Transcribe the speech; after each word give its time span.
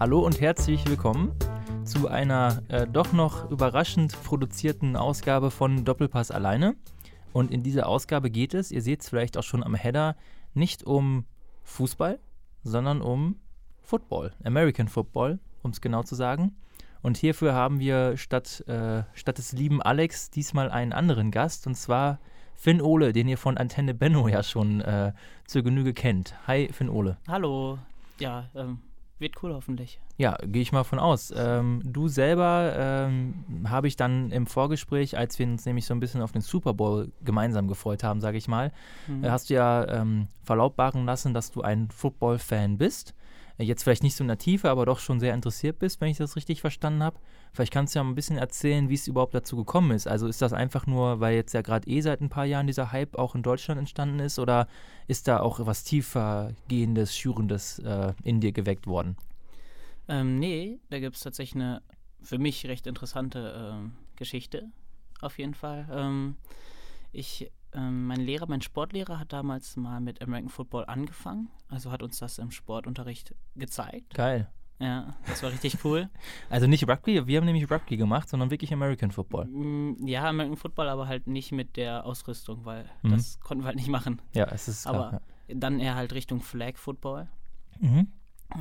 Hallo 0.00 0.20
und 0.20 0.40
herzlich 0.40 0.86
willkommen 0.88 1.30
zu 1.84 2.08
einer 2.08 2.62
äh, 2.68 2.86
doch 2.86 3.12
noch 3.12 3.50
überraschend 3.50 4.16
produzierten 4.24 4.96
Ausgabe 4.96 5.50
von 5.50 5.84
Doppelpass 5.84 6.30
alleine. 6.30 6.74
Und 7.34 7.50
in 7.50 7.62
dieser 7.62 7.86
Ausgabe 7.86 8.30
geht 8.30 8.54
es, 8.54 8.72
ihr 8.72 8.80
seht 8.80 9.02
es 9.02 9.10
vielleicht 9.10 9.36
auch 9.36 9.42
schon 9.42 9.62
am 9.62 9.74
Header, 9.74 10.16
nicht 10.54 10.84
um 10.84 11.26
Fußball, 11.64 12.18
sondern 12.64 13.02
um 13.02 13.36
Football, 13.82 14.32
American 14.42 14.88
Football, 14.88 15.38
um 15.62 15.70
es 15.70 15.82
genau 15.82 16.02
zu 16.02 16.14
sagen. 16.14 16.56
Und 17.02 17.18
hierfür 17.18 17.52
haben 17.52 17.78
wir 17.78 18.16
statt, 18.16 18.66
äh, 18.68 19.02
statt 19.12 19.36
des 19.36 19.52
lieben 19.52 19.82
Alex 19.82 20.30
diesmal 20.30 20.70
einen 20.70 20.94
anderen 20.94 21.30
Gast, 21.30 21.66
und 21.66 21.74
zwar 21.74 22.20
Finn 22.54 22.80
Ole, 22.80 23.12
den 23.12 23.28
ihr 23.28 23.36
von 23.36 23.58
Antenne 23.58 23.92
Benno 23.92 24.28
ja 24.28 24.42
schon 24.44 24.80
äh, 24.80 25.12
zur 25.46 25.62
Genüge 25.62 25.92
kennt. 25.92 26.34
Hi, 26.46 26.70
Finn 26.72 26.88
Ole. 26.88 27.18
Hallo. 27.28 27.76
Ja, 28.18 28.48
ähm, 28.54 28.78
wird 29.20 29.42
cool 29.42 29.52
hoffentlich. 29.54 30.00
Ja, 30.16 30.36
gehe 30.42 30.62
ich 30.62 30.72
mal 30.72 30.84
von 30.84 30.98
aus. 30.98 31.32
Ähm, 31.36 31.80
du 31.84 32.08
selber 32.08 32.74
ähm, 32.76 33.44
habe 33.68 33.86
ich 33.88 33.96
dann 33.96 34.30
im 34.30 34.46
Vorgespräch, 34.46 35.16
als 35.16 35.38
wir 35.38 35.46
uns 35.46 35.64
nämlich 35.66 35.86
so 35.86 35.94
ein 35.94 36.00
bisschen 36.00 36.22
auf 36.22 36.32
den 36.32 36.40
Super 36.42 36.74
Bowl 36.74 37.10
gemeinsam 37.24 37.68
gefreut 37.68 38.02
haben, 38.02 38.20
sage 38.20 38.38
ich 38.38 38.48
mal, 38.48 38.72
Mhm. 39.06 39.24
äh, 39.24 39.30
hast 39.30 39.50
du 39.50 39.54
ja 39.54 39.86
ähm, 39.88 40.28
verlautbaren 40.42 41.04
lassen, 41.06 41.34
dass 41.34 41.50
du 41.50 41.62
ein 41.62 41.90
Football-Fan 41.90 42.78
bist. 42.78 43.14
Äh, 43.60 43.64
Jetzt 43.64 43.82
vielleicht 43.82 44.02
nicht 44.02 44.16
so 44.16 44.24
in 44.24 44.28
der 44.28 44.38
Tiefe, 44.38 44.70
aber 44.70 44.86
doch 44.86 44.98
schon 44.98 45.20
sehr 45.20 45.34
interessiert 45.34 45.78
bist, 45.78 46.00
wenn 46.00 46.08
ich 46.08 46.16
das 46.16 46.36
richtig 46.36 46.60
verstanden 46.60 47.02
habe. 47.02 47.18
Vielleicht 47.52 47.72
kannst 47.72 47.94
du 47.94 47.98
ja 47.98 48.04
mal 48.04 48.10
ein 48.10 48.14
bisschen 48.14 48.38
erzählen, 48.38 48.88
wie 48.88 48.94
es 48.94 49.06
überhaupt 49.06 49.34
dazu 49.34 49.56
gekommen 49.56 49.90
ist. 49.92 50.06
Also 50.06 50.26
ist 50.26 50.42
das 50.42 50.52
einfach 50.52 50.86
nur, 50.86 51.20
weil 51.20 51.34
jetzt 51.34 51.52
ja 51.52 51.62
gerade 51.62 51.88
eh 51.88 52.00
seit 52.00 52.20
ein 52.20 52.28
paar 52.28 52.44
Jahren 52.46 52.66
dieser 52.66 52.92
Hype 52.92 53.16
auch 53.16 53.34
in 53.34 53.42
Deutschland 53.42 53.78
entstanden 53.78 54.20
ist 54.20 54.38
oder 54.38 54.66
ist 55.06 55.28
da 55.28 55.40
auch 55.40 55.64
was 55.66 55.84
tiefergehendes, 55.84 57.16
schürendes 57.16 57.78
äh, 57.80 58.14
in 58.24 58.40
dir 58.40 58.52
geweckt 58.52 58.86
worden? 58.86 59.16
Ähm, 60.08 60.38
nee, 60.38 60.78
da 60.90 60.98
gibt 60.98 61.16
es 61.16 61.22
tatsächlich 61.22 61.62
eine 61.62 61.82
für 62.22 62.38
mich 62.38 62.66
recht 62.66 62.86
interessante 62.86 63.54
ähm, 63.56 63.92
Geschichte. 64.16 64.68
Auf 65.20 65.38
jeden 65.38 65.54
Fall. 65.54 65.88
Ähm, 65.92 66.36
ich, 67.12 67.50
ähm, 67.74 68.06
mein 68.06 68.20
Lehrer, 68.20 68.46
mein 68.48 68.62
Sportlehrer 68.62 69.18
hat 69.18 69.32
damals 69.32 69.76
mal 69.76 70.00
mit 70.00 70.22
American 70.22 70.48
Football 70.50 70.84
angefangen. 70.86 71.50
Also 71.68 71.90
hat 71.92 72.02
uns 72.02 72.18
das 72.18 72.38
im 72.38 72.50
Sportunterricht 72.50 73.34
gezeigt. 73.56 74.14
Geil. 74.14 74.50
Ja, 74.78 75.14
das 75.26 75.42
war 75.42 75.50
richtig 75.52 75.84
cool. 75.84 76.08
Also 76.50 76.66
nicht 76.66 76.88
Rugby, 76.88 77.26
wir 77.26 77.36
haben 77.38 77.44
nämlich 77.44 77.70
Rugby 77.70 77.96
gemacht, 77.98 78.28
sondern 78.30 78.50
wirklich 78.50 78.72
American 78.72 79.10
Football. 79.10 79.44
Mm, 79.46 80.06
ja, 80.06 80.24
American 80.28 80.56
Football, 80.56 80.88
aber 80.88 81.06
halt 81.06 81.26
nicht 81.26 81.52
mit 81.52 81.76
der 81.76 82.06
Ausrüstung, 82.06 82.64
weil 82.64 82.88
Mhm. 83.02 83.10
das 83.10 83.38
konnten 83.40 83.62
wir 83.62 83.66
halt 83.66 83.76
nicht 83.76 83.88
machen. 83.88 84.22
Ja, 84.34 84.46
es 84.46 84.68
ist 84.68 84.84
klar. 84.84 84.94
Aber 84.94 85.22
dann 85.48 85.80
eher 85.80 85.96
halt 85.96 86.12
Richtung 86.14 86.40
Flag 86.40 86.76
Football. 86.76 87.28
ja. 87.80 87.88
mhm. 87.88 88.08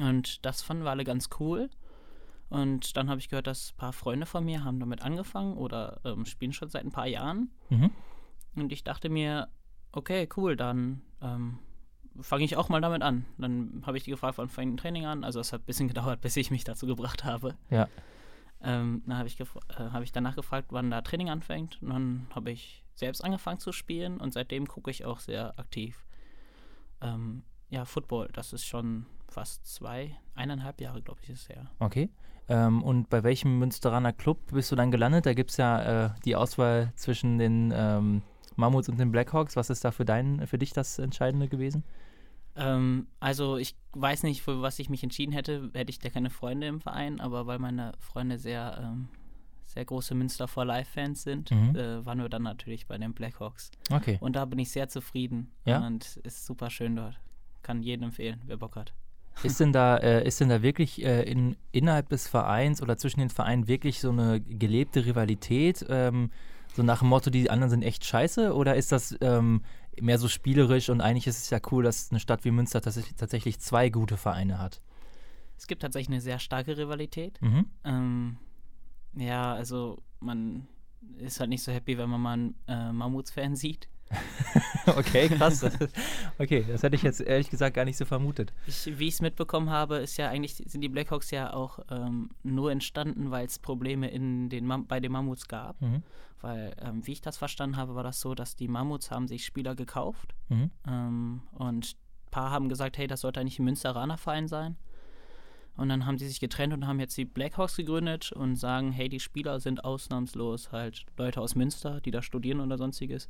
Und 0.02 0.46
das 0.46 0.62
fanden 0.62 0.84
wir 0.84 0.92
alle 0.92 1.04
ganz 1.04 1.30
cool. 1.40 1.70
Und 2.50 2.96
dann 2.98 3.10
habe 3.10 3.20
ich 3.20 3.30
gehört, 3.30 3.48
dass 3.48 3.72
ein 3.74 3.78
paar 3.78 3.94
Freunde 3.94 4.26
von 4.26 4.44
mir 4.46 4.64
haben 4.64 4.80
damit 4.80 5.02
angefangen 5.02 5.54
oder 5.56 6.00
ähm, 6.04 6.26
spielen 6.26 6.52
schon 6.54 6.70
seit 6.70 6.84
ein 6.84 6.92
paar 6.92 7.08
Jahren. 7.08 7.50
Mhm. 7.70 7.90
Und 8.56 8.72
ich 8.72 8.84
dachte 8.84 9.10
mir, 9.10 9.50
okay, 9.92 10.28
cool, 10.38 10.56
dann 10.56 11.02
ähm, 11.22 11.60
fange 12.22 12.44
ich 12.44 12.58
auch 12.58 12.70
mal 12.70 12.82
damit 12.82 13.02
an. 13.02 13.26
Dann 13.38 13.84
habe 13.86 13.98
ich 13.98 14.04
die 14.04 14.12
gefragt, 14.12 14.38
wann 14.38 14.50
fängt 14.50 14.74
ein 14.74 14.78
Training 14.78 15.06
an? 15.06 15.24
Also 15.24 15.40
es 15.40 15.54
hat 15.54 15.62
ein 15.62 15.66
bisschen 15.66 15.88
gedauert, 15.88 16.22
bis 16.22 16.38
ich 16.38 16.52
mich 16.52 16.64
dazu 16.64 16.88
gebracht 16.88 17.24
habe. 17.24 17.56
Ja. 17.70 17.88
Ähm, 18.62 19.04
dann 19.06 19.18
habe 19.18 19.28
ich, 19.28 19.40
äh, 19.40 19.46
hab 19.78 20.04
ich 20.04 20.12
danach 20.12 20.36
gefragt, 20.36 20.68
wann 20.72 20.92
da 20.92 21.02
Training 21.02 21.30
anfängt. 21.30 21.82
Und 21.82 21.90
dann 21.90 22.28
habe 22.36 22.52
ich 22.52 22.84
selbst 22.96 23.24
angefangen 23.24 23.60
zu 23.60 23.72
spielen 23.72 24.20
und 24.20 24.34
seitdem 24.34 24.68
gucke 24.68 24.92
ich 24.92 25.06
auch 25.06 25.20
sehr 25.20 25.58
aktiv. 25.58 26.06
Ähm, 27.02 27.44
ja, 27.70 27.86
Football, 27.86 28.30
das 28.34 28.52
ist 28.52 28.66
schon 28.66 29.06
fast 29.30 29.66
zwei, 29.66 30.18
eineinhalb 30.36 30.82
Jahre, 30.82 31.02
glaube 31.02 31.22
ich, 31.24 31.30
ist 31.30 31.44
es 31.44 31.50
her. 31.50 31.70
Okay. 31.80 32.10
Ähm, 32.50 32.84
und 32.84 33.10
bei 33.10 33.24
welchem 33.24 33.60
Münsteraner 33.60 34.12
Club 34.12 34.52
bist 34.52 34.72
du 34.72 34.76
dann 34.76 34.92
gelandet? 34.92 35.26
Da 35.26 35.34
gibt 35.34 35.52
es 35.52 35.58
ja 35.58 36.08
äh, 36.08 36.10
die 36.26 36.36
Auswahl 36.36 36.92
zwischen 36.96 37.38
den 37.38 37.72
ähm, 37.74 38.24
Mammuts 38.60 38.90
und 38.90 39.00
den 39.00 39.12
Blackhawks. 39.12 39.56
Was 39.56 39.70
ist 39.70 39.84
da 39.86 39.92
für, 39.92 40.06
dein, 40.06 40.46
für 40.48 40.58
dich 40.58 40.74
das 40.74 41.00
Entscheidende 41.00 41.48
gewesen? 41.48 41.84
Ähm, 42.56 43.08
also 43.20 43.58
ich 43.58 43.76
weiß 43.94 44.24
nicht, 44.24 44.42
für 44.42 44.62
was 44.62 44.80
ich 44.80 44.90
mich 44.90 45.04
entschieden 45.04 45.32
hätte, 45.32 45.70
hätte 45.74 45.90
ich 45.90 46.00
da 46.00 46.10
keine 46.10 46.30
Freunde 46.30 46.68
im 46.68 46.82
Verein, 46.82 47.20
aber 47.20 47.48
weil 47.48 47.60
meine 47.60 47.94
Freunde 48.00 48.38
sehr, 48.38 48.80
ähm, 48.82 49.08
sehr 49.66 49.86
große 49.86 50.16
Münster 50.16 50.48
for 50.48 50.66
Life-Fans 50.66 51.24
sind, 51.24 51.52
Mhm. 51.52 51.76
äh, 51.76 52.06
waren 52.06 52.20
wir 52.20 52.30
dann 52.30 52.44
natürlich 52.44 52.88
bei 52.88 52.98
den 52.98 53.14
Blackhawks. 53.14 53.72
Okay. 53.92 54.18
Und 54.20 54.36
da 54.36 54.46
bin 54.46 54.60
ich 54.60 54.72
sehr 54.72 54.90
zufrieden 54.90 55.52
Ja? 55.66 55.86
und 55.86 56.18
ist 56.24 56.46
super 56.46 56.70
schön 56.70 56.96
dort. 56.96 57.20
Kann 57.62 57.82
jedem 57.84 58.06
empfehlen, 58.06 58.42
wer 58.46 58.58
Bock 58.58 58.76
hat. 58.76 58.94
Ist 59.44 59.60
denn 59.60 59.72
da, 59.72 59.96
äh, 59.98 60.28
ist 60.28 60.42
denn 60.42 60.50
da 60.50 60.62
wirklich 60.64 61.02
äh, 61.06 61.22
in, 61.24 61.56
innerhalb 61.72 62.10
des 62.10 62.28
Vereins 62.28 62.82
oder 62.82 62.98
zwischen 62.98 63.20
den 63.22 63.30
Vereinen 63.30 63.68
wirklich 63.70 64.02
so 64.02 64.10
eine 64.10 64.42
gelebte 64.42 65.06
Rivalität? 65.06 65.86
Ähm, 65.88 66.32
so 66.80 66.84
nach 66.84 67.00
dem 67.00 67.10
Motto, 67.10 67.30
die 67.30 67.50
anderen 67.50 67.70
sind 67.70 67.82
echt 67.84 68.06
scheiße? 68.06 68.54
Oder 68.56 68.78
ist 68.78 68.94
das 68.94 69.14
ähm, 69.20 69.64
mehr 70.00 70.18
so 70.18 70.30
spielerisch 70.30 70.90
und 70.90 71.02
eigentlich 71.02 71.28
ist 71.28 71.44
es 71.44 71.50
ja 71.50 71.60
cool, 71.72 71.84
dass 71.84 72.10
eine 72.10 72.22
Stadt 72.22 72.46
wie 72.46 72.52
Münster 72.52 72.80
tatsächlich, 72.80 73.60
zwei 73.60 73.90
gute 73.90 74.16
Vereine 74.16 74.60
hat? 74.60 74.82
Es 75.58 75.68
gibt 75.68 75.82
tatsächlich 75.82 76.08
eine 76.08 76.22
sehr 76.22 76.40
starke 76.40 76.78
Rivalität. 76.78 77.42
Mhm. 77.42 77.66
Ähm, 77.84 78.38
ja, 79.14 79.54
also 79.54 80.02
man 80.22 80.68
ist 81.18 81.42
halt 81.42 81.50
nicht 81.50 81.64
so 81.64 81.74
happy, 81.74 81.98
wenn 81.98 82.10
man 82.10 82.22
mal 82.22 82.34
einen 82.34 82.56
äh, 82.70 82.94
Mammuts-Fan 82.94 83.58
sieht. 83.58 83.90
Okay, 84.86 85.30
krass. 85.30 85.64
Okay, 86.40 86.66
das 86.68 86.82
hätte 86.82 86.96
ich 86.96 87.04
jetzt 87.04 87.22
ehrlich 87.22 87.52
gesagt 87.52 87.76
gar 87.76 87.86
nicht 87.86 87.98
so 87.98 88.06
vermutet. 88.06 88.54
Ich, 88.66 88.98
wie 88.98 89.08
ich 89.08 89.16
es 89.16 89.22
mitbekommen 89.22 89.70
habe, 89.70 89.98
ist 89.98 90.18
ja 90.18 90.30
eigentlich, 90.30 90.56
sind 90.56 90.82
die 90.82 90.90
Blackhawks 90.90 91.30
ja 91.30 91.54
auch 91.54 91.80
ähm, 91.92 92.32
nur 92.42 92.72
entstanden, 92.72 93.30
weil 93.30 93.46
es 93.46 93.60
Probleme 93.60 94.10
in 94.10 94.50
den 94.50 94.66
Mam 94.66 94.88
bei 94.88 95.00
den 95.00 95.12
Mammuts 95.12 95.48
gab. 95.48 95.80
Mhm. 95.80 96.02
Weil, 96.42 96.74
ähm, 96.82 97.06
wie 97.06 97.12
ich 97.12 97.22
das 97.22 97.38
verstanden 97.38 97.76
habe, 97.78 97.96
war 97.96 98.04
das 98.04 98.22
so, 98.22 98.34
dass 98.34 98.56
die 98.56 98.68
Mammuts 98.68 99.12
haben 99.12 99.28
sich 99.28 99.46
Spieler 99.46 99.76
gekauft 99.76 100.34
Mhm. 100.50 100.72
ähm, 100.88 101.42
und 101.52 101.96
ein 102.26 102.32
paar 102.32 102.52
haben 102.52 102.70
gesagt, 102.70 102.98
hey, 102.98 103.08
das 103.08 103.22
sollte 103.22 103.40
eigentlich 103.40 103.60
ein 103.60 103.66
Münsteraner 103.66 104.18
Verein 104.18 104.48
sein. 104.48 104.78
Und 105.76 105.90
dann 105.90 106.06
haben 106.06 106.18
sie 106.18 106.28
sich 106.28 106.40
getrennt 106.42 106.74
und 106.74 106.86
haben 106.88 107.00
jetzt 107.00 107.18
die 107.18 107.26
Blackhawks 107.26 107.78
gegründet 107.78 108.32
und 108.34 108.58
sagen, 108.58 108.92
hey, 108.92 109.08
die 109.08 109.20
Spieler 109.22 109.60
sind 109.62 109.86
ausnahmslos 109.86 110.72
halt 110.72 111.06
Leute 111.18 111.40
aus 111.40 111.56
Münster, 111.56 112.02
die 112.02 112.12
da 112.12 112.22
studieren 112.22 112.60
oder 112.60 112.78
sonstiges. 112.78 113.30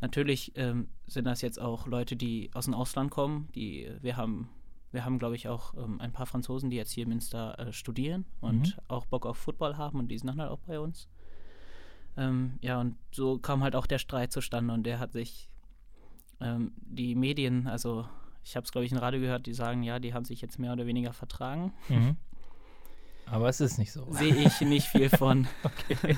Natürlich 0.00 0.52
ähm, 0.56 0.88
sind 1.06 1.26
das 1.26 1.42
jetzt 1.42 1.60
auch 1.60 1.86
Leute, 1.86 2.16
die 2.16 2.50
aus 2.54 2.64
dem 2.66 2.74
Ausland 2.74 3.10
kommen. 3.10 3.48
Die, 3.54 3.90
wir 4.00 4.16
haben, 4.16 4.48
wir 4.92 5.04
haben 5.04 5.18
glaube 5.18 5.36
ich, 5.36 5.48
auch 5.48 5.74
ähm, 5.74 6.00
ein 6.00 6.12
paar 6.12 6.26
Franzosen, 6.26 6.70
die 6.70 6.76
jetzt 6.76 6.92
hier 6.92 7.04
in 7.04 7.10
Münster 7.10 7.58
äh, 7.58 7.72
studieren 7.72 8.24
und 8.40 8.78
auch 8.88 9.06
Bock 9.06 9.26
auf 9.26 9.36
Football 9.36 9.76
haben 9.76 9.98
und 9.98 10.08
die 10.08 10.18
sind 10.18 10.28
dann 10.28 10.40
halt 10.40 10.50
auch 10.50 10.60
bei 10.60 10.80
uns. 10.80 11.08
Ähm, 12.16 12.58
ja, 12.62 12.80
und 12.80 12.96
so 13.12 13.38
kam 13.38 13.62
halt 13.62 13.76
auch 13.76 13.86
der 13.86 13.98
Streit 13.98 14.32
zustande 14.32 14.72
und 14.72 14.84
der 14.84 14.98
hat 14.98 15.12
sich 15.12 15.48
ähm, 16.40 16.72
die 16.76 17.14
Medien, 17.14 17.66
also 17.66 18.06
ich 18.44 18.56
habe 18.56 18.64
es, 18.64 18.72
glaube 18.72 18.84
ich, 18.84 18.92
im 18.92 18.98
Radio 18.98 19.20
gehört, 19.20 19.46
die 19.46 19.54
sagen, 19.54 19.82
ja, 19.82 19.98
die 19.98 20.14
haben 20.14 20.24
sich 20.24 20.40
jetzt 20.40 20.58
mehr 20.58 20.72
oder 20.72 20.86
weniger 20.86 21.12
vertragen. 21.12 21.72
Mhm. 21.88 22.16
Aber 23.30 23.48
es 23.48 23.60
ist 23.60 23.78
nicht 23.78 23.92
so. 23.92 24.06
Sehe 24.12 24.34
ich 24.34 24.60
nicht 24.60 24.86
viel 24.88 25.08
von. 25.10 25.46
Okay. 25.64 26.16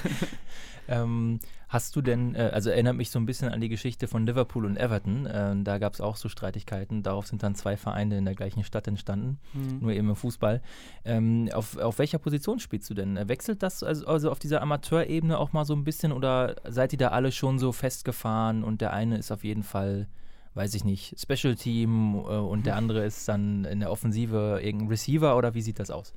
ähm, 0.88 1.38
hast 1.68 1.94
du 1.96 2.00
denn, 2.02 2.34
äh, 2.34 2.50
also 2.52 2.70
erinnert 2.70 2.96
mich 2.96 3.10
so 3.10 3.18
ein 3.18 3.26
bisschen 3.26 3.50
an 3.50 3.60
die 3.60 3.68
Geschichte 3.68 4.08
von 4.08 4.26
Liverpool 4.26 4.64
und 4.64 4.76
Everton. 4.78 5.26
Äh, 5.26 5.54
da 5.62 5.78
gab 5.78 5.92
es 5.94 6.00
auch 6.00 6.16
so 6.16 6.28
Streitigkeiten. 6.28 7.02
Darauf 7.02 7.26
sind 7.26 7.42
dann 7.42 7.54
zwei 7.54 7.76
Vereine 7.76 8.16
in 8.18 8.24
der 8.24 8.34
gleichen 8.34 8.64
Stadt 8.64 8.88
entstanden, 8.88 9.38
Hm. 9.52 9.80
nur 9.80 9.92
eben 9.92 10.08
im 10.08 10.16
Fußball. 10.16 10.62
Ähm, 11.04 11.48
auf, 11.52 11.76
auf 11.76 11.98
welcher 11.98 12.18
Position 12.18 12.58
spielst 12.58 12.88
du 12.88 12.94
denn? 12.94 13.18
Wechselt 13.28 13.62
das 13.62 13.82
also, 13.82 14.06
also 14.06 14.30
auf 14.30 14.38
dieser 14.38 14.62
Amateurebene 14.62 15.38
auch 15.38 15.52
mal 15.52 15.64
so 15.66 15.74
ein 15.74 15.84
bisschen 15.84 16.12
oder 16.12 16.56
seid 16.66 16.92
ihr 16.92 16.98
da 16.98 17.08
alle 17.08 17.32
schon 17.32 17.58
so 17.58 17.72
festgefahren 17.72 18.64
und 18.64 18.80
der 18.80 18.92
eine 18.94 19.18
ist 19.18 19.30
auf 19.30 19.44
jeden 19.44 19.62
Fall, 19.62 20.08
weiß 20.54 20.74
ich 20.74 20.84
nicht, 20.84 21.16
Special 21.20 21.54
Team 21.54 22.14
äh, 22.14 22.18
und 22.18 22.64
der 22.64 22.76
andere 22.76 23.04
ist 23.04 23.28
dann 23.28 23.64
in 23.66 23.80
der 23.80 23.90
Offensive 23.90 24.60
irgendein 24.62 24.88
Receiver 24.88 25.36
oder 25.36 25.52
wie 25.54 25.62
sieht 25.62 25.78
das 25.78 25.90
aus? 25.90 26.14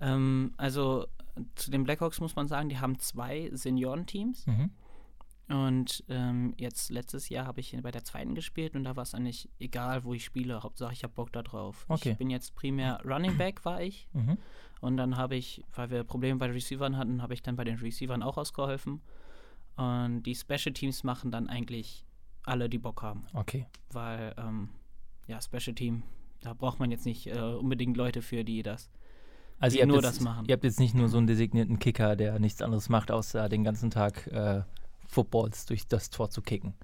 Ähm, 0.00 0.54
also 0.56 1.06
zu 1.54 1.70
den 1.70 1.84
Blackhawks 1.84 2.20
muss 2.20 2.36
man 2.36 2.48
sagen, 2.48 2.68
die 2.68 2.78
haben 2.78 2.98
zwei 2.98 3.50
Seniorenteams. 3.52 4.46
Mhm. 4.46 4.70
Und 5.48 6.04
ähm, 6.08 6.54
jetzt 6.56 6.90
letztes 6.90 7.28
Jahr 7.28 7.46
habe 7.46 7.60
ich 7.60 7.76
bei 7.82 7.90
der 7.90 8.04
zweiten 8.04 8.34
gespielt 8.34 8.74
und 8.74 8.84
da 8.84 8.96
war 8.96 9.02
es 9.02 9.14
eigentlich 9.14 9.50
egal, 9.58 10.04
wo 10.04 10.14
ich 10.14 10.24
spiele. 10.24 10.62
Hauptsache, 10.62 10.92
ich 10.92 11.02
habe 11.02 11.12
Bock 11.12 11.32
da 11.32 11.42
drauf. 11.42 11.84
Okay. 11.88 12.12
Ich 12.12 12.18
bin 12.18 12.30
jetzt 12.30 12.54
primär 12.54 13.02
Running 13.04 13.36
Back, 13.36 13.64
war 13.64 13.82
ich. 13.82 14.08
Mhm. 14.14 14.38
Und 14.80 14.96
dann 14.96 15.16
habe 15.16 15.36
ich, 15.36 15.62
weil 15.74 15.90
wir 15.90 16.04
Probleme 16.04 16.38
bei 16.38 16.46
den 16.46 16.54
Receivern 16.54 16.96
hatten, 16.96 17.20
habe 17.20 17.34
ich 17.34 17.42
dann 17.42 17.56
bei 17.56 17.64
den 17.64 17.78
Receivern 17.78 18.22
auch 18.22 18.38
ausgeholfen. 18.38 19.02
Und 19.76 20.22
die 20.22 20.34
Special 20.34 20.72
Teams 20.72 21.04
machen 21.04 21.30
dann 21.30 21.48
eigentlich 21.48 22.06
alle, 22.44 22.68
die 22.70 22.78
Bock 22.78 23.02
haben. 23.02 23.26
Okay. 23.34 23.66
Weil, 23.90 24.34
ähm, 24.38 24.70
ja, 25.26 25.40
Special 25.40 25.74
Team, 25.74 26.04
da 26.40 26.54
braucht 26.54 26.78
man 26.78 26.90
jetzt 26.90 27.04
nicht 27.04 27.26
äh, 27.26 27.38
unbedingt 27.38 27.96
Leute 27.96 28.22
für, 28.22 28.44
die 28.44 28.62
das. 28.62 28.90
Also 29.60 29.76
ihr 29.76 29.82
habt 29.82 29.88
nur 29.88 30.02
jetzt, 30.02 30.06
das 30.06 30.20
machen. 30.20 30.44
Ihr 30.46 30.52
habt 30.54 30.64
jetzt 30.64 30.80
nicht 30.80 30.94
nur 30.94 31.08
so 31.08 31.16
einen 31.18 31.26
designierten 31.26 31.78
Kicker, 31.78 32.16
der 32.16 32.38
nichts 32.38 32.60
anderes 32.62 32.88
macht, 32.88 33.10
außer 33.10 33.48
den 33.48 33.64
ganzen 33.64 33.90
Tag 33.90 34.26
äh, 34.26 34.62
Footballs 35.08 35.66
durch 35.66 35.86
das 35.86 36.10
Tor 36.10 36.28
zu 36.30 36.42
kicken. 36.42 36.74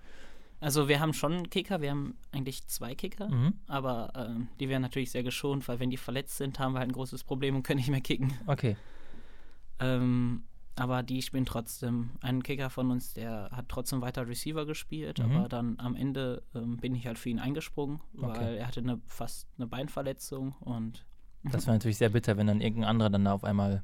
Also 0.61 0.89
wir 0.89 1.01
haben 1.01 1.15
schon 1.15 1.33
einen 1.33 1.51
Kicker, 1.51 1.81
wir 1.81 1.91
haben 1.91 2.17
eigentlich 2.33 2.67
zwei 2.67 2.95
Kicker, 2.95 3.29
Mhm. 3.31 3.55
aber 3.67 4.13
ähm, 4.15 4.49
die 4.61 4.69
werden 4.69 4.83
natürlich 4.83 5.11
sehr 5.11 5.23
geschont, 5.23 5.67
weil 5.69 5.81
wenn 5.81 5.89
die 5.91 5.97
verletzt 5.97 6.37
sind, 6.37 6.59
haben 6.59 6.75
wir 6.75 6.81
halt 6.81 6.91
ein 6.91 6.93
großes 6.93 7.25
Problem 7.25 7.57
und 7.57 7.63
können 7.63 7.79
nicht 7.79 7.89
mehr 7.91 8.01
kicken. 8.03 8.35
Okay. 8.47 8.77
Ähm, 9.79 10.45
aber 10.77 11.03
die 11.03 11.23
spielen 11.23 11.45
trotzdem. 11.47 12.11
Ein 12.21 12.43
Kicker 12.43 12.71
von 12.71 12.91
uns, 12.91 13.13
der 13.15 13.49
hat 13.53 13.69
trotzdem 13.69 14.01
weiter 14.01 14.27
Receiver 14.29 14.65
gespielt, 14.67 15.19
Mhm. 15.19 15.37
aber 15.37 15.49
dann 15.49 15.79
am 15.79 15.95
Ende 15.97 16.43
ähm, 16.55 16.77
bin 16.77 16.95
ich 16.95 17.07
halt 17.07 17.19
für 17.19 17.29
ihn 17.31 17.39
eingesprungen, 17.39 18.01
weil 18.13 18.31
Okay. 18.31 18.57
er 18.59 18.67
hatte 18.67 18.81
eine, 18.81 19.01
fast 19.07 19.49
eine 19.57 19.67
Beinverletzung 19.67 20.53
und 20.61 21.05
Das 21.45 21.67
wäre 21.67 21.77
natürlich 21.77 21.99
sehr 21.99 22.11
bitter, 22.11 22.37
wenn 22.37 22.47
dann 22.47 22.61
irgendein 22.61 22.91
anderer 22.91 23.11
dann 23.11 23.27
auf 23.27 23.45
einmal 23.45 23.83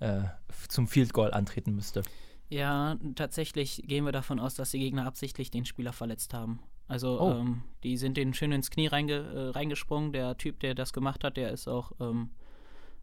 äh, 0.00 0.22
zum 0.68 0.86
Field 0.88 1.12
Goal 1.12 1.32
antreten 1.32 1.74
müsste. 1.74 2.02
ja, 2.50 2.96
tatsächlich 3.14 3.82
gehen 3.86 4.04
wir 4.04 4.12
davon 4.12 4.38
aus, 4.40 4.54
dass 4.54 4.70
die 4.70 4.78
Gegner 4.78 5.06
absichtlich 5.06 5.50
den 5.50 5.64
Spieler 5.64 5.92
verletzt 5.92 6.34
haben. 6.34 6.60
Also 6.86 7.20
Oh. 7.20 7.30
ähm, 7.32 7.62
die 7.84 7.96
sind 7.98 8.16
den 8.16 8.32
schön 8.34 8.52
ins 8.52 8.70
Knie 8.70 8.86
reinge, 8.86 9.14
äh, 9.14 9.48
reingesprungen. 9.50 10.12
Der 10.12 10.36
Typ, 10.38 10.60
der 10.60 10.74
das 10.74 10.92
gemacht 10.92 11.24
hat, 11.24 11.36
der 11.36 11.50
ist 11.52 11.68
auch 11.68 11.92
ähm, 12.00 12.30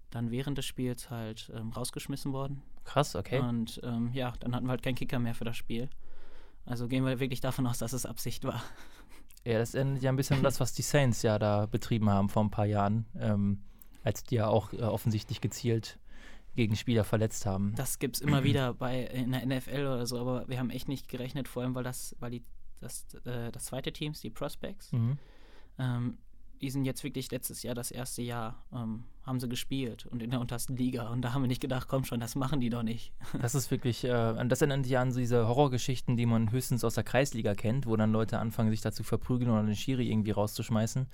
dann 0.09 0.31
während 0.31 0.57
des 0.57 0.65
Spiels 0.65 1.09
halt 1.09 1.51
ähm, 1.55 1.69
rausgeschmissen 1.71 2.33
worden. 2.33 2.61
Krass, 2.83 3.15
okay. 3.15 3.39
Und 3.39 3.79
ähm, 3.83 4.11
ja, 4.13 4.33
dann 4.39 4.55
hatten 4.55 4.65
wir 4.65 4.71
halt 4.71 4.83
keinen 4.83 4.95
Kicker 4.95 5.19
mehr 5.19 5.35
für 5.35 5.43
das 5.45 5.57
Spiel. 5.57 5.89
Also 6.65 6.87
gehen 6.87 7.05
wir 7.05 7.19
wirklich 7.19 7.41
davon 7.41 7.67
aus, 7.67 7.77
dass 7.77 7.93
es 7.93 8.05
Absicht 8.07 8.43
war. 8.43 8.63
Ja, 9.45 9.59
das 9.59 9.75
erinnert 9.75 10.01
ja 10.01 10.11
ein 10.11 10.15
bisschen 10.15 10.37
an 10.37 10.43
das, 10.43 10.59
was 10.59 10.73
die 10.73 10.81
Saints 10.81 11.21
ja 11.21 11.37
da 11.39 11.65
betrieben 11.67 12.09
haben 12.09 12.29
vor 12.29 12.43
ein 12.43 12.49
paar 12.51 12.65
Jahren, 12.65 13.05
ähm, 13.19 13.61
als 14.03 14.23
die 14.23 14.35
ja 14.35 14.47
auch 14.47 14.73
äh, 14.73 14.77
offensichtlich 14.81 15.39
gezielt 15.39 15.99
gegen 16.55 16.75
Spieler 16.75 17.03
verletzt 17.03 17.45
haben. 17.45 17.73
Das 17.75 17.99
gibt's 17.99 18.21
immer 18.21 18.43
wieder 18.43 18.73
bei 18.73 19.01
in 19.03 19.31
der 19.33 19.45
NFL 19.45 19.81
oder 19.81 20.05
so, 20.07 20.19
aber 20.19 20.47
wir 20.47 20.57
haben 20.57 20.69
echt 20.69 20.87
nicht 20.87 21.07
gerechnet, 21.09 21.47
vor 21.47 21.63
allem 21.63 21.75
weil 21.75 21.83
das, 21.83 22.15
weil 22.19 22.31
die 22.31 22.43
das, 22.79 23.05
äh, 23.25 23.51
das 23.51 23.65
zweite 23.65 23.91
Teams, 23.91 24.21
die 24.21 24.29
Prospects, 24.29 24.91
Mhm. 24.93 25.17
ähm, 25.79 26.17
die 26.61 26.69
sind 26.69 26.85
jetzt 26.85 27.03
wirklich 27.03 27.31
letztes 27.31 27.63
Jahr, 27.63 27.75
das 27.75 27.91
erste 27.91 28.21
Jahr, 28.21 28.63
ähm, 28.73 29.03
haben 29.23 29.39
sie 29.39 29.49
gespielt 29.49 30.05
und 30.05 30.21
in 30.21 30.29
der 30.29 30.39
untersten 30.39 30.77
Liga. 30.77 31.09
Und 31.09 31.21
da 31.21 31.33
haben 31.33 31.41
wir 31.41 31.47
nicht 31.47 31.61
gedacht, 31.61 31.87
komm 31.87 32.03
schon, 32.03 32.19
das 32.19 32.35
machen 32.35 32.59
die 32.59 32.69
doch 32.69 32.83
nicht. 32.83 33.11
Das 33.41 33.55
ist 33.55 33.71
wirklich, 33.71 34.03
äh, 34.03 34.45
das 34.47 34.61
erinnert 34.61 34.85
dich 34.85 34.97
an 34.97 35.11
so 35.11 35.19
diese 35.19 35.47
Horrorgeschichten, 35.47 36.15
die 36.17 36.25
man 36.25 36.51
höchstens 36.51 36.83
aus 36.83 36.95
der 36.95 37.03
Kreisliga 37.03 37.55
kennt, 37.55 37.87
wo 37.87 37.95
dann 37.95 38.11
Leute 38.11 38.39
anfangen, 38.39 38.69
sich 38.69 38.81
dazu 38.81 39.03
verprügeln 39.03 39.49
oder 39.49 39.63
den 39.63 39.75
Schiri 39.75 40.09
irgendwie 40.09 40.31
rauszuschmeißen. 40.31 41.07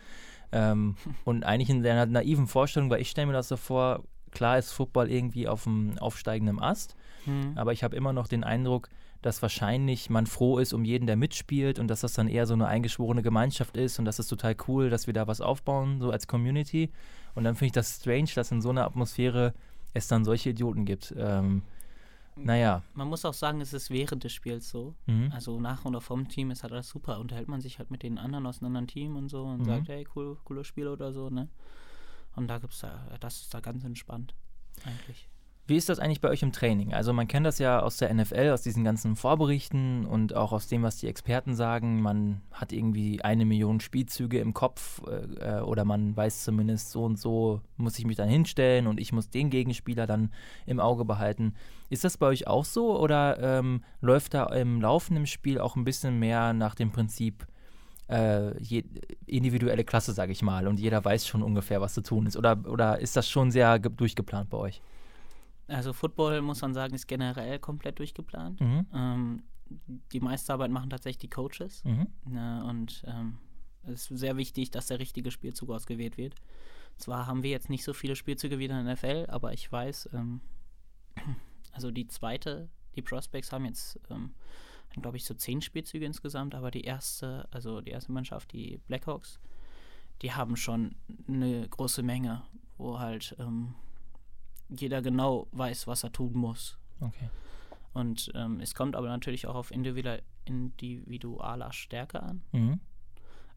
Ähm, 0.51 0.95
und 1.25 1.43
eigentlich 1.43 1.69
in 1.69 1.83
der 1.83 2.05
naiven 2.05 2.47
Vorstellung, 2.47 2.89
weil 2.89 3.01
ich 3.01 3.09
stelle 3.09 3.27
mir 3.27 3.33
das 3.33 3.47
so 3.47 3.57
vor, 3.57 4.03
klar 4.31 4.57
ist 4.57 4.71
Football 4.71 5.09
irgendwie 5.09 5.47
auf 5.47 5.63
dem 5.63 5.97
aufsteigenden 5.99 6.59
Ast, 6.59 6.95
Hm. 7.25 7.53
aber 7.55 7.71
ich 7.71 7.83
habe 7.83 7.95
immer 7.95 8.13
noch 8.13 8.27
den 8.27 8.43
Eindruck, 8.43 8.89
dass 9.21 9.41
wahrscheinlich 9.41 10.09
man 10.09 10.25
froh 10.25 10.57
ist 10.57 10.73
um 10.73 10.83
jeden, 10.83 11.05
der 11.07 11.15
mitspielt 11.15 11.77
und 11.79 11.87
dass 11.87 12.01
das 12.01 12.13
dann 12.13 12.27
eher 12.27 12.47
so 12.47 12.53
eine 12.53 12.67
eingeschworene 12.67 13.21
Gemeinschaft 13.21 13.77
ist 13.77 13.99
und 13.99 14.05
das 14.05 14.19
ist 14.19 14.27
total 14.27 14.55
cool, 14.67 14.89
dass 14.89 15.05
wir 15.07 15.13
da 15.13 15.27
was 15.27 15.41
aufbauen, 15.41 15.99
so 16.01 16.11
als 16.11 16.27
Community. 16.27 16.91
Und 17.35 17.43
dann 17.43 17.55
finde 17.55 17.67
ich 17.67 17.71
das 17.73 17.97
strange, 17.97 18.29
dass 18.35 18.51
in 18.51 18.61
so 18.61 18.69
einer 18.69 18.85
Atmosphäre 18.85 19.53
es 19.93 20.07
dann 20.07 20.25
solche 20.25 20.49
Idioten 20.49 20.85
gibt. 20.85 21.13
Ähm, 21.17 21.61
naja. 22.35 22.81
Man 22.93 23.07
muss 23.09 23.23
auch 23.25 23.33
sagen, 23.33 23.61
es 23.61 23.73
ist 23.73 23.89
während 23.89 24.23
des 24.23 24.33
Spiels 24.33 24.69
so. 24.69 24.95
Mhm. 25.05 25.31
Also 25.31 25.59
nach 25.59 25.85
oder 25.85 26.01
vom 26.01 26.27
Team 26.27 26.49
ist 26.51 26.63
halt 26.63 26.73
alles 26.73 26.89
super. 26.89 27.19
Unterhält 27.19 27.47
man 27.47 27.61
sich 27.61 27.77
halt 27.77 27.91
mit 27.91 28.03
den 28.03 28.17
anderen 28.17 28.45
aus 28.47 28.59
einem 28.59 28.67
anderen 28.67 28.87
Team 28.87 29.15
und 29.17 29.29
so 29.29 29.43
und 29.43 29.59
Mhm. 29.59 29.65
sagt, 29.65 29.89
hey, 29.89 30.07
cool, 30.15 30.37
cooles 30.45 30.65
Spiel 30.67 30.87
oder 30.87 31.11
so, 31.13 31.29
ne? 31.29 31.49
Und 32.35 32.47
da 32.47 32.57
gibt's 32.57 32.79
da, 32.79 33.05
das 33.19 33.41
ist 33.41 33.53
da 33.53 33.59
ganz 33.59 33.83
entspannt, 33.83 34.33
eigentlich. 34.85 35.27
Wie 35.67 35.77
ist 35.77 35.89
das 35.89 35.99
eigentlich 35.99 36.21
bei 36.21 36.29
euch 36.29 36.41
im 36.41 36.51
Training? 36.51 36.93
Also 36.93 37.13
man 37.13 37.27
kennt 37.27 37.45
das 37.45 37.59
ja 37.59 37.79
aus 37.81 37.97
der 37.97 38.13
NFL, 38.13 38.49
aus 38.51 38.61
diesen 38.63 38.83
ganzen 38.83 39.15
Vorberichten 39.15 40.05
und 40.05 40.35
auch 40.35 40.51
aus 40.51 40.67
dem, 40.67 40.83
was 40.83 40.97
die 40.97 41.07
Experten 41.07 41.55
sagen. 41.55 42.01
Man 42.01 42.41
hat 42.51 42.73
irgendwie 42.73 43.21
eine 43.21 43.45
Million 43.45 43.79
Spielzüge 43.79 44.39
im 44.39 44.53
Kopf 44.53 45.01
äh, 45.07 45.59
äh, 45.59 45.61
oder 45.61 45.85
man 45.85 46.15
weiß 46.17 46.43
zumindest 46.43 46.91
so 46.91 47.05
und 47.05 47.17
so 47.19 47.61
muss 47.77 47.97
ich 47.99 48.05
mich 48.05 48.17
dann 48.17 48.27
hinstellen 48.27 48.87
und 48.87 48.99
ich 48.99 49.13
muss 49.13 49.29
den 49.29 49.49
Gegenspieler 49.49 50.07
dann 50.07 50.31
im 50.65 50.79
Auge 50.79 51.05
behalten. 51.05 51.53
Ist 51.89 52.03
das 52.03 52.17
bei 52.17 52.25
euch 52.27 52.47
auch 52.47 52.65
so 52.65 52.99
oder 52.99 53.39
ähm, 53.39 53.83
läuft 54.01 54.33
da 54.33 54.47
im 54.47 54.81
laufenden 54.81 55.25
Spiel 55.27 55.59
auch 55.59 55.75
ein 55.75 55.85
bisschen 55.85 56.19
mehr 56.19 56.53
nach 56.53 56.75
dem 56.75 56.91
Prinzip 56.91 57.47
äh, 58.09 58.57
je, 58.61 58.83
individuelle 59.25 59.83
Klasse, 59.85 60.11
sage 60.11 60.31
ich 60.33 60.41
mal, 60.41 60.67
und 60.67 60.79
jeder 60.79 61.05
weiß 61.05 61.25
schon 61.27 61.43
ungefähr, 61.43 61.79
was 61.79 61.93
zu 61.93 62.01
tun 62.01 62.25
ist? 62.25 62.35
Oder, 62.35 62.57
oder 62.67 62.99
ist 62.99 63.15
das 63.15 63.29
schon 63.29 63.51
sehr 63.51 63.79
ge- 63.79 63.91
durchgeplant 63.95 64.49
bei 64.49 64.57
euch? 64.57 64.81
Also 65.71 65.93
Football, 65.93 66.41
muss 66.41 66.61
man 66.61 66.73
sagen, 66.73 66.93
ist 66.93 67.07
generell 67.07 67.59
komplett 67.59 67.99
durchgeplant. 67.99 68.59
Mhm. 68.59 68.85
Ähm, 68.93 69.43
die 70.11 70.19
meiste 70.19 70.53
Arbeit 70.53 70.71
machen 70.71 70.89
tatsächlich 70.89 71.19
die 71.19 71.29
Coaches. 71.29 71.83
Mhm. 71.85 72.07
Ne, 72.25 72.63
und 72.65 73.03
ähm, 73.07 73.37
es 73.83 74.11
ist 74.11 74.19
sehr 74.19 74.37
wichtig, 74.37 74.71
dass 74.71 74.87
der 74.87 74.99
richtige 74.99 75.31
Spielzug 75.31 75.69
ausgewählt 75.69 76.17
wird. 76.17 76.35
Zwar 76.97 77.25
haben 77.25 77.41
wir 77.41 77.49
jetzt 77.49 77.69
nicht 77.69 77.83
so 77.83 77.93
viele 77.93 78.15
Spielzüge 78.15 78.59
wie 78.59 78.65
in 78.65 78.85
der 78.85 78.93
NFL, 78.93 79.27
aber 79.29 79.53
ich 79.53 79.71
weiß, 79.71 80.09
ähm, 80.13 80.41
also 81.71 81.89
die 81.89 82.07
zweite, 82.07 82.69
die 82.95 83.01
Prospects 83.01 83.51
haben 83.51 83.65
jetzt, 83.65 83.99
ähm, 84.09 84.33
glaube 85.01 85.17
ich, 85.17 85.25
so 85.25 85.33
zehn 85.33 85.61
Spielzüge 85.61 86.05
insgesamt, 86.05 86.53
aber 86.53 86.69
die 86.69 86.81
erste, 86.81 87.47
also 87.51 87.81
die 87.81 87.91
erste 87.91 88.11
Mannschaft, 88.11 88.51
die 88.51 88.77
Blackhawks, 88.87 89.39
die 90.21 90.33
haben 90.33 90.55
schon 90.57 90.95
eine 91.27 91.67
große 91.67 92.03
Menge, 92.03 92.43
wo 92.77 92.99
halt 92.99 93.35
ähm, 93.39 93.73
jeder 94.77 95.01
genau 95.01 95.47
weiß, 95.51 95.87
was 95.87 96.03
er 96.03 96.11
tun 96.11 96.33
muss. 96.33 96.77
Okay. 96.99 97.29
Und 97.93 98.31
ähm, 98.35 98.59
es 98.61 98.73
kommt 98.73 98.95
aber 98.95 99.07
natürlich 99.07 99.47
auch 99.47 99.55
auf 99.55 99.71
individuelle, 99.71 100.23
individualer 100.45 101.73
Stärke 101.73 102.23
an. 102.23 102.41
Mhm. 102.51 102.79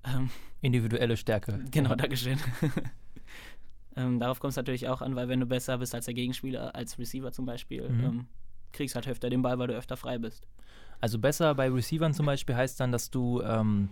Ähm, 0.05 0.31
Individuelle 0.61 1.17
Stärke. 1.17 1.65
genau, 1.71 1.95
Dankeschön. 1.95 2.39
ähm, 3.97 4.19
darauf 4.19 4.41
kommt 4.41 4.51
es 4.53 4.57
natürlich 4.57 4.89
auch 4.89 5.03
an, 5.03 5.15
weil 5.17 5.29
wenn 5.29 5.41
du 5.41 5.47
besser 5.47 5.79
bist 5.79 5.95
als 5.95 6.07
der 6.07 6.15
Gegenspieler, 6.15 6.75
als 6.75 6.99
Receiver 6.99 7.33
zum 7.33 7.47
Beispiel, 7.47 7.89
Mhm. 7.89 8.05
ähm, 8.05 8.27
kriegst 8.73 8.97
halt 8.97 9.07
öfter 9.07 9.31
den 9.31 9.43
Ball, 9.43 9.59
weil 9.59 9.69
du 9.69 9.75
öfter 9.75 9.97
frei 9.97 10.19
bist. 10.19 10.47
Also 11.01 11.19
besser 11.19 11.55
bei 11.55 11.71
Receivern 11.71 12.13
zum 12.13 12.27
Beispiel 12.27 12.57
heißt 12.57 12.81
dann, 12.81 12.91
dass 12.91 13.11
du 13.11 13.41
ähm, 13.43 13.91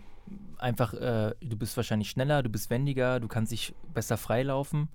einfach, 0.58 0.92
äh, 0.94 1.34
du 1.40 1.56
bist 1.56 1.76
wahrscheinlich 1.76 2.10
schneller, 2.10 2.42
du 2.42 2.48
bist 2.48 2.68
wendiger, 2.70 3.20
du 3.20 3.28
kannst 3.28 3.52
dich 3.52 3.74
besser 3.94 4.16
freilaufen. 4.16 4.88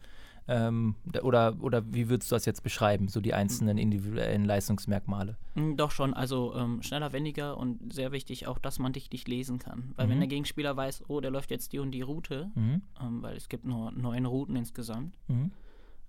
Ähm, 0.50 0.96
oder, 1.24 1.58
oder 1.62 1.84
wie 1.94 2.10
würdest 2.10 2.32
du 2.32 2.36
das 2.36 2.46
jetzt 2.46 2.64
beschreiben, 2.64 3.10
so 3.10 3.20
die 3.20 3.34
einzelnen 3.34 3.78
individuellen 3.78 4.46
Leistungsmerkmale? 4.46 5.36
Mm, 5.56 5.76
Doch 5.76 5.92
schon, 5.92 6.14
also 6.14 6.56
ähm, 6.56 6.82
schneller, 6.82 7.12
wendiger 7.12 7.58
und 7.58 7.92
sehr 7.94 8.12
wichtig 8.14 8.48
auch, 8.48 8.58
dass 8.58 8.80
man 8.80 8.94
dich 8.94 9.12
nicht 9.12 9.28
lesen 9.28 9.60
kann. 9.60 9.92
Weil 9.98 10.08
Mhm. 10.08 10.12
wenn 10.12 10.20
der 10.20 10.28
Gegenspieler 10.30 10.78
weiß, 10.78 11.04
oh, 11.10 11.20
der 11.20 11.32
läuft 11.32 11.52
jetzt 11.52 11.74
die 11.74 11.80
und 11.80 11.92
die 11.92 12.02
Route, 12.02 12.50
Mhm. 12.56 12.82
ähm, 13.02 13.22
weil 13.24 13.36
es 13.36 13.50
gibt 13.50 13.66
nur 13.66 13.92
neun 13.92 14.26
Routen 14.26 14.56
insgesamt, 14.56 15.18
Mhm. 15.28 15.52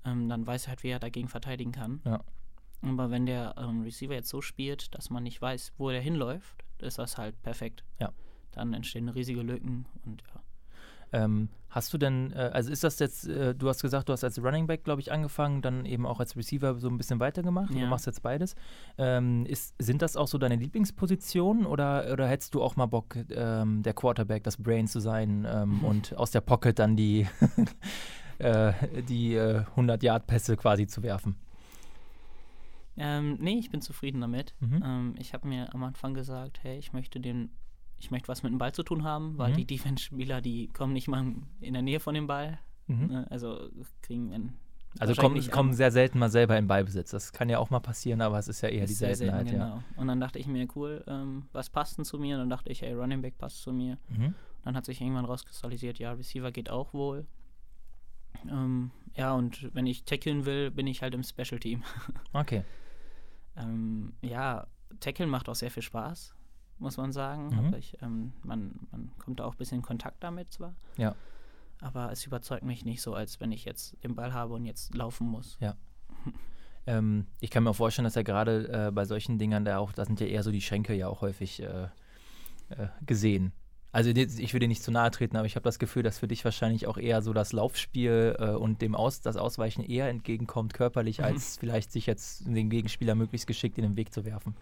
ähm, 0.05 0.29
dann 0.29 0.47
weiß 0.47 0.67
er 0.67 0.69
halt, 0.71 0.83
wie 0.85 0.91
er 0.91 1.01
dagegen 1.01 1.29
verteidigen 1.29 1.73
kann. 1.73 2.01
Ja. 2.05 2.21
Aber 2.83 3.11
wenn 3.11 3.27
der 3.27 3.57
ähm, 3.59 3.83
Receiver 3.83 4.15
jetzt 4.15 4.29
so 4.29 4.41
spielt, 4.41 4.95
dass 4.95 5.11
man 5.11 5.25
nicht 5.25 5.43
weiß, 5.43 5.73
wo 5.79 5.91
er 5.91 6.01
hinläuft, 6.01 6.65
ist 6.79 6.99
das 7.01 7.19
halt 7.19 7.43
perfekt. 7.43 7.83
Ja. 7.99 8.13
Dann 8.53 8.73
entstehen 8.73 9.09
riesige 9.09 9.43
Lücken 9.43 9.87
und 10.05 10.23
ja. 10.33 10.41
Ähm, 11.13 11.49
hast 11.71 11.93
du 11.93 11.99
denn, 11.99 12.33
äh, 12.33 12.51
also 12.53 12.71
ist 12.71 12.85
das 12.85 12.99
jetzt, 12.99 13.27
äh, 13.29 13.55
du 13.55 13.69
hast 13.69 13.83
gesagt, 13.83 14.09
du 14.09 14.13
hast 14.13 14.25
als 14.25 14.43
Running 14.43 14.67
Back, 14.67 14.85
glaube 14.85 15.01
ich, 15.01 15.11
angefangen, 15.13 15.63
dann 15.63 15.85
eben 15.87 16.07
auch 16.07 16.21
als 16.21 16.37
Receiver 16.37 16.79
so 16.79 16.89
ein 16.89 16.97
bisschen 16.99 17.21
weitergemacht. 17.21 17.71
Du 17.73 17.79
Ja. 17.79 17.87
machst 17.89 18.07
jetzt 18.07 18.23
beides. 18.23 18.55
Ähm, 18.99 19.45
ist, 19.47 19.75
sind 19.79 20.03
das 20.03 20.17
auch 20.17 20.29
so 20.29 20.39
deine 20.39 20.57
Lieblingspositionen 20.57 21.67
oder, 21.67 22.13
oder 22.13 22.27
hättest 22.29 22.55
du 22.55 22.63
auch 22.63 22.77
mal 22.77 22.87
Bock, 22.87 23.17
ähm, 23.31 23.83
der 23.83 23.95
Quarterback, 23.95 24.45
das 24.45 24.57
Brain 24.57 24.87
zu 24.87 25.01
sein 25.01 25.47
ähm, 25.51 25.83
und 25.85 26.17
aus 26.17 26.31
der 26.31 26.41
Pocket 26.41 26.79
dann 26.79 26.97
die, 26.97 27.27
äh, 28.39 28.73
die 29.09 29.35
äh, 29.35 29.63
100-Yard-Pässe 29.77 30.57
quasi 30.57 30.87
zu 30.87 31.03
werfen? 31.03 31.37
Ähm, 32.97 33.37
nee, 33.41 33.59
ich 33.59 33.71
bin 33.71 33.81
zufrieden 33.81 34.21
damit. 34.21 34.55
Mhm. 34.61 34.83
Ähm, 34.85 35.15
ich 35.19 35.33
habe 35.33 35.47
mir 35.47 35.73
am 35.73 35.85
Anfang 35.85 36.15
gesagt, 36.15 36.59
hey, 36.63 36.79
ich 36.79 36.93
möchte 36.93 37.21
den, 37.21 37.51
ich 37.99 38.11
möchte 38.11 38.29
was 38.29 38.43
mit 38.43 38.53
dem 38.53 38.59
Ball 38.59 38.73
zu 38.73 38.83
tun 38.83 39.05
haben, 39.05 39.37
weil 39.39 39.53
Mhm. 39.53 39.57
die 39.57 39.65
Defense-Spieler, 39.67 40.41
die 40.41 40.69
kommen 40.69 40.93
nicht 40.93 41.09
mal 41.09 41.35
in 41.61 41.73
der 41.73 41.83
Nähe 41.83 42.01
von 42.01 42.15
dem 42.15 42.27
Ball. 42.27 42.59
Mhm. 42.87 43.07
Ne? 43.07 43.27
Also 43.31 43.69
kriegen 44.03 44.33
einen 44.33 44.57
Also 45.01 45.15
kommen, 45.15 45.51
kommen 45.51 45.73
sehr 45.75 45.91
selten 45.91 46.19
mal 46.19 46.31
selber 46.31 46.57
in 46.59 46.67
Ballbesitz. 46.67 47.11
Das 47.11 47.33
kann 47.33 47.49
ja 47.49 47.59
auch 47.59 47.71
mal 47.71 47.81
passieren, 47.81 48.21
aber 48.23 48.39
es 48.39 48.49
ist 48.49 48.61
ja 48.63 48.69
eher 48.69 48.87
die 48.87 48.93
Ist 48.93 48.99
selten, 49.01 49.17
Seltenheit, 49.19 49.47
ja. 49.47 49.53
genau. 49.53 49.83
Und 49.97 50.09
dann 50.09 50.21
dachte 50.21 50.39
ich 50.39 50.47
mir, 50.47 50.67
cool, 50.77 51.05
ähm, 51.07 51.47
was 51.53 51.69
passt 51.71 51.99
denn 51.99 52.05
zu 52.05 52.19
mir? 52.19 52.37
Und 52.37 52.43
dann 52.43 52.51
dachte 52.51 52.71
ich, 52.71 52.83
hey, 52.83 52.95
Running 52.95 53.21
Back 53.21 53.37
passt 53.39 53.63
zu 53.63 53.73
mir. 53.73 53.99
Mhm. 54.09 54.35
Dann 54.65 54.77
hat 54.77 54.85
sich 54.87 55.01
irgendwann 55.01 55.25
rauskristallisiert, 55.27 55.99
ja, 55.99 56.13
Receiver 56.13 56.51
geht 56.53 56.71
auch 56.71 56.93
wohl. 56.95 57.27
Ähm, 58.49 58.91
ja, 59.15 59.33
und 59.35 59.75
wenn 59.75 59.87
ich 59.87 60.05
tackeln 60.05 60.47
will, 60.47 60.71
bin 60.71 60.87
ich 60.87 61.03
halt 61.03 61.15
im 61.15 61.23
Special 61.25 61.59
Team. 61.59 61.83
Okay. 62.33 62.63
ähm, 63.57 64.13
ja, 64.23 64.67
tackeln 65.01 65.29
macht 65.29 65.49
auch 65.49 65.55
sehr 65.55 65.71
viel 65.71 65.83
Spaß, 65.83 66.35
muss 66.79 66.97
man 66.97 67.13
sagen. 67.13 67.49
Mhm. 67.49 67.75
Ich, 67.75 67.97
ähm, 68.03 68.33
man, 68.43 68.73
man 68.91 69.11
kommt 69.19 69.41
da 69.41 69.45
auch 69.45 69.53
ein 69.53 69.59
bisschen 69.59 69.79
in 69.79 69.83
Kontakt 69.83 70.23
damit 70.23 70.53
zwar. 70.53 70.75
Ja. 70.97 71.15
Aber 71.81 72.11
es 72.11 72.27
überzeugt 72.27 72.65
mich 72.65 72.85
nicht 72.85 73.03
so, 73.03 73.15
als 73.15 73.41
wenn 73.41 73.53
ich 73.53 73.65
jetzt 73.65 73.97
den 74.03 74.15
Ball 74.15 74.33
habe 74.33 74.55
und 74.55 74.65
jetzt 74.65 74.95
laufen 74.95 75.29
muss. 75.29 75.59
Ähm, 76.87 77.27
ich 77.41 77.51
kann 77.51 77.65
mir 77.65 77.71
auch 77.71 77.77
vorstellen, 77.77 78.05
dass 78.05 78.15
ja 78.15 78.23
gerade 78.23 78.87
äh, 78.87 78.91
bei 78.91 79.05
solchen 79.05 79.39
Dingern 79.39 79.67
da 79.67 79.77
auch, 79.77 79.93
da 79.93 80.07
sind 80.07 80.21
ja 80.21 80.27
eher 80.27 80.43
so 80.43 80.51
die 80.51 80.63
Schenkel 80.63 80.97
ja 80.97 81.07
auch 81.07 81.21
häufig 81.21 81.63
äh, 81.63 81.89
äh, 82.71 82.89
gesehen? 83.05 83.53
Also 83.91 84.11
ich 84.11 84.53
will 84.53 84.61
dir 84.61 84.69
nicht 84.69 84.83
zu 84.83 84.91
nahe 84.91 85.11
treten, 85.11 85.37
aber 85.37 85.47
ich 85.47 85.57
habe 85.57 85.65
das 85.65 85.79
Gefühl, 85.79 86.03
dass 86.03 86.19
für 86.19 86.29
dich 86.29 86.45
wahrscheinlich 86.45 86.87
auch 86.87 86.99
eher 86.99 87.23
so 87.23 87.33
das 87.33 87.53
Laufspiel 87.53 88.37
äh, 88.39 88.51
und 88.51 88.83
dem 88.83 88.95
Aus, 88.95 89.23
das 89.23 89.37
Ausweichen 89.37 89.83
eher 89.83 90.09
entgegenkommt 90.09 90.75
körperlich, 90.75 91.19
mhm. 91.19 91.25
als 91.25 91.57
vielleicht 91.57 91.93
sich 91.93 92.07
jetzt 92.07 92.47
den 92.47 92.69
Gegenspieler 92.69 93.15
möglichst 93.15 93.47
geschickt 93.47 93.79
in 93.79 93.85
den 93.85 93.97
Weg 93.97 94.13
zu 94.13 94.25
werfen. 94.25 94.55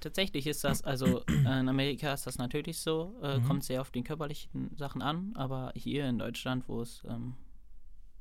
Tatsächlich 0.00 0.46
ist 0.46 0.64
das, 0.64 0.82
also 0.82 1.20
in 1.28 1.46
Amerika 1.46 2.12
ist 2.12 2.26
das 2.26 2.38
natürlich 2.38 2.78
so, 2.78 3.14
äh, 3.22 3.38
mhm. 3.38 3.44
kommt 3.44 3.64
sehr 3.64 3.80
auf 3.80 3.90
die 3.90 4.02
körperlichen 4.02 4.74
Sachen 4.76 5.02
an, 5.02 5.32
aber 5.34 5.72
hier 5.76 6.08
in 6.08 6.18
Deutschland, 6.18 6.68
wo 6.68 6.80
es 6.82 7.02
ähm, 7.08 7.36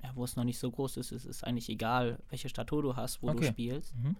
ja, 0.03 0.11
wo 0.15 0.23
es 0.23 0.35
noch 0.35 0.43
nicht 0.43 0.59
so 0.59 0.71
groß 0.71 0.97
ist, 0.97 1.11
ist 1.11 1.25
es 1.25 1.43
eigentlich 1.43 1.69
egal, 1.69 2.19
welche 2.29 2.49
Statur 2.49 2.81
du 2.81 2.95
hast, 2.95 3.21
wo 3.21 3.29
okay. 3.29 3.39
du 3.39 3.45
spielst. 3.47 3.95
Mhm. 3.95 4.15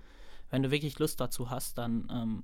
Wenn 0.50 0.64
du 0.64 0.72
wirklich 0.72 0.98
Lust 1.00 1.20
dazu 1.20 1.50
hast, 1.50 1.78
dann 1.78 2.08
ähm, 2.12 2.44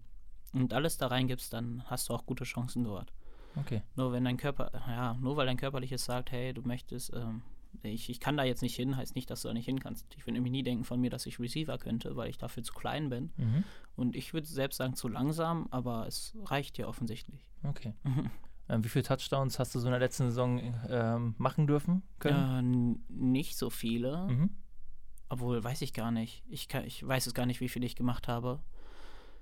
und 0.54 0.74
alles 0.74 0.98
da 0.98 1.08
reingibst, 1.08 1.52
dann 1.52 1.84
hast 1.88 2.08
du 2.08 2.14
auch 2.14 2.26
gute 2.26 2.46
Chancen 2.46 2.86
dort. 2.86 3.12
Okay. 3.58 3.84
Nur 3.96 4.12
wenn 4.14 4.24
dein 4.24 4.38
Körper, 4.38 4.72
ja, 4.88 5.14
nur 5.16 5.36
weil 5.36 5.46
dein 5.46 5.58
körperliches 5.58 6.06
sagt, 6.06 6.32
hey, 6.32 6.54
du 6.54 6.62
möchtest, 6.62 7.14
ähm, 7.14 7.42
ich, 7.84 8.10
ich 8.10 8.20
kann 8.20 8.38
da 8.38 8.44
jetzt 8.44 8.62
nicht 8.62 8.76
hin, 8.76 8.98
heißt 8.98 9.16
nicht, 9.16 9.30
dass 9.30 9.42
du 9.42 9.48
da 9.48 9.54
nicht 9.54 9.66
hin 9.66 9.80
kannst. 9.80 10.06
Ich 10.16 10.26
würde 10.26 10.34
nämlich 10.34 10.52
nie 10.52 10.64
denken 10.64 10.84
von 10.84 11.00
mir, 11.00 11.10
dass 11.10 11.26
ich 11.26 11.40
Receiver 11.40 11.78
könnte, 11.78 12.16
weil 12.16 12.30
ich 12.30 12.38
dafür 12.38 12.64
zu 12.64 12.74
klein 12.74 13.10
bin. 13.10 13.32
Mhm. 13.38 13.64
Und 13.96 14.16
ich 14.16 14.34
würde 14.34 14.48
selbst 14.48 14.78
sagen, 14.78 14.96
zu 14.96 15.08
langsam, 15.08 15.68
aber 15.72 16.08
es 16.08 16.36
reicht 16.46 16.78
ja 16.78 16.88
offensichtlich. 16.88 17.50
Okay. 17.64 17.94
Ähm, 18.68 18.84
wie 18.84 18.90
viele 18.90 19.04
Touchdowns 19.04 19.60
hast 19.60 19.76
du 19.76 19.80
so 19.80 19.86
in 19.86 19.92
der 19.92 20.00
letzten 20.00 20.26
Saison 20.26 20.60
ähm, 20.90 21.36
machen 21.38 21.68
dürfen 21.68 22.02
können? 22.18 22.96
Äh, 23.10 23.14
nicht 23.14 23.58
so 23.58 23.70
viele. 23.70 24.28
Mhm. 24.28 24.50
Obwohl, 25.30 25.64
weiß 25.64 25.82
ich 25.84 25.94
gar 25.94 26.12
nicht. 26.12 26.44
Ich, 26.48 26.68
kann, 26.68 26.84
ich 26.84 27.06
weiß 27.06 27.28
es 27.28 27.36
gar 27.36 27.46
nicht, 27.46 27.62
wie 27.62 27.70
viele 27.70 27.86
ich 27.86 27.96
gemacht 27.96 28.28
habe. 28.28 28.60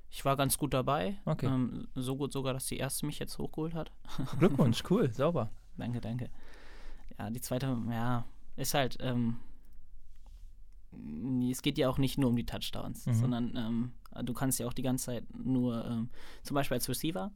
Ich 0.09 0.25
war 0.25 0.37
ganz 0.37 0.57
gut 0.57 0.73
dabei. 0.73 1.17
Okay. 1.25 1.47
Ähm, 1.47 1.87
so 1.95 2.15
gut 2.15 2.31
sogar, 2.31 2.53
dass 2.53 2.67
die 2.67 2.77
erste 2.77 3.05
mich 3.05 3.19
jetzt 3.19 3.37
hochgeholt 3.37 3.73
hat. 3.73 3.91
Glückwunsch, 4.39 4.83
cool, 4.89 5.11
sauber. 5.11 5.49
danke, 5.77 6.01
danke. 6.01 6.29
Ja, 7.17 7.29
die 7.29 7.41
zweite, 7.41 7.77
ja, 7.89 8.25
ist 8.55 8.73
halt, 8.73 8.97
ähm, 9.01 9.37
es 11.49 11.61
geht 11.61 11.77
ja 11.77 11.89
auch 11.89 11.97
nicht 11.97 12.17
nur 12.17 12.29
um 12.29 12.35
die 12.35 12.45
Touchdowns, 12.45 13.05
mhm. 13.05 13.13
sondern 13.13 13.55
ähm, 13.55 14.25
du 14.25 14.33
kannst 14.33 14.59
ja 14.59 14.67
auch 14.67 14.73
die 14.73 14.81
ganze 14.81 15.05
Zeit 15.05 15.23
nur, 15.35 15.85
ähm, 15.85 16.09
zum 16.43 16.55
Beispiel 16.55 16.75
als 16.75 16.87
Receiver, 16.89 17.31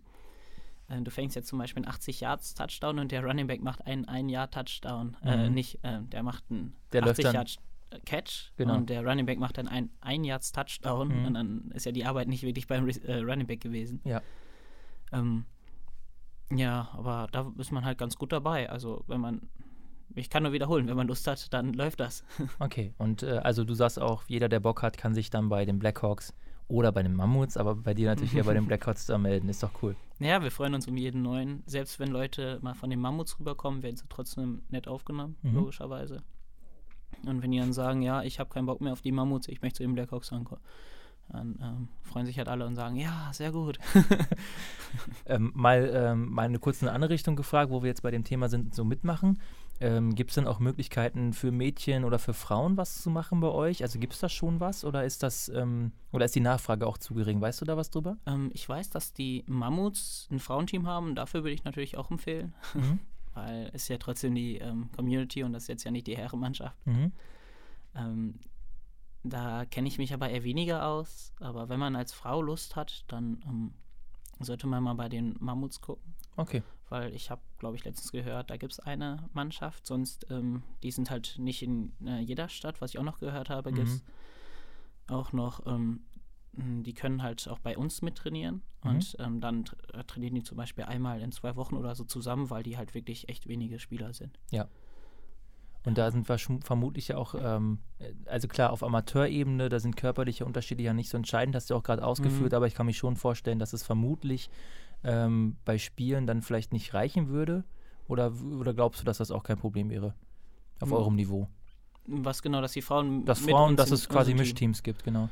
äh, 0.89 1.01
du 1.01 1.11
fängst 1.11 1.35
jetzt 1.35 1.47
zum 1.47 1.59
Beispiel 1.59 1.83
einen 1.83 1.91
80 1.91 2.21
Yards 2.21 2.53
Touchdown 2.53 2.99
und 2.99 3.11
der 3.11 3.23
Running 3.23 3.47
Back 3.47 3.61
macht 3.61 3.85
einen 3.85 4.05
1 4.05 4.31
Yard 4.31 4.53
Touchdown, 4.53 5.17
äh, 5.23 5.37
mhm. 5.37 5.43
äh, 5.43 5.49
nicht, 5.49 5.83
äh, 5.83 6.01
der 6.03 6.23
macht 6.23 6.43
einen 6.49 6.75
der 6.91 7.03
80 7.03 7.25
Yard 7.25 7.57
Catch 8.05 8.51
genau. 8.57 8.75
und 8.75 8.89
der 8.89 9.05
Running 9.05 9.25
Back 9.25 9.39
macht 9.39 9.57
dann 9.57 9.67
ein 9.67 9.89
ein 10.01 10.23
Yards 10.25 10.51
Touchdown 10.51 11.07
mhm. 11.07 11.25
und 11.25 11.33
dann 11.35 11.71
ist 11.73 11.85
ja 11.85 11.91
die 11.91 12.05
Arbeit 12.05 12.27
nicht 12.27 12.43
wirklich 12.43 12.67
beim 12.67 12.87
äh, 12.87 13.19
Running 13.19 13.47
Back 13.47 13.61
gewesen. 13.61 14.01
Ja. 14.03 14.21
Ähm, 15.13 15.45
ja, 16.51 16.89
aber 16.93 17.27
da 17.31 17.51
ist 17.57 17.71
man 17.71 17.85
halt 17.85 17.97
ganz 17.97 18.17
gut 18.17 18.31
dabei. 18.31 18.69
Also 18.69 19.03
wenn 19.07 19.21
man, 19.21 19.41
ich 20.15 20.29
kann 20.29 20.43
nur 20.43 20.53
wiederholen, 20.53 20.87
wenn 20.87 20.97
man 20.97 21.07
Lust 21.07 21.27
hat, 21.27 21.53
dann 21.53 21.73
läuft 21.73 21.99
das. 21.99 22.23
okay, 22.59 22.93
und 22.97 23.23
äh, 23.23 23.39
also 23.43 23.63
du 23.63 23.73
sagst 23.73 23.99
auch, 23.99 24.23
jeder, 24.27 24.49
der 24.49 24.59
Bock 24.59 24.81
hat, 24.81 24.97
kann 24.97 25.13
sich 25.13 25.29
dann 25.29 25.49
bei 25.49 25.65
den 25.65 25.79
Blackhawks 25.79 26.33
oder 26.67 26.91
bei 26.91 27.03
den 27.03 27.15
Mammuts, 27.15 27.57
aber 27.57 27.75
bei 27.75 27.93
dir 27.93 28.07
natürlich 28.07 28.35
eher 28.35 28.43
bei 28.43 28.53
den 28.53 28.65
Blackhawks 28.67 29.05
da 29.05 29.17
melden. 29.17 29.49
Ist 29.49 29.63
doch 29.63 29.71
cool. 29.81 29.95
Ja, 30.19 30.41
wir 30.41 30.51
freuen 30.51 30.73
uns 30.73 30.87
um 30.87 30.97
jeden 30.97 31.21
neuen. 31.21 31.63
Selbst 31.65 31.99
wenn 31.99 32.09
Leute 32.09 32.59
mal 32.61 32.73
von 32.73 32.89
den 32.89 32.99
Mammuts 32.99 33.39
rüberkommen, 33.39 33.83
werden 33.83 33.97
sie 33.97 34.05
trotzdem 34.09 34.63
nett 34.69 34.87
aufgenommen, 34.87 35.37
mhm. 35.43 35.55
logischerweise. 35.55 36.23
Und 37.25 37.41
wenn 37.41 37.51
die 37.51 37.59
dann 37.59 37.73
sagen, 37.73 38.01
ja, 38.01 38.21
ich 38.23 38.39
habe 38.39 38.49
keinen 38.49 38.65
Bock 38.65 38.81
mehr 38.81 38.93
auf 38.93 39.01
die 39.01 39.11
Mammuts, 39.11 39.47
ich 39.47 39.61
möchte 39.61 39.77
zu 39.77 39.83
den 39.83 39.93
Blackhawks 39.93 40.31
ankommen, 40.31 40.61
dann 41.29 41.59
ähm, 41.61 41.87
freuen 42.03 42.25
sich 42.25 42.37
halt 42.37 42.47
alle 42.47 42.65
und 42.65 42.75
sagen, 42.75 42.95
ja, 42.95 43.29
sehr 43.33 43.51
gut. 43.51 43.79
ähm, 45.25 45.51
mal, 45.53 45.91
ähm, 45.93 46.31
mal 46.31 46.43
eine 46.43 46.59
kurze 46.59 46.91
andere 46.91 47.11
Richtung 47.11 47.35
gefragt, 47.35 47.71
wo 47.71 47.83
wir 47.83 47.87
jetzt 47.87 48.01
bei 48.01 48.11
dem 48.11 48.23
Thema 48.23 48.49
sind, 48.49 48.73
so 48.73 48.85
mitmachen. 48.85 49.39
Ähm, 49.79 50.15
gibt 50.15 50.31
es 50.31 50.35
denn 50.35 50.47
auch 50.47 50.59
Möglichkeiten 50.59 51.33
für 51.33 51.51
Mädchen 51.51 52.03
oder 52.03 52.17
für 52.17 52.33
Frauen 52.33 52.77
was 52.77 53.01
zu 53.01 53.09
machen 53.09 53.41
bei 53.41 53.49
euch? 53.49 53.83
Also 53.83 53.99
gibt 53.99 54.13
es 54.13 54.19
da 54.19 54.29
schon 54.29 54.59
was 54.59 54.83
oder 54.83 55.03
ist 55.03 55.21
das 55.21 55.49
ähm, 55.49 55.91
oder 56.11 56.25
ist 56.25 56.35
die 56.35 56.39
Nachfrage 56.39 56.87
auch 56.87 56.97
zu 56.97 57.13
gering? 57.13 57.41
Weißt 57.41 57.61
du 57.61 57.65
da 57.65 57.77
was 57.77 57.91
drüber? 57.91 58.17
Ähm, 58.25 58.49
ich 58.53 58.67
weiß, 58.67 58.89
dass 58.89 59.13
die 59.13 59.43
Mammuts 59.47 60.27
ein 60.31 60.39
Frauenteam 60.39 60.87
haben, 60.87 61.13
dafür 61.13 61.43
würde 61.43 61.53
ich 61.53 61.63
natürlich 61.63 61.97
auch 61.97 62.09
empfehlen. 62.09 62.53
Mhm. 62.73 62.99
weil 63.37 63.69
es 63.73 63.87
ja 63.87 63.97
trotzdem 63.97 64.33
die 64.33 64.57
ähm, 64.57 64.89
Community 64.95 65.43
und 65.43 65.53
das 65.53 65.63
ist 65.63 65.69
jetzt 65.69 65.83
ja 65.83 65.91
nicht 65.91 66.07
die 66.07 66.17
Herrenmannschaft. 66.17 66.75
Mhm. 66.87 67.11
Da 69.29 69.65
kenne 69.65 69.87
ich 69.87 69.97
mich 69.97 70.13
aber 70.13 70.29
eher 70.29 70.43
weniger 70.43 70.85
aus, 70.87 71.33
aber 71.39 71.69
wenn 71.69 71.79
man 71.79 71.95
als 71.95 72.13
Frau 72.13 72.41
Lust 72.41 72.75
hat, 72.75 73.05
dann 73.07 73.43
ähm, 73.45 73.73
sollte 74.39 74.67
man 74.67 74.83
mal 74.83 74.93
bei 74.93 75.09
den 75.09 75.35
Mammuts 75.39 75.81
gucken. 75.81 76.15
Okay. 76.35 76.63
Weil 76.89 77.13
ich 77.13 77.29
habe, 77.29 77.41
glaube 77.57 77.75
ich, 77.75 77.83
letztens 77.83 78.11
gehört, 78.11 78.49
da 78.49 78.57
gibt 78.57 78.73
es 78.73 78.79
eine 78.79 79.29
Mannschaft, 79.33 79.85
sonst, 79.85 80.27
ähm, 80.29 80.63
die 80.83 80.91
sind 80.91 81.09
halt 81.09 81.35
nicht 81.37 81.61
in 81.61 81.91
äh, 82.05 82.19
jeder 82.19 82.47
Stadt, 82.47 82.79
was 82.79 82.91
ich 82.91 82.99
auch 82.99 83.03
noch 83.03 83.19
gehört 83.19 83.49
habe, 83.49 83.71
mhm. 83.71 83.75
gibt 83.75 83.87
es 83.87 84.03
auch 85.07 85.33
noch 85.33 85.65
ähm, 85.65 86.01
hm, 86.57 86.83
die 86.83 86.93
können 86.93 87.21
halt 87.21 87.47
auch 87.47 87.59
bei 87.59 87.77
uns 87.77 88.01
mittrainieren 88.01 88.61
mhm. 88.83 88.89
und 88.89 89.15
ähm, 89.19 89.39
dann 89.39 89.65
äh, 89.93 90.03
trainieren 90.03 90.35
die 90.35 90.43
zum 90.43 90.57
Beispiel 90.57 90.85
einmal 90.85 91.21
in 91.21 91.31
zwei 91.31 91.55
Wochen 91.55 91.75
oder 91.75 91.93
so 91.95 92.03
zusammen, 92.03 92.49
weil 92.49 92.63
die 92.63 92.77
halt 92.77 92.95
wirklich 92.95 93.29
echt 93.29 93.47
wenige 93.47 93.79
Spieler 93.79 94.13
sind. 94.13 94.39
Ja. 94.51 94.67
Und 95.87 95.97
da 95.97 96.11
sind 96.11 96.27
wir 96.27 96.37
vermutlich 96.37 97.07
ja 97.07 97.17
auch, 97.17 97.33
ähm, 97.39 97.79
äh, 97.99 98.11
also 98.25 98.49
klar, 98.49 98.73
auf 98.73 98.83
Amateurebene, 98.83 99.69
da 99.69 99.79
sind 99.79 99.95
körperliche 99.95 100.45
Unterschiede 100.45 100.83
ja 100.83 100.93
nicht 100.93 101.09
so 101.09 101.15
entscheidend, 101.15 101.55
hast 101.55 101.69
du 101.69 101.75
auch 101.75 101.83
gerade 101.83 102.03
ausgeführt, 102.03 102.51
mhm. 102.51 102.57
aber 102.57 102.67
ich 102.67 102.75
kann 102.75 102.87
mich 102.87 102.97
schon 102.97 103.15
vorstellen, 103.15 103.57
dass 103.57 103.71
es 103.71 103.83
vermutlich 103.83 104.49
ähm, 105.05 105.55
bei 105.63 105.77
Spielen 105.77 106.27
dann 106.27 106.41
vielleicht 106.41 106.73
nicht 106.73 106.93
reichen 106.93 107.29
würde. 107.29 107.63
Oder, 108.09 108.33
oder 108.59 108.73
glaubst 108.73 108.99
du, 108.99 109.05
dass 109.05 109.19
das 109.19 109.31
auch 109.31 109.43
kein 109.43 109.57
Problem 109.57 109.89
wäre? 109.89 110.13
Auf 110.81 110.89
mhm. 110.89 110.95
eurem 110.95 111.15
Niveau? 111.15 111.47
Was 112.05 112.41
genau, 112.41 112.59
dass 112.59 112.73
die 112.73 112.81
Frauen. 112.81 113.23
Dass 113.23 113.39
Frauen, 113.39 113.77
dass 113.77 113.91
es 113.91 114.09
quasi 114.09 114.33
Mischteams 114.33 114.83
gibt, 114.83 115.05
genau. 115.05 115.29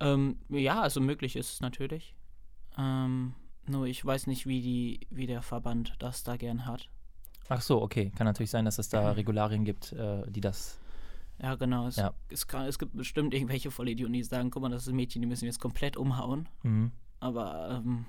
Ähm, 0.00 0.38
ja, 0.48 0.80
also 0.80 1.02
möglich 1.02 1.36
ist 1.36 1.52
es 1.52 1.60
natürlich. 1.60 2.14
Ähm, 2.78 3.34
nur 3.66 3.84
ich 3.84 4.02
weiß 4.02 4.26
nicht, 4.26 4.46
wie, 4.46 4.62
die, 4.62 5.00
wie 5.10 5.26
der 5.26 5.42
Verband 5.42 5.96
das 5.98 6.22
da 6.22 6.38
gern 6.38 6.64
hat. 6.64 6.88
Ach 7.48 7.60
so, 7.60 7.82
okay. 7.82 8.12
Kann 8.16 8.26
natürlich 8.26 8.50
sein, 8.50 8.64
dass 8.64 8.78
es 8.78 8.88
da 8.88 9.12
Regularien 9.12 9.64
gibt, 9.64 9.92
äh, 9.92 10.22
die 10.28 10.40
das. 10.40 10.78
Ja, 11.40 11.54
genau. 11.56 11.86
Es, 11.86 11.96
ja. 11.96 12.12
Es, 12.28 12.46
kann, 12.46 12.66
es 12.66 12.78
gibt 12.78 12.96
bestimmt 12.96 13.34
irgendwelche 13.34 13.70
Vollidioten, 13.70 14.12
die 14.12 14.22
sagen: 14.22 14.50
guck 14.50 14.62
mal, 14.62 14.70
das 14.70 14.82
ist 14.82 14.88
ein 14.88 14.96
Mädchen, 14.96 15.22
die 15.22 15.28
müssen 15.28 15.42
wir 15.42 15.48
jetzt 15.48 15.60
komplett 15.60 15.96
umhauen. 15.96 16.48
Mhm. 16.62 16.92
Aber 17.20 17.82
ähm, 17.84 18.04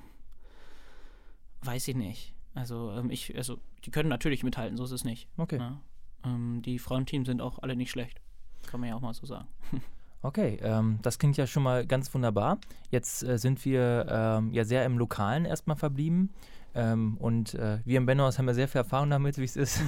weiß 1.61 1.87
ich 1.87 1.95
nicht. 1.95 2.33
Also, 2.55 2.91
ähm, 2.91 3.09
ich, 3.09 3.35
also, 3.35 3.57
die 3.85 3.91
können 3.91 4.09
natürlich 4.09 4.43
mithalten, 4.43 4.77
so 4.77 4.83
ist 4.83 4.91
es 4.91 5.03
nicht. 5.03 5.27
Okay. 5.37 5.57
Ja? 5.57 5.81
Ähm, 6.25 6.61
die 6.61 6.79
Frauenteams 6.79 7.27
sind 7.27 7.41
auch 7.41 7.59
alle 7.59 7.75
nicht 7.75 7.91
schlecht. 7.91 8.21
Kann 8.67 8.79
man 8.79 8.89
ja 8.89 8.95
auch 8.95 9.01
mal 9.01 9.13
so 9.13 9.25
sagen. 9.25 9.47
Okay, 10.25 10.57
ähm, 10.61 10.99
das 11.01 11.19
klingt 11.19 11.35
ja 11.35 11.45
schon 11.45 11.63
mal 11.63 11.85
ganz 11.85 12.13
wunderbar. 12.13 12.57
Jetzt 12.89 13.23
äh, 13.23 13.37
sind 13.37 13.65
wir 13.65 14.05
ähm, 14.09 14.53
ja 14.53 14.63
sehr 14.63 14.85
im 14.85 14.97
Lokalen 14.97 15.43
erstmal 15.43 15.75
verblieben. 15.75 16.29
Ähm, 16.75 17.17
und 17.17 17.53
äh, 17.53 17.79
wir 17.85 17.97
im 17.97 18.07
Bennohaus 18.07 18.39
haben 18.39 18.47
ja 18.47 18.53
sehr 18.55 18.67
viel 18.67 18.79
Erfahrung 18.79 19.11
damit, 19.11 19.37
wie 19.37 19.43
es 19.43 19.55
ist, 19.55 19.79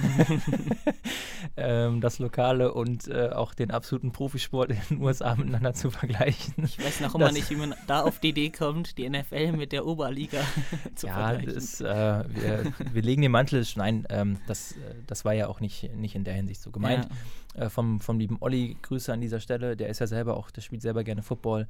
ähm, 1.56 2.00
das 2.00 2.18
Lokale 2.20 2.72
und 2.72 3.08
äh, 3.08 3.30
auch 3.30 3.54
den 3.54 3.72
absoluten 3.72 4.12
Profisport 4.12 4.70
in 4.70 4.78
den 4.90 5.02
USA 5.02 5.34
miteinander 5.34 5.74
zu 5.74 5.90
vergleichen. 5.90 6.54
Ich 6.64 6.78
weiß 6.78 7.00
noch 7.00 7.14
immer 7.16 7.32
nicht, 7.32 7.50
wie 7.50 7.56
man 7.56 7.74
da 7.88 8.02
auf 8.02 8.20
die 8.20 8.28
Idee 8.28 8.50
kommt, 8.50 8.98
die 8.98 9.08
NFL 9.08 9.52
mit 9.52 9.72
der 9.72 9.84
Oberliga 9.84 10.40
zu 10.94 11.08
ja, 11.08 11.14
vergleichen. 11.14 11.54
Das, 11.54 11.80
äh, 11.80 11.84
wir, 12.28 12.72
wir, 12.92 13.02
legen 13.02 13.22
den 13.22 13.32
Mantel, 13.32 13.66
nein, 13.74 14.06
ähm, 14.08 14.38
das, 14.46 14.72
äh, 14.72 14.94
das 15.08 15.24
war 15.24 15.32
ja 15.32 15.48
auch 15.48 15.60
nicht, 15.60 15.92
nicht 15.96 16.14
in 16.14 16.22
der 16.22 16.34
Hinsicht 16.34 16.62
so 16.62 16.70
gemeint. 16.70 17.08
Ja. 17.56 17.64
Äh, 17.64 17.70
vom, 17.70 18.00
vom 18.00 18.18
lieben 18.18 18.36
Olli, 18.40 18.76
Grüße 18.82 19.12
an 19.12 19.20
dieser 19.20 19.40
Stelle, 19.40 19.76
der 19.76 19.88
ist 19.88 19.98
ja 19.98 20.06
selber 20.06 20.36
auch, 20.36 20.52
der 20.52 20.60
spielt 20.60 20.82
selber 20.82 21.02
gerne 21.02 21.22
Football. 21.22 21.66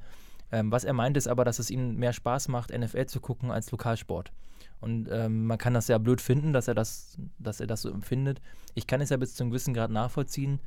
Ähm, 0.51 0.71
was 0.71 0.83
er 0.83 0.93
meint, 0.93 1.17
ist 1.17 1.27
aber, 1.27 1.43
dass 1.43 1.59
es 1.59 1.71
ihm 1.71 1.95
mehr 1.95 2.13
Spaß 2.13 2.47
macht, 2.49 2.77
NFL 2.77 3.07
zu 3.07 3.19
gucken 3.19 3.51
als 3.51 3.71
Lokalsport. 3.71 4.31
Und 4.79 5.09
ähm, 5.11 5.45
man 5.45 5.57
kann 5.57 5.73
das 5.73 5.87
ja 5.87 5.97
blöd 5.97 6.21
finden, 6.21 6.53
dass 6.53 6.67
er 6.67 6.75
das, 6.75 7.17
dass 7.39 7.59
er 7.59 7.67
das 7.67 7.81
so 7.81 7.89
empfindet. 7.89 8.41
Ich 8.75 8.85
kann 8.87 9.01
es 9.01 9.09
ja 9.09 9.17
bis 9.17 9.35
zu 9.35 9.43
einem 9.43 9.51
gewissen 9.51 9.73
Grad 9.73 9.89
nachvollziehen, 9.89 10.59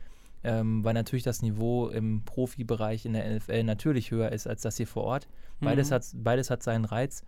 ähm, 0.43 0.85
weil 0.85 0.95
natürlich 0.95 1.23
das 1.23 1.43
Niveau 1.43 1.89
im 1.89 2.25
Profibereich 2.25 3.07
in 3.07 3.13
der 3.13 3.37
NFL 3.37 3.63
natürlich 3.65 4.11
höher 4.11 4.33
ist 4.33 4.47
als 4.47 4.63
das 4.63 4.77
hier 4.77 4.87
vor 4.87 5.05
Ort. 5.05 5.29
Beides, 5.61 5.91
mhm. 5.91 5.95
hat, 5.95 6.05
beides 6.15 6.51
hat 6.51 6.63
seinen 6.63 6.85
Reiz. 6.85 7.25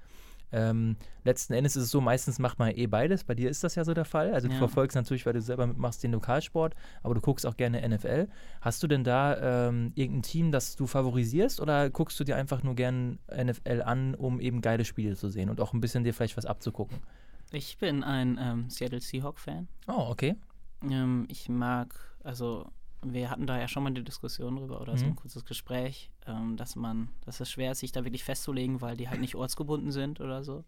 Ähm, 0.53 0.97
letzten 1.25 1.55
Endes 1.55 1.77
ist 1.77 1.85
es 1.85 1.91
so, 1.91 2.01
meistens 2.01 2.39
macht 2.39 2.59
man 2.59 2.71
eh 2.77 2.87
beides. 2.87 3.25
Bei 3.25 3.35
dir 3.35 3.51
ist 3.51 3.65
das 3.65 3.75
ja 3.75 3.85
so 3.85 3.95
der 3.95 4.05
Fall. 4.05 4.33
Also 4.35 4.49
du 4.49 4.55
ja. 4.55 4.59
verfolgst 4.59 4.95
natürlich, 4.95 5.25
weil 5.25 5.33
du 5.33 5.41
selber 5.41 5.67
mitmachst, 5.67 6.03
den 6.03 6.13
Lokalsport, 6.13 6.75
aber 7.03 7.15
du 7.15 7.21
guckst 7.21 7.47
auch 7.47 7.57
gerne 7.57 7.87
NFL. 7.89 8.29
Hast 8.61 8.83
du 8.83 8.87
denn 8.87 9.05
da 9.05 9.69
ähm, 9.69 9.93
irgendein 9.95 10.23
Team, 10.23 10.53
das 10.53 10.77
du 10.77 10.87
favorisierst 10.87 11.61
oder 11.61 11.91
guckst 11.91 12.21
du 12.21 12.25
dir 12.25 12.37
einfach 12.37 12.63
nur 12.63 12.75
gerne 12.75 13.19
NFL 13.35 13.83
an, 13.83 14.15
um 14.15 14.41
eben 14.41 14.61
geile 14.61 14.85
Spiele 14.85 15.17
zu 15.17 15.29
sehen 15.29 15.49
und 15.49 15.61
auch 15.61 15.73
ein 15.73 15.81
bisschen 15.81 16.05
dir 16.05 16.13
vielleicht 16.13 16.37
was 16.37 16.47
abzugucken? 16.47 16.99
Ich 17.51 17.79
bin 17.79 18.03
ein 18.03 18.39
ähm, 18.41 18.71
Seattle 18.71 19.01
Seahawk-Fan. 19.01 19.69
Oh, 19.87 20.09
okay. 20.11 20.37
Ähm, 20.83 21.27
ich 21.29 21.49
mag, 21.49 21.95
also 22.25 22.67
wir 23.05 23.31
hatten 23.31 23.47
da 23.47 23.59
ja 23.59 23.69
schon 23.69 23.83
mal 23.83 23.91
eine 23.91 24.03
Diskussion 24.03 24.57
drüber 24.57 24.81
oder 24.81 24.93
mhm. 24.93 24.99
so 24.99 25.07
ein 25.07 25.17
kurzes 25.17 25.45
Gespräch, 25.45 26.11
ähm, 26.27 26.57
dass 26.57 26.77
man, 26.77 27.09
dass 27.25 27.41
es 27.41 27.51
schwer 27.51 27.73
ist, 27.73 27.81
sich 27.81 27.93
da 27.93 28.05
wirklich 28.05 28.25
festzulegen, 28.25 28.81
weil 28.81 28.97
die 28.97 29.09
halt 29.09 29.21
nicht 29.21 29.35
ortsgebunden 29.35 29.91
sind 29.93 30.21
oder 30.21 30.43
so. 30.45 30.65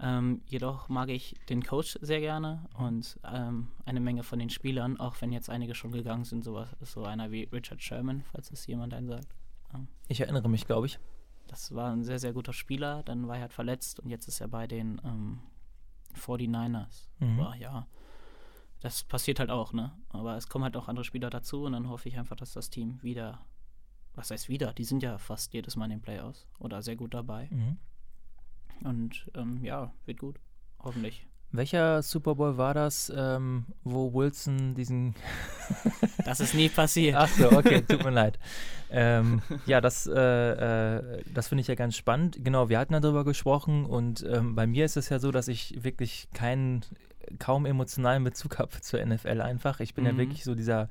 Ähm, 0.00 0.42
jedoch 0.46 0.88
mag 0.88 1.08
ich 1.08 1.34
den 1.48 1.64
Coach 1.64 1.98
sehr 2.00 2.20
gerne 2.20 2.68
und 2.78 3.18
ähm, 3.24 3.68
eine 3.84 3.98
Menge 3.98 4.22
von 4.22 4.38
den 4.38 4.48
Spielern, 4.48 5.00
auch 5.00 5.16
wenn 5.20 5.32
jetzt 5.32 5.50
einige 5.50 5.74
schon 5.74 5.90
gegangen 5.90 6.24
sind, 6.24 6.44
sowas, 6.44 6.68
so 6.82 7.04
einer 7.04 7.32
wie 7.32 7.44
Richard 7.44 7.82
Sherman, 7.82 8.22
falls 8.30 8.50
es 8.52 8.66
jemand 8.66 8.94
einen 8.94 9.08
sagt. 9.08 9.34
Ähm, 9.74 9.88
ich 10.06 10.20
erinnere 10.20 10.48
mich, 10.48 10.66
glaube 10.66 10.86
ich. 10.86 11.00
Das 11.48 11.74
war 11.74 11.90
ein 11.90 12.04
sehr, 12.04 12.18
sehr 12.20 12.32
guter 12.32 12.52
Spieler, 12.52 13.02
dann 13.04 13.26
war 13.26 13.36
er 13.36 13.42
halt 13.42 13.52
verletzt 13.52 13.98
und 13.98 14.10
jetzt 14.10 14.28
ist 14.28 14.40
er 14.40 14.48
bei 14.48 14.66
den 14.68 15.00
ähm, 15.04 15.40
49ers. 16.14 17.08
Mhm. 17.18 17.40
Aber 17.40 17.56
ja, 17.56 17.86
das 18.80 19.02
passiert 19.04 19.40
halt 19.40 19.50
auch, 19.50 19.72
ne? 19.72 19.92
Aber 20.10 20.36
es 20.36 20.48
kommen 20.48 20.64
halt 20.64 20.76
auch 20.76 20.88
andere 20.88 21.04
Spieler 21.04 21.30
dazu 21.30 21.64
und 21.64 21.72
dann 21.72 21.88
hoffe 21.88 22.08
ich 22.08 22.18
einfach, 22.18 22.36
dass 22.36 22.52
das 22.52 22.70
Team 22.70 23.02
wieder, 23.02 23.40
was 24.14 24.30
heißt 24.30 24.48
wieder, 24.48 24.72
die 24.72 24.84
sind 24.84 25.02
ja 25.02 25.18
fast 25.18 25.52
jedes 25.52 25.76
Mal 25.76 25.86
in 25.86 25.92
den 25.92 26.00
Playoffs 26.00 26.46
oder 26.58 26.82
sehr 26.82 26.96
gut 26.96 27.14
dabei. 27.14 27.48
Mhm. 27.50 27.78
Und 28.84 29.30
ähm, 29.34 29.64
ja, 29.64 29.92
wird 30.06 30.18
gut. 30.18 30.38
Hoffentlich. 30.78 31.26
Welcher 31.50 32.02
Super 32.02 32.34
Bowl 32.34 32.58
war 32.58 32.74
das, 32.74 33.10
ähm, 33.14 33.64
wo 33.82 34.12
Wilson 34.12 34.74
diesen. 34.74 35.14
das 36.26 36.40
ist 36.40 36.54
nie 36.54 36.68
passiert. 36.68 37.16
Ach 37.16 37.28
so, 37.28 37.50
okay, 37.50 37.80
tut 37.88 38.04
mir 38.04 38.10
leid. 38.10 38.38
Ähm, 38.90 39.40
ja, 39.64 39.80
das, 39.80 40.06
äh, 40.06 40.12
äh, 40.12 41.22
das 41.32 41.48
finde 41.48 41.62
ich 41.62 41.68
ja 41.68 41.74
ganz 41.74 41.96
spannend. 41.96 42.38
Genau, 42.44 42.68
wir 42.68 42.78
hatten 42.78 42.92
darüber 42.92 43.24
gesprochen 43.24 43.86
und 43.86 44.22
ähm, 44.30 44.54
bei 44.56 44.66
mir 44.66 44.84
ist 44.84 44.98
es 44.98 45.08
ja 45.08 45.18
so, 45.18 45.30
dass 45.30 45.48
ich 45.48 45.82
wirklich 45.82 46.28
keinen, 46.34 46.84
kaum 47.38 47.66
emotionalen 47.66 48.24
Bezug 48.24 48.58
habe 48.58 48.70
zur 48.80 49.04
NFL 49.04 49.40
einfach. 49.40 49.80
Ich 49.80 49.94
bin 49.94 50.04
mhm. 50.04 50.10
ja 50.10 50.16
wirklich 50.16 50.44
so 50.44 50.54
dieser 50.54 50.88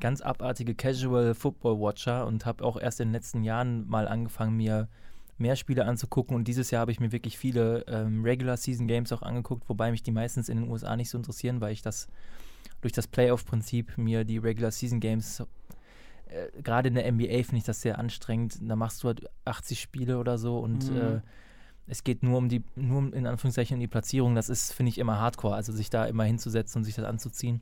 ganz 0.00 0.20
abartige 0.20 0.74
Casual 0.74 1.34
Football 1.34 1.78
Watcher 1.78 2.26
und 2.26 2.46
habe 2.46 2.64
auch 2.64 2.80
erst 2.80 3.00
in 3.00 3.08
den 3.08 3.12
letzten 3.12 3.42
Jahren 3.44 3.88
mal 3.88 4.08
angefangen, 4.08 4.56
mir 4.56 4.88
mehr 5.36 5.56
Spiele 5.56 5.84
anzugucken. 5.84 6.36
Und 6.36 6.48
dieses 6.48 6.70
Jahr 6.70 6.82
habe 6.82 6.92
ich 6.92 7.00
mir 7.00 7.12
wirklich 7.12 7.38
viele 7.38 7.84
ähm, 7.86 8.22
Regular 8.22 8.56
Season 8.56 8.86
Games 8.86 9.12
auch 9.12 9.22
angeguckt, 9.22 9.68
wobei 9.68 9.90
mich 9.90 10.02
die 10.02 10.10
meistens 10.10 10.48
in 10.48 10.58
den 10.58 10.70
USA 10.70 10.96
nicht 10.96 11.10
so 11.10 11.18
interessieren, 11.18 11.60
weil 11.60 11.72
ich 11.72 11.82
das 11.82 12.08
durch 12.80 12.92
das 12.92 13.06
Playoff-Prinzip 13.06 13.98
mir 13.98 14.24
die 14.24 14.38
Regular 14.38 14.70
Season 14.70 15.00
Games 15.00 15.42
äh, 16.30 16.62
gerade 16.62 16.88
in 16.88 16.94
der 16.94 17.10
NBA 17.10 17.42
finde 17.42 17.58
ich 17.58 17.64
das 17.64 17.80
sehr 17.80 17.98
anstrengend. 17.98 18.58
Da 18.62 18.76
machst 18.76 19.02
du 19.02 19.08
halt 19.08 19.28
80 19.44 19.80
Spiele 19.80 20.18
oder 20.18 20.38
so 20.38 20.58
und 20.58 20.90
mhm. 20.90 20.96
äh, 20.96 21.20
es 21.86 22.04
geht 22.04 22.22
nur 22.22 22.38
um 22.38 22.48
die, 22.48 22.62
nur 22.76 23.12
in 23.12 23.26
Anführungszeichen 23.26 23.74
um 23.74 23.80
die 23.80 23.88
Platzierung. 23.88 24.34
Das 24.34 24.48
ist, 24.48 24.72
finde 24.72 24.90
ich, 24.90 24.98
immer 24.98 25.18
hardcore. 25.18 25.54
Also 25.54 25.72
sich 25.72 25.90
da 25.90 26.06
immer 26.06 26.24
hinzusetzen 26.24 26.80
und 26.80 26.84
sich 26.84 26.94
das 26.94 27.04
anzuziehen 27.04 27.60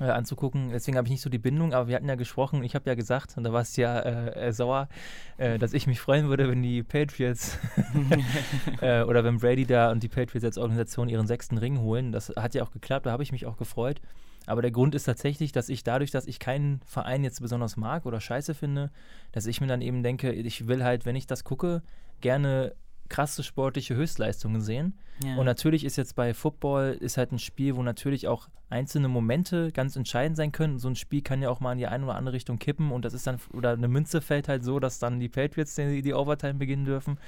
äh, 0.00 0.04
anzugucken. 0.04 0.70
Deswegen 0.70 0.96
habe 0.96 1.06
ich 1.06 1.12
nicht 1.12 1.20
so 1.20 1.30
die 1.30 1.38
Bindung, 1.38 1.74
aber 1.74 1.88
wir 1.88 1.96
hatten 1.96 2.08
ja 2.08 2.14
gesprochen, 2.14 2.64
ich 2.64 2.74
habe 2.74 2.88
ja 2.88 2.94
gesagt, 2.94 3.36
und 3.36 3.44
da 3.44 3.52
war 3.52 3.60
es 3.60 3.76
ja 3.76 3.98
äh, 3.98 4.48
äh, 4.48 4.52
sauer, 4.52 4.88
äh, 5.36 5.58
dass 5.58 5.74
ich 5.74 5.86
mich 5.86 6.00
freuen 6.00 6.28
würde, 6.28 6.48
wenn 6.48 6.62
die 6.62 6.82
Patriots 6.82 7.58
äh, 8.80 9.02
oder 9.02 9.22
wenn 9.24 9.38
Brady 9.38 9.66
da 9.66 9.90
und 9.90 10.02
die 10.02 10.08
Patriots 10.08 10.44
als 10.44 10.58
Organisation 10.58 11.08
ihren 11.08 11.26
sechsten 11.26 11.58
Ring 11.58 11.80
holen. 11.80 12.12
Das 12.12 12.30
hat 12.30 12.54
ja 12.54 12.62
auch 12.62 12.72
geklappt, 12.72 13.06
da 13.06 13.12
habe 13.12 13.22
ich 13.22 13.32
mich 13.32 13.46
auch 13.46 13.56
gefreut. 13.56 14.00
Aber 14.46 14.62
der 14.62 14.70
Grund 14.70 14.94
ist 14.94 15.04
tatsächlich, 15.04 15.52
dass 15.52 15.68
ich 15.68 15.84
dadurch, 15.84 16.10
dass 16.10 16.26
ich 16.26 16.38
keinen 16.38 16.80
Verein 16.86 17.22
jetzt 17.22 17.42
besonders 17.42 17.76
mag 17.76 18.06
oder 18.06 18.20
scheiße 18.20 18.54
finde, 18.54 18.90
dass 19.32 19.46
ich 19.46 19.60
mir 19.60 19.66
dann 19.66 19.82
eben 19.82 20.02
denke, 20.02 20.32
ich 20.32 20.66
will 20.66 20.82
halt, 20.82 21.04
wenn 21.04 21.14
ich 21.14 21.26
das 21.26 21.44
gucke, 21.44 21.82
gerne 22.22 22.74
krasse 23.10 23.42
sportliche 23.42 23.94
Höchstleistungen 23.94 24.62
sehen. 24.62 24.98
Ja. 25.22 25.36
Und 25.36 25.44
natürlich 25.44 25.84
ist 25.84 25.96
jetzt 25.96 26.16
bei 26.16 26.32
Football 26.32 26.96
ist 26.98 27.18
halt 27.18 27.32
ein 27.32 27.38
Spiel, 27.38 27.76
wo 27.76 27.82
natürlich 27.82 28.26
auch 28.26 28.48
einzelne 28.70 29.08
Momente 29.08 29.70
ganz 29.72 29.96
entscheidend 29.96 30.36
sein 30.36 30.52
können. 30.52 30.78
So 30.78 30.88
ein 30.88 30.96
Spiel 30.96 31.20
kann 31.20 31.42
ja 31.42 31.50
auch 31.50 31.60
mal 31.60 31.72
in 31.72 31.78
die 31.78 31.86
eine 31.86 32.04
oder 32.04 32.14
andere 32.14 32.34
Richtung 32.34 32.58
kippen 32.58 32.90
und 32.90 33.04
das 33.04 33.12
ist 33.12 33.26
dann, 33.26 33.38
oder 33.52 33.72
eine 33.72 33.88
Münze 33.88 34.22
fällt 34.22 34.48
halt 34.48 34.64
so, 34.64 34.80
dass 34.80 34.98
dann 34.98 35.20
die 35.20 35.28
Patriots 35.28 35.74
die, 35.74 36.00
die 36.00 36.14
Overtime 36.14 36.54
beginnen 36.54 36.86
dürfen. 36.86 37.18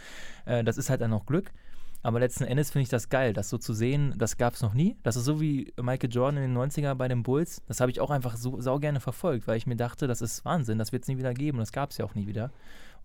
Äh, 0.46 0.64
das 0.64 0.78
ist 0.78 0.88
halt 0.88 1.02
dann 1.02 1.12
auch 1.12 1.26
Glück. 1.26 1.52
Aber 2.04 2.18
letzten 2.18 2.44
Endes 2.44 2.72
finde 2.72 2.82
ich 2.82 2.88
das 2.88 3.10
geil, 3.10 3.32
das 3.32 3.48
so 3.48 3.58
zu 3.58 3.74
sehen, 3.74 4.14
das 4.18 4.36
gab 4.36 4.54
es 4.54 4.62
noch 4.62 4.74
nie. 4.74 4.96
Das 5.04 5.14
ist 5.14 5.24
so 5.24 5.40
wie 5.40 5.72
Michael 5.80 6.10
Jordan 6.10 6.42
in 6.42 6.52
den 6.52 6.58
90er 6.58 6.94
bei 6.94 7.06
den 7.06 7.22
Bulls. 7.22 7.62
Das 7.68 7.80
habe 7.80 7.92
ich 7.92 8.00
auch 8.00 8.10
einfach 8.10 8.36
so 8.36 8.60
sau 8.60 8.80
gerne 8.80 8.98
verfolgt, 8.98 9.46
weil 9.46 9.56
ich 9.56 9.66
mir 9.66 9.76
dachte, 9.76 10.08
das 10.08 10.20
ist 10.20 10.44
Wahnsinn, 10.44 10.78
das 10.78 10.90
wird 10.90 11.04
es 11.04 11.08
nie 11.08 11.18
wieder 11.18 11.32
geben. 11.32 11.58
Das 11.58 11.70
gab 11.70 11.90
es 11.90 11.98
ja 11.98 12.04
auch 12.04 12.16
nie 12.16 12.26
wieder. 12.26 12.50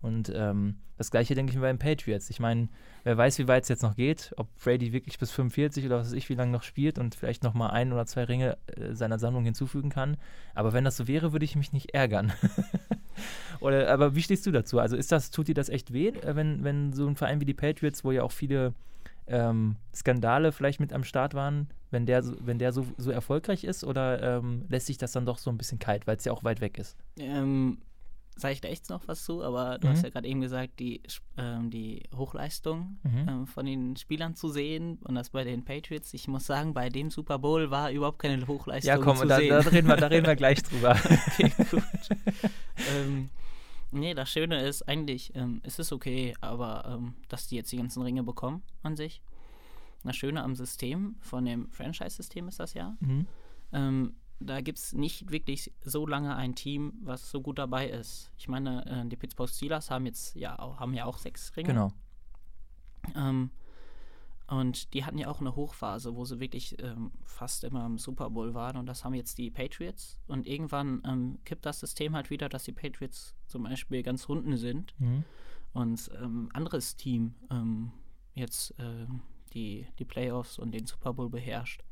Und 0.00 0.32
ähm, 0.34 0.76
das 0.96 1.10
gleiche 1.10 1.34
denke 1.34 1.50
ich 1.50 1.56
mir 1.56 1.62
bei 1.62 1.72
den 1.72 1.78
Patriots. 1.78 2.30
Ich 2.30 2.40
meine, 2.40 2.68
wer 3.04 3.16
weiß, 3.16 3.38
wie 3.38 3.48
weit 3.48 3.62
es 3.64 3.68
jetzt 3.68 3.82
noch 3.82 3.96
geht, 3.96 4.32
ob 4.36 4.48
Brady 4.62 4.92
wirklich 4.92 5.18
bis 5.18 5.30
45 5.30 5.86
oder 5.86 5.98
was 5.98 6.08
weiß 6.08 6.14
ich, 6.14 6.28
wie 6.28 6.34
lange 6.34 6.52
noch 6.52 6.62
spielt 6.62 6.98
und 6.98 7.14
vielleicht 7.14 7.42
noch 7.42 7.54
mal 7.54 7.70
ein 7.70 7.92
oder 7.92 8.06
zwei 8.06 8.24
Ringe 8.24 8.58
äh, 8.66 8.94
seiner 8.94 9.18
Sammlung 9.18 9.44
hinzufügen 9.44 9.90
kann. 9.90 10.16
Aber 10.54 10.72
wenn 10.72 10.84
das 10.84 10.96
so 10.96 11.08
wäre, 11.08 11.32
würde 11.32 11.44
ich 11.44 11.56
mich 11.56 11.72
nicht 11.72 11.94
ärgern. 11.94 12.32
oder, 13.60 13.90
aber 13.90 14.14
wie 14.14 14.22
stehst 14.22 14.46
du 14.46 14.50
dazu? 14.50 14.78
Also 14.78 14.96
ist 14.96 15.12
das, 15.12 15.30
tut 15.30 15.48
dir 15.48 15.54
das 15.54 15.68
echt 15.68 15.92
weh, 15.92 16.08
äh, 16.08 16.36
wenn, 16.36 16.64
wenn 16.64 16.92
so 16.92 17.06
ein 17.06 17.16
Verein 17.16 17.40
wie 17.40 17.46
die 17.46 17.54
Patriots, 17.54 18.04
wo 18.04 18.12
ja 18.12 18.22
auch 18.22 18.32
viele 18.32 18.74
ähm, 19.28 19.76
Skandale 19.94 20.52
vielleicht 20.52 20.80
mit 20.80 20.92
am 20.92 21.04
Start 21.04 21.34
waren, 21.34 21.68
wenn 21.90 22.06
der, 22.06 22.24
wenn 22.44 22.58
der 22.58 22.72
so, 22.72 22.86
so 22.96 23.10
erfolgreich 23.10 23.64
ist 23.64 23.84
oder 23.84 24.38
ähm, 24.38 24.64
lässt 24.68 24.86
sich 24.86 24.98
das 24.98 25.12
dann 25.12 25.26
doch 25.26 25.38
so 25.38 25.50
ein 25.50 25.58
bisschen 25.58 25.78
kalt, 25.78 26.06
weil 26.06 26.16
es 26.16 26.24
ja 26.24 26.32
auch 26.32 26.44
weit 26.44 26.60
weg 26.60 26.78
ist? 26.78 26.96
Ähm, 27.18 27.78
sage 28.38 28.54
ich 28.54 28.60
da 28.60 28.68
echt 28.68 28.88
noch 28.88 29.06
was 29.08 29.24
zu, 29.24 29.42
aber 29.42 29.78
du 29.78 29.86
mhm. 29.86 29.92
hast 29.92 30.02
ja 30.02 30.10
gerade 30.10 30.28
eben 30.28 30.40
gesagt, 30.40 30.78
die, 30.78 31.02
ähm, 31.36 31.70
die 31.70 32.02
Hochleistung 32.14 32.98
mhm. 33.02 33.28
ähm, 33.28 33.46
von 33.46 33.66
den 33.66 33.96
Spielern 33.96 34.34
zu 34.34 34.48
sehen 34.48 34.98
und 35.04 35.14
das 35.14 35.30
bei 35.30 35.44
den 35.44 35.64
Patriots. 35.64 36.14
Ich 36.14 36.28
muss 36.28 36.46
sagen, 36.46 36.74
bei 36.74 36.88
dem 36.88 37.10
Super 37.10 37.38
Bowl 37.38 37.70
war 37.70 37.90
überhaupt 37.90 38.20
keine 38.20 38.46
Hochleistung 38.46 38.88
ja, 38.88 38.98
komm, 38.98 39.16
zu 39.16 39.26
da, 39.26 39.36
sehen. 39.36 39.50
Da 39.50 39.58
reden, 39.58 39.88
wir, 39.88 39.96
da 39.96 40.06
reden 40.06 40.26
wir 40.26 40.36
gleich 40.36 40.62
drüber. 40.62 40.98
okay, 41.28 41.52
gut. 41.70 41.82
ähm, 42.96 43.28
nee, 43.90 44.14
das 44.14 44.30
Schöne 44.30 44.62
ist 44.62 44.88
eigentlich, 44.88 45.34
ähm, 45.34 45.60
es 45.64 45.78
ist 45.78 45.92
okay, 45.92 46.34
aber 46.40 46.84
ähm, 46.88 47.14
dass 47.28 47.48
die 47.48 47.56
jetzt 47.56 47.72
die 47.72 47.78
ganzen 47.78 48.02
Ringe 48.02 48.22
bekommen 48.22 48.62
an 48.82 48.96
sich. 48.96 49.20
Das 50.04 50.16
Schöne 50.16 50.42
am 50.42 50.54
System, 50.54 51.16
von 51.20 51.44
dem 51.44 51.70
Franchise-System 51.70 52.48
ist 52.48 52.60
das 52.60 52.74
ja. 52.74 52.96
Mhm. 53.00 53.26
Da 54.40 54.60
gibt 54.60 54.78
es 54.78 54.92
nicht 54.92 55.30
wirklich 55.30 55.72
so 55.84 56.06
lange 56.06 56.36
ein 56.36 56.54
Team, 56.54 56.92
was 57.02 57.30
so 57.30 57.40
gut 57.40 57.58
dabei 57.58 57.88
ist. 57.88 58.30
Ich 58.38 58.48
meine, 58.48 58.86
äh, 58.86 59.08
die 59.08 59.16
Pittsburgh 59.16 59.50
Steelers 59.50 59.90
haben 59.90 60.06
jetzt 60.06 60.36
ja 60.36 60.58
auch, 60.58 60.78
haben 60.78 60.94
ja 60.94 61.06
auch 61.06 61.18
sechs 61.18 61.56
Ringe. 61.56 61.68
Genau. 61.68 61.92
Ähm, 63.16 63.50
und 64.48 64.94
die 64.94 65.04
hatten 65.04 65.18
ja 65.18 65.28
auch 65.28 65.40
eine 65.40 65.56
Hochphase, 65.56 66.14
wo 66.16 66.24
sie 66.24 66.40
wirklich 66.40 66.82
ähm, 66.82 67.10
fast 67.22 67.64
immer 67.64 67.84
im 67.84 67.98
Super 67.98 68.30
Bowl 68.30 68.54
waren. 68.54 68.78
Und 68.78 68.86
das 68.86 69.04
haben 69.04 69.12
jetzt 69.12 69.36
die 69.36 69.50
Patriots. 69.50 70.18
Und 70.26 70.46
irgendwann 70.46 71.02
ähm, 71.04 71.38
kippt 71.44 71.66
das 71.66 71.80
System 71.80 72.14
halt 72.14 72.30
wieder, 72.30 72.48
dass 72.48 72.64
die 72.64 72.72
Patriots 72.72 73.34
zum 73.46 73.64
Beispiel 73.64 74.02
ganz 74.02 74.24
unten 74.24 74.56
sind. 74.56 74.98
Mhm. 74.98 75.24
Und 75.74 76.10
ähm, 76.22 76.48
anderes 76.54 76.96
Team 76.96 77.34
ähm, 77.50 77.92
jetzt 78.34 78.70
äh, 78.78 79.06
die, 79.52 79.86
die 79.98 80.06
Playoffs 80.06 80.58
und 80.58 80.72
den 80.72 80.86
Super 80.86 81.12
Bowl 81.12 81.28
beherrscht. 81.28 81.82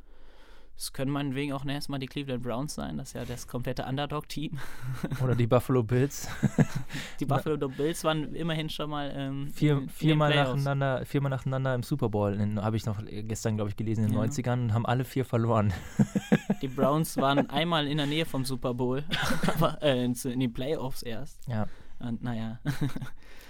Es 0.79 0.93
können 0.93 1.11
meinetwegen 1.11 1.55
auch 1.55 1.65
erstmal 1.65 1.99
die 1.99 2.07
Cleveland 2.07 2.43
Browns 2.43 2.75
sein, 2.75 2.99
das 2.99 3.09
ist 3.09 3.15
ja 3.15 3.25
das 3.25 3.47
komplette 3.47 3.85
Underdog-Team. 3.87 4.59
Oder 5.25 5.35
die 5.35 5.47
Buffalo 5.47 5.83
Bills. 5.83 6.29
die 7.21 7.25
Buffalo 7.25 7.57
Bills 7.69 8.05
waren 8.05 8.35
immerhin 8.35 8.69
schon 8.69 8.91
mal 8.91 9.11
ähm, 9.17 9.51
Vier, 9.53 9.79
in, 9.79 9.89
viermal, 9.89 10.33
in 10.33 10.37
nacheinander, 10.37 11.07
viermal 11.07 11.31
nacheinander 11.31 11.75
im 11.75 11.83
Super 11.83 12.11
Bowl, 12.11 12.39
habe 12.61 12.77
ich 12.77 12.85
noch 12.85 12.99
gestern, 13.07 13.57
glaube 13.57 13.71
ich, 13.71 13.77
gelesen, 13.77 14.05
in 14.05 14.11
den 14.11 14.19
ja. 14.19 14.25
90ern 14.27 14.65
und 14.65 14.75
haben 14.75 14.85
alle 14.85 15.05
vier 15.05 15.25
verloren. 15.25 15.73
die 16.63 16.69
Browns 16.69 17.17
waren 17.17 17.49
einmal 17.49 17.87
in 17.87 17.97
der 17.97 18.07
Nähe 18.07 18.27
vom 18.27 18.45
Super 18.45 18.75
Bowl, 18.75 19.03
aber 19.47 19.83
äh, 19.83 20.05
in, 20.05 20.13
in 20.13 20.41
den 20.41 20.53
Playoffs 20.53 21.03
erst. 21.03 21.49
Ja. 21.49 21.69
Und 22.01 22.23
naja. 22.23 22.61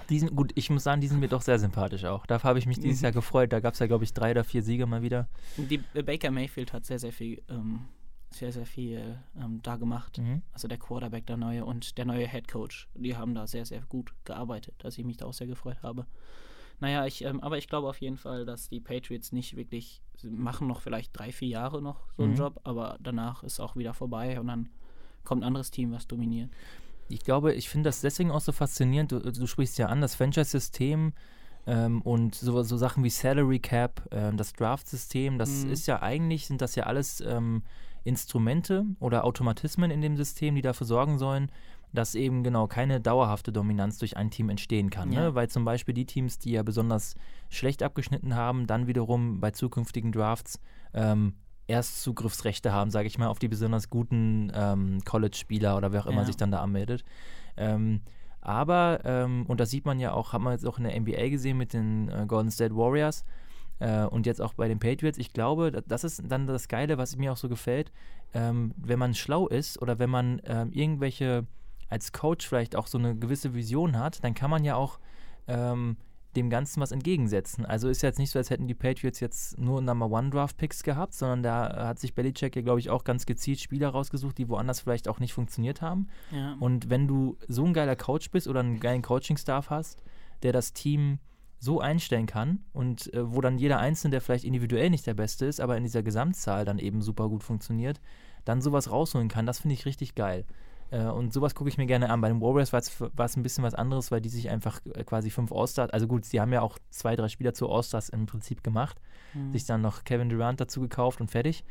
Die 0.09 0.19
sind, 0.19 0.37
gut, 0.37 0.53
ich 0.55 0.71
muss 0.71 0.85
sagen, 0.85 1.01
die 1.01 1.09
sind 1.09 1.21
mir 1.21 1.29
doch 1.29 1.43
sehr 1.43 1.59
sympathisch 1.59 2.05
auch. 2.05 2.27
Dafür 2.27 2.51
habe 2.51 2.59
ich 2.59 2.67
mich 2.67 2.79
dieses 2.79 3.01
mhm. 3.01 3.05
Jahr 3.05 3.13
gefreut. 3.13 3.53
Da 3.53 3.61
gab 3.61 3.75
es 3.75 3.81
ja, 3.81 3.87
glaube 3.87 4.05
ich, 4.05 4.13
drei 4.13 4.31
oder 4.31 4.45
vier 4.45 4.63
Siege 4.63 4.87
mal 4.87 5.03
wieder. 5.03 5.29
Die 5.57 5.81
äh, 5.95 6.03
Baker 6.03 6.31
Mayfield 6.31 6.73
hat 6.73 6.87
sehr, 6.87 6.99
sehr 6.99 7.13
viel, 7.13 7.43
ähm, 7.49 7.87
sehr, 8.31 8.53
sehr 8.53 8.67
viel 8.67 9.19
ähm, 9.37 9.61
da 9.63 9.77
gemacht. 9.77 10.19
Mhm. 10.19 10.43
Also 10.53 10.69
der 10.69 10.79
Quarterback, 10.79 11.27
der 11.27 11.37
neue 11.37 11.65
und 11.65 11.99
der 11.99 12.05
neue 12.05 12.27
Head 12.29 12.49
Coach. 12.49 12.89
Die 12.95 13.17
haben 13.17 13.35
da 13.35 13.47
sehr, 13.47 13.67
sehr 13.67 13.81
gut 13.83 14.13
gearbeitet, 14.25 14.75
dass 14.79 14.97
ich 14.99 15.05
mich 15.05 15.17
da 15.17 15.27
auch 15.27 15.35
sehr 15.35 15.47
gefreut 15.47 15.83
habe. 15.83 16.07
Naja, 16.79 17.07
ich, 17.07 17.25
ähm, 17.25 17.41
aber 17.41 17.59
ich 17.59 17.69
glaube 17.69 17.89
auf 17.89 18.01
jeden 18.01 18.19
Fall, 18.19 18.45
dass 18.45 18.69
die 18.69 18.81
Patriots 18.81 19.33
nicht 19.33 19.57
wirklich 19.57 20.03
machen 20.23 20.67
noch 20.67 20.81
vielleicht 20.81 21.19
drei, 21.19 21.33
vier 21.33 21.49
Jahre 21.49 21.83
noch 21.83 22.01
so 22.17 22.23
einen 22.23 22.33
mhm. 22.33 22.39
Job, 22.39 22.61
aber 22.65 22.99
danach 23.01 23.43
ist 23.43 23.61
auch 23.61 23.77
wieder 23.77 23.95
vorbei 23.95 24.39
und 24.39 24.47
dann 24.47 24.69
kommt 25.25 25.43
ein 25.43 25.47
anderes 25.47 25.71
Team, 25.71 25.93
was 25.93 26.07
dominiert 26.07 26.51
ich 27.09 27.21
glaube, 27.21 27.53
ich 27.55 27.69
finde 27.69 27.89
das 27.89 28.01
deswegen 28.01 28.31
auch 28.31 28.41
so 28.41 28.53
faszinierend. 28.53 29.13
Du, 29.13 29.21
du 29.21 29.47
sprichst 29.47 29.79
ja 29.79 29.87
an, 29.87 30.01
das 30.01 30.15
Franchise-System 30.15 31.13
ähm, 31.67 32.03
und 32.03 32.35
so, 32.35 32.63
so, 32.63 32.77
Sachen 32.77 33.05
wie 33.05 33.11
Salary 33.11 33.59
Cap, 33.59 34.07
äh, 34.11 34.33
das 34.33 34.53
Draft-System, 34.53 35.39
das 35.39 35.65
mhm. 35.65 35.73
ist 35.73 35.87
ja 35.87 36.03
eigentlich, 36.03 36.47
sind 36.47 36.61
das 36.61 36.75
ja 36.75 36.85
alles 36.85 37.21
ähm, 37.21 37.63
Instrumente 38.05 38.85
oder 39.01 39.25
Automatismen 39.25 39.91
in 39.91 40.01
dem 40.01 40.17
System, 40.17 40.55
die 40.55 40.63
dafür 40.63 40.87
sorgen 40.87 41.19
sollen, 41.19 41.51
dass 41.93 42.15
eben 42.15 42.45
genau 42.45 42.67
keine 42.67 43.01
dauerhafte 43.01 43.53
Dominanz 43.53 43.99
durch 43.99 44.17
ein 44.17 44.31
Team 44.31 44.49
entstehen 44.49 44.91
kann. 44.91 45.11
Ne? 45.11 45.15
Ja. 45.17 45.23
Ne? 45.23 45.35
Weil 45.35 45.49
zum 45.49 45.65
Beispiel 45.65 45.95
die 45.95 46.07
Teams, 46.07 46.39
die 46.39 46.53
ja 46.53 46.63
besonders 46.63 47.15
schlecht 47.49 47.83
abgeschnitten 47.83 48.35
haben, 48.35 48.67
dann 48.67 48.87
wiederum 48.87 49.41
bei 49.41 49.51
zukünftigen 49.51 50.13
Drafts 50.13 50.61
ähm, 50.95 51.35
Erstzugriffsrechte 51.69 52.73
haben, 52.73 52.91
sage 52.91 53.07
ich 53.09 53.19
mal, 53.19 53.29
auf 53.29 53.39
die 53.39 53.49
besonders 53.49 53.91
guten 53.91 54.53
ähm, 54.55 55.01
College-Spieler 55.05 55.77
oder 55.77 55.93
wer 55.93 56.03
auch 56.03 56.07
immer 56.07 56.23
ja. 56.23 56.27
sich 56.27 56.37
dann 56.37 56.51
da 56.51 56.61
anmeldet. 56.61 57.05
Ähm, 57.57 58.01
aber, 58.41 59.01
ähm, 59.05 59.45
und 59.49 59.59
das 59.59 59.71
sieht 59.71 59.87
man 59.87 59.99
ja 59.99 60.13
auch, 60.13 60.33
haben 60.33 60.45
wir 60.45 60.53
jetzt 60.53 60.67
auch 60.67 60.79
in 60.79 60.85
der 60.85 60.99
NBA 61.01 61.31
gesehen 61.31 61.57
mit 61.57 61.73
den 61.73 62.09
äh, 62.09 62.25
Golden 62.27 62.51
State 62.51 62.77
Warriors, 62.77 63.25
Äh, 63.79 64.07
und 64.07 64.25
jetzt 64.25 64.41
auch 64.41 64.55
bei 64.55 64.69
den 64.69 64.79
Patriots. 64.79 65.19
Ich 65.19 65.35
glaube, 65.35 65.71
das 65.87 66.03
ist 66.03 66.23
dann 66.27 66.47
das 66.47 66.69
Geile, 66.69 66.97
was 66.97 67.17
mir 67.17 67.33
auch 67.33 67.37
so 67.37 67.49
gefällt, 67.49 67.93
ähm, 68.33 68.73
wenn 68.77 68.99
man 68.99 69.15
schlau 69.15 69.49
ist 69.49 69.83
oder 69.83 69.99
wenn 69.99 70.09
man 70.09 70.41
ähm, 70.45 70.73
irgendwelche 70.73 71.47
als 71.91 72.13
Coach 72.13 72.49
vielleicht 72.49 72.75
auch 72.75 72.87
so 72.87 72.99
eine 72.99 73.15
gewisse 73.15 73.53
Vision 73.55 73.99
hat, 73.99 74.25
dann 74.25 74.35
kann 74.35 74.51
man 74.51 74.65
ja 74.65 74.77
auch 74.77 74.99
ähm, 75.47 75.97
dem 76.37 76.51
Ganzen 76.51 76.81
was 76.81 76.93
entgegensetzen. 76.93 77.65
Also 77.65 77.89
ist 77.89 78.03
jetzt 78.03 78.19
nicht 78.19 78.31
so, 78.31 78.39
als 78.39 78.51
hätten 78.51 78.67
die 78.67 78.75
Patriots 78.75 79.21
jetzt 79.21 79.59
nur 79.59 79.81
Number 79.81 80.11
One 80.11 80.31
Draft 80.31 80.57
Picks 80.57 80.83
gehabt, 80.83 81.15
sondern 81.15 81.43
da 81.43 81.89
hat 81.89 81.99
sich 81.99 82.15
Belichick 82.15 82.55
ja, 82.55 82.63
glaube 82.63 82.81
ich, 82.81 82.91
auch 82.91 83.05
ganz 83.05 83.27
gezielt 83.27 83.61
Spieler 83.61 83.89
rausgesucht, 83.89 84.39
die 84.39 84.49
woanders 84.49 84.81
vielleicht 84.81 85.09
auch 85.09 85.19
nicht 85.19 85.33
funktioniert 85.33 85.83
haben. 85.83 86.09
Ja. 86.31 86.57
Und 86.61 86.91
wenn 86.91 87.09
du 87.09 87.37
so 87.49 87.65
ein 87.65 87.73
geiler 87.73 87.97
Coach 87.97 88.31
bist 88.31 88.47
oder 88.47 88.61
einen 88.61 88.79
geilen 88.79 89.03
Coaching-Staff 89.03 89.71
hast, 89.71 90.03
der 90.43 90.53
das 90.53 90.73
Team 90.73 91.19
so 91.59 91.81
einstellen 91.81 92.27
kann 92.27 92.61
und 92.73 93.13
äh, 93.15 93.33
wo 93.33 93.41
dann 93.41 93.59
jeder 93.59 93.79
Einzelne, 93.79 94.11
der 94.11 94.21
vielleicht 94.21 94.45
individuell 94.45 94.91
nicht 94.91 95.07
der 95.07 95.15
Beste 95.15 95.47
ist, 95.47 95.61
aber 95.61 95.77
in 95.77 95.85
dieser 95.85 96.03
Gesamtzahl 96.03 96.65
dann 96.65 96.79
eben 96.79 97.01
super 97.01 97.29
gut 97.29 97.43
funktioniert, 97.43 98.01
dann 98.45 98.61
sowas 98.61 98.91
rausholen 98.91 99.29
kann, 99.29 99.47
das 99.47 99.61
finde 99.61 99.75
ich 99.75 99.87
richtig 99.87 100.15
geil. 100.15 100.45
Äh, 100.91 101.05
und 101.07 101.33
sowas 101.33 101.55
gucke 101.55 101.69
ich 101.69 101.79
mir 101.79 101.87
gerne 101.87 102.11
an. 102.11 102.21
Bei 102.21 102.29
den 102.29 102.41
Warriors 102.41 102.73
war 102.73 102.81
es 102.81 103.37
ein 103.37 103.43
bisschen 103.43 103.65
was 103.65 103.75
anderes, 103.75 104.11
weil 104.11 104.21
die 104.21 104.29
sich 104.29 104.51
einfach 104.51 104.81
äh, 104.95 105.05
quasi 105.05 105.31
fünf 105.31 105.53
All-Stars, 105.53 105.91
also 105.91 106.07
gut, 106.07 106.25
sie 106.25 106.41
haben 106.41 106.53
ja 106.53 106.61
auch 106.63 106.79
zwei, 106.91 107.17
drei 107.17 107.29
Spieler 107.29 107.55
zu 107.55 107.69
All-Stars 107.71 108.09
im 108.11 108.27
Prinzip 108.27 108.63
gemacht, 108.63 109.01
Mhm. 109.35 109.53
sich 109.53 109.65
dann 109.67 109.83
noch 109.83 110.05
Kevin 110.05 110.29
Durant 110.29 110.61
dazu 110.61 110.81
gekauft 110.81 111.21
und 111.21 111.31
fertig. 111.31 111.65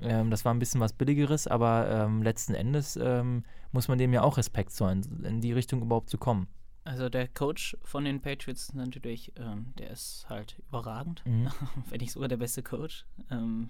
Ähm, 0.00 0.30
das 0.30 0.44
war 0.44 0.54
ein 0.54 0.58
bisschen 0.58 0.80
was 0.80 0.92
Billigeres, 0.92 1.46
aber 1.46 1.88
ähm, 1.90 2.22
letzten 2.22 2.54
Endes 2.54 2.96
ähm, 2.96 3.44
muss 3.72 3.88
man 3.88 3.98
dem 3.98 4.12
ja 4.12 4.22
auch 4.22 4.36
Respekt 4.36 4.72
zollen, 4.72 5.22
in 5.24 5.40
die 5.40 5.52
Richtung 5.52 5.82
überhaupt 5.82 6.08
zu 6.10 6.18
kommen. 6.18 6.46
Also 6.84 7.08
der 7.08 7.28
Coach 7.28 7.76
von 7.84 8.04
den 8.04 8.20
Patriots 8.20 8.72
natürlich, 8.74 9.32
ähm, 9.36 9.72
der 9.78 9.90
ist 9.90 10.26
halt 10.28 10.60
überragend, 10.68 11.22
Mhm. 11.26 11.48
wenn 11.90 12.00
nicht 12.00 12.12
sogar 12.12 12.28
der 12.28 12.36
beste 12.38 12.62
Coach. 12.62 13.04
Ähm, 13.30 13.68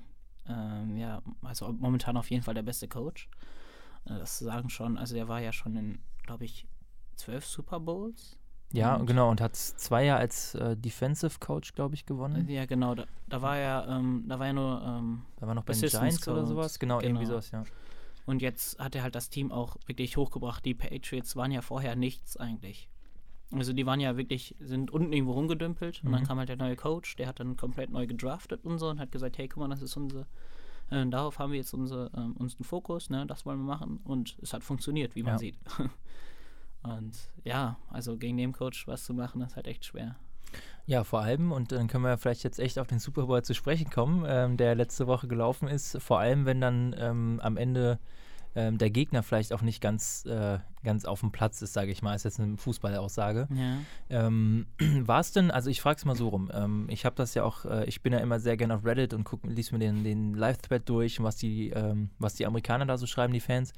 ähm, 0.48 0.96
ja, 0.96 1.20
also 1.42 1.72
momentan 1.72 2.16
auf 2.16 2.30
jeden 2.30 2.42
Fall 2.42 2.54
der 2.54 2.62
beste 2.62 2.88
Coach. 2.88 3.28
Das 4.04 4.38
sagen 4.38 4.68
schon, 4.68 4.98
also 4.98 5.14
der 5.14 5.28
war 5.28 5.40
ja 5.40 5.52
schon 5.52 5.76
in, 5.76 5.98
glaube 6.24 6.44
ich, 6.44 6.66
zwölf 7.16 7.46
Super 7.46 7.80
Bowls. 7.80 8.36
Ja, 8.72 8.96
Und- 8.96 9.06
genau, 9.06 9.30
und 9.30 9.40
hat 9.40 9.54
zwei 9.54 10.04
Jahre 10.06 10.20
als 10.20 10.54
äh, 10.54 10.76
Defensive 10.76 11.38
Coach, 11.40 11.74
glaube 11.74 11.94
ich, 11.94 12.06
gewonnen. 12.06 12.48
Ja, 12.48 12.64
genau, 12.66 12.94
da, 12.94 13.04
da 13.28 13.42
war 13.42 13.58
ja, 13.58 13.98
ähm, 13.98 14.24
da 14.28 14.38
war 14.38 14.46
ja 14.46 14.52
nur, 14.54 14.82
ähm, 14.82 15.22
Da 15.36 15.46
war 15.46 15.54
noch 15.54 15.64
bei 15.64 15.74
den 15.74 15.88
Giants 15.88 16.26
oder 16.26 16.46
sowas. 16.46 16.78
Genau, 16.78 17.00
irgendwie 17.00 17.24
genau. 17.24 17.32
sowas, 17.34 17.50
ja. 17.50 17.64
und 18.26 18.40
jetzt 18.40 18.78
hat 18.78 18.94
er 18.94 19.02
halt 19.02 19.14
das 19.14 19.28
Team 19.30 19.52
auch 19.52 19.76
wirklich 19.86 20.16
hochgebracht. 20.16 20.64
Die 20.64 20.74
Patriots 20.74 21.36
waren 21.36 21.50
ja 21.52 21.60
vorher 21.60 21.96
nichts 21.96 22.36
eigentlich. 22.38 22.88
Also 23.52 23.74
die 23.74 23.84
waren 23.84 24.00
ja 24.00 24.16
wirklich, 24.16 24.56
sind 24.60 24.90
unten 24.90 25.12
irgendwo 25.12 25.32
rumgedümpelt 25.32 26.02
und 26.04 26.12
dann 26.12 26.22
Mhm. 26.22 26.26
kam 26.26 26.38
halt 26.38 26.48
der 26.48 26.56
neue 26.56 26.74
Coach, 26.76 27.16
der 27.16 27.26
hat 27.28 27.40
dann 27.40 27.56
komplett 27.58 27.90
neu 27.90 28.06
gedraftet 28.06 28.64
und 28.64 28.78
so 28.78 28.88
und 28.88 28.98
hat 29.00 29.12
gesagt, 29.12 29.36
hey, 29.36 29.48
guck 29.48 29.58
mal, 29.58 29.68
das 29.68 29.82
ist 29.82 29.94
unsere, 29.98 30.26
äh, 30.92 31.06
darauf 31.08 31.38
haben 31.38 31.52
wir 31.52 31.58
jetzt 31.58 31.72
unsere, 31.74 32.10
ähm, 32.16 32.32
unseren 32.38 32.64
Fokus, 32.64 33.10
ne, 33.10 33.26
das 33.26 33.44
wollen 33.46 33.58
wir 33.58 33.64
machen 33.76 34.00
und 34.04 34.36
es 34.42 34.52
hat 34.52 34.62
funktioniert, 34.62 35.14
wie 35.16 35.22
man 35.22 35.34
Ja. 35.34 35.38
sieht. 35.38 35.58
und 36.82 37.16
ja, 37.44 37.76
also 37.90 38.16
gegen 38.16 38.36
den 38.36 38.52
Coach 38.52 38.86
was 38.86 39.04
zu 39.04 39.14
machen, 39.14 39.40
ist 39.42 39.56
halt 39.56 39.66
echt 39.66 39.84
schwer. 39.84 40.16
Ja, 40.84 41.04
vor 41.04 41.20
allem, 41.20 41.52
und 41.52 41.70
dann 41.72 41.86
können 41.86 42.04
wir 42.04 42.18
vielleicht 42.18 42.42
jetzt 42.42 42.58
echt 42.58 42.78
auf 42.78 42.88
den 42.88 42.98
Super 42.98 43.26
Bowl 43.26 43.42
zu 43.42 43.54
sprechen 43.54 43.88
kommen, 43.88 44.24
ähm, 44.26 44.56
der 44.56 44.74
letzte 44.74 45.06
Woche 45.06 45.28
gelaufen 45.28 45.68
ist. 45.68 46.00
Vor 46.02 46.18
allem, 46.18 46.44
wenn 46.44 46.60
dann 46.60 46.94
ähm, 46.98 47.40
am 47.42 47.56
Ende 47.56 47.98
ähm, 48.54 48.78
der 48.78 48.90
Gegner 48.90 49.22
vielleicht 49.22 49.52
auch 49.52 49.62
nicht 49.62 49.80
ganz, 49.80 50.26
äh, 50.26 50.58
ganz 50.84 51.04
auf 51.04 51.20
dem 51.20 51.32
Platz 51.32 51.62
ist, 51.62 51.72
sage 51.72 51.90
ich 51.90 52.02
mal. 52.02 52.14
Ist 52.14 52.24
jetzt 52.24 52.38
eine 52.38 52.56
Fußballaussage. 52.56 53.48
Ja. 53.50 53.78
Ähm, 54.10 54.66
war 54.78 55.20
es 55.20 55.32
denn, 55.32 55.50
also 55.50 55.70
ich 55.70 55.80
frage 55.80 55.96
es 55.96 56.04
mal 56.04 56.16
so 56.16 56.28
rum, 56.28 56.50
ähm, 56.52 56.86
ich 56.88 57.04
habe 57.04 57.16
das 57.16 57.34
ja 57.34 57.44
auch, 57.44 57.64
äh, 57.64 57.84
ich 57.86 58.02
bin 58.02 58.12
ja 58.12 58.18
immer 58.18 58.40
sehr 58.40 58.56
gerne 58.56 58.74
auf 58.74 58.84
Reddit 58.84 59.14
und 59.14 59.24
guck, 59.24 59.44
lies 59.44 59.72
mir 59.72 59.78
den, 59.78 60.04
den 60.04 60.34
Live-Thread 60.34 60.88
durch, 60.88 61.18
und 61.18 61.24
was 61.24 61.36
die, 61.36 61.70
ähm, 61.70 62.10
was 62.18 62.34
die 62.34 62.46
Amerikaner 62.46 62.86
da 62.86 62.98
so 62.98 63.06
schreiben, 63.06 63.32
die 63.32 63.40
Fans. 63.40 63.72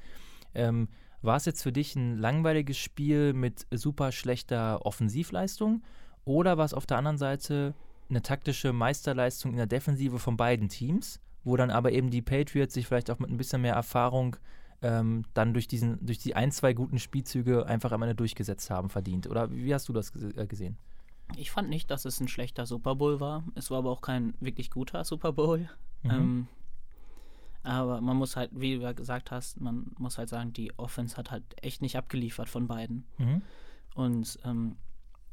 Ähm, 0.53 0.89
war 1.21 1.37
es 1.37 1.45
jetzt 1.45 1.63
für 1.63 1.71
dich 1.71 1.95
ein 1.95 2.17
langweiliges 2.17 2.77
Spiel 2.77 3.33
mit 3.33 3.65
super 3.71 4.11
schlechter 4.11 4.85
Offensivleistung 4.85 5.83
oder 6.23 6.57
war 6.57 6.65
es 6.65 6.73
auf 6.73 6.85
der 6.85 6.97
anderen 6.97 7.17
Seite 7.17 7.73
eine 8.09 8.21
taktische 8.21 8.73
Meisterleistung 8.73 9.51
in 9.51 9.57
der 9.57 9.65
Defensive 9.65 10.19
von 10.19 10.37
beiden 10.37 10.69
Teams, 10.69 11.19
wo 11.43 11.55
dann 11.57 11.71
aber 11.71 11.91
eben 11.91 12.11
die 12.11 12.21
Patriots 12.21 12.73
sich 12.73 12.87
vielleicht 12.87 13.09
auch 13.09 13.19
mit 13.19 13.29
ein 13.29 13.37
bisschen 13.37 13.61
mehr 13.61 13.73
Erfahrung 13.73 14.35
ähm, 14.85 15.23
dann 15.33 15.53
durch, 15.53 15.67
diesen, 15.67 16.05
durch 16.05 16.19
die 16.19 16.35
ein, 16.35 16.51
zwei 16.51 16.73
guten 16.73 16.99
Spielzüge 16.99 17.65
einfach 17.65 17.91
am 17.91 18.03
Ende 18.03 18.15
durchgesetzt 18.15 18.69
haben, 18.69 18.89
verdient. 18.89 19.27
Oder 19.27 19.51
wie 19.51 19.73
hast 19.73 19.89
du 19.89 19.93
das 19.93 20.15
äh, 20.15 20.45
gesehen? 20.45 20.77
Ich 21.37 21.49
fand 21.49 21.69
nicht, 21.69 21.89
dass 21.89 22.05
es 22.05 22.19
ein 22.19 22.27
schlechter 22.27 22.67
Super 22.67 22.95
Bowl 22.95 23.19
war. 23.19 23.43
Es 23.55 23.71
war 23.71 23.79
aber 23.79 23.89
auch 23.89 24.01
kein 24.01 24.35
wirklich 24.39 24.69
guter 24.69 25.03
Super 25.03 25.33
Bowl. 25.33 25.67
Mhm. 26.03 26.11
Ähm, 26.11 26.47
aber 27.63 27.99
man 27.99 28.15
muss 28.15 28.35
halt, 28.35 28.51
wie 28.53 28.77
du 28.77 28.93
gesagt 28.93 29.31
hast, 29.31 29.59
man 29.59 29.91
muss 29.97 30.19
halt 30.19 30.29
sagen, 30.29 30.53
die 30.53 30.77
Offense 30.77 31.17
hat 31.17 31.31
halt 31.31 31.43
echt 31.63 31.81
nicht 31.81 31.97
abgeliefert 31.97 32.47
von 32.47 32.67
beiden. 32.67 33.05
Mhm. 33.17 33.41
Und 33.95 34.37
ähm, 34.45 34.75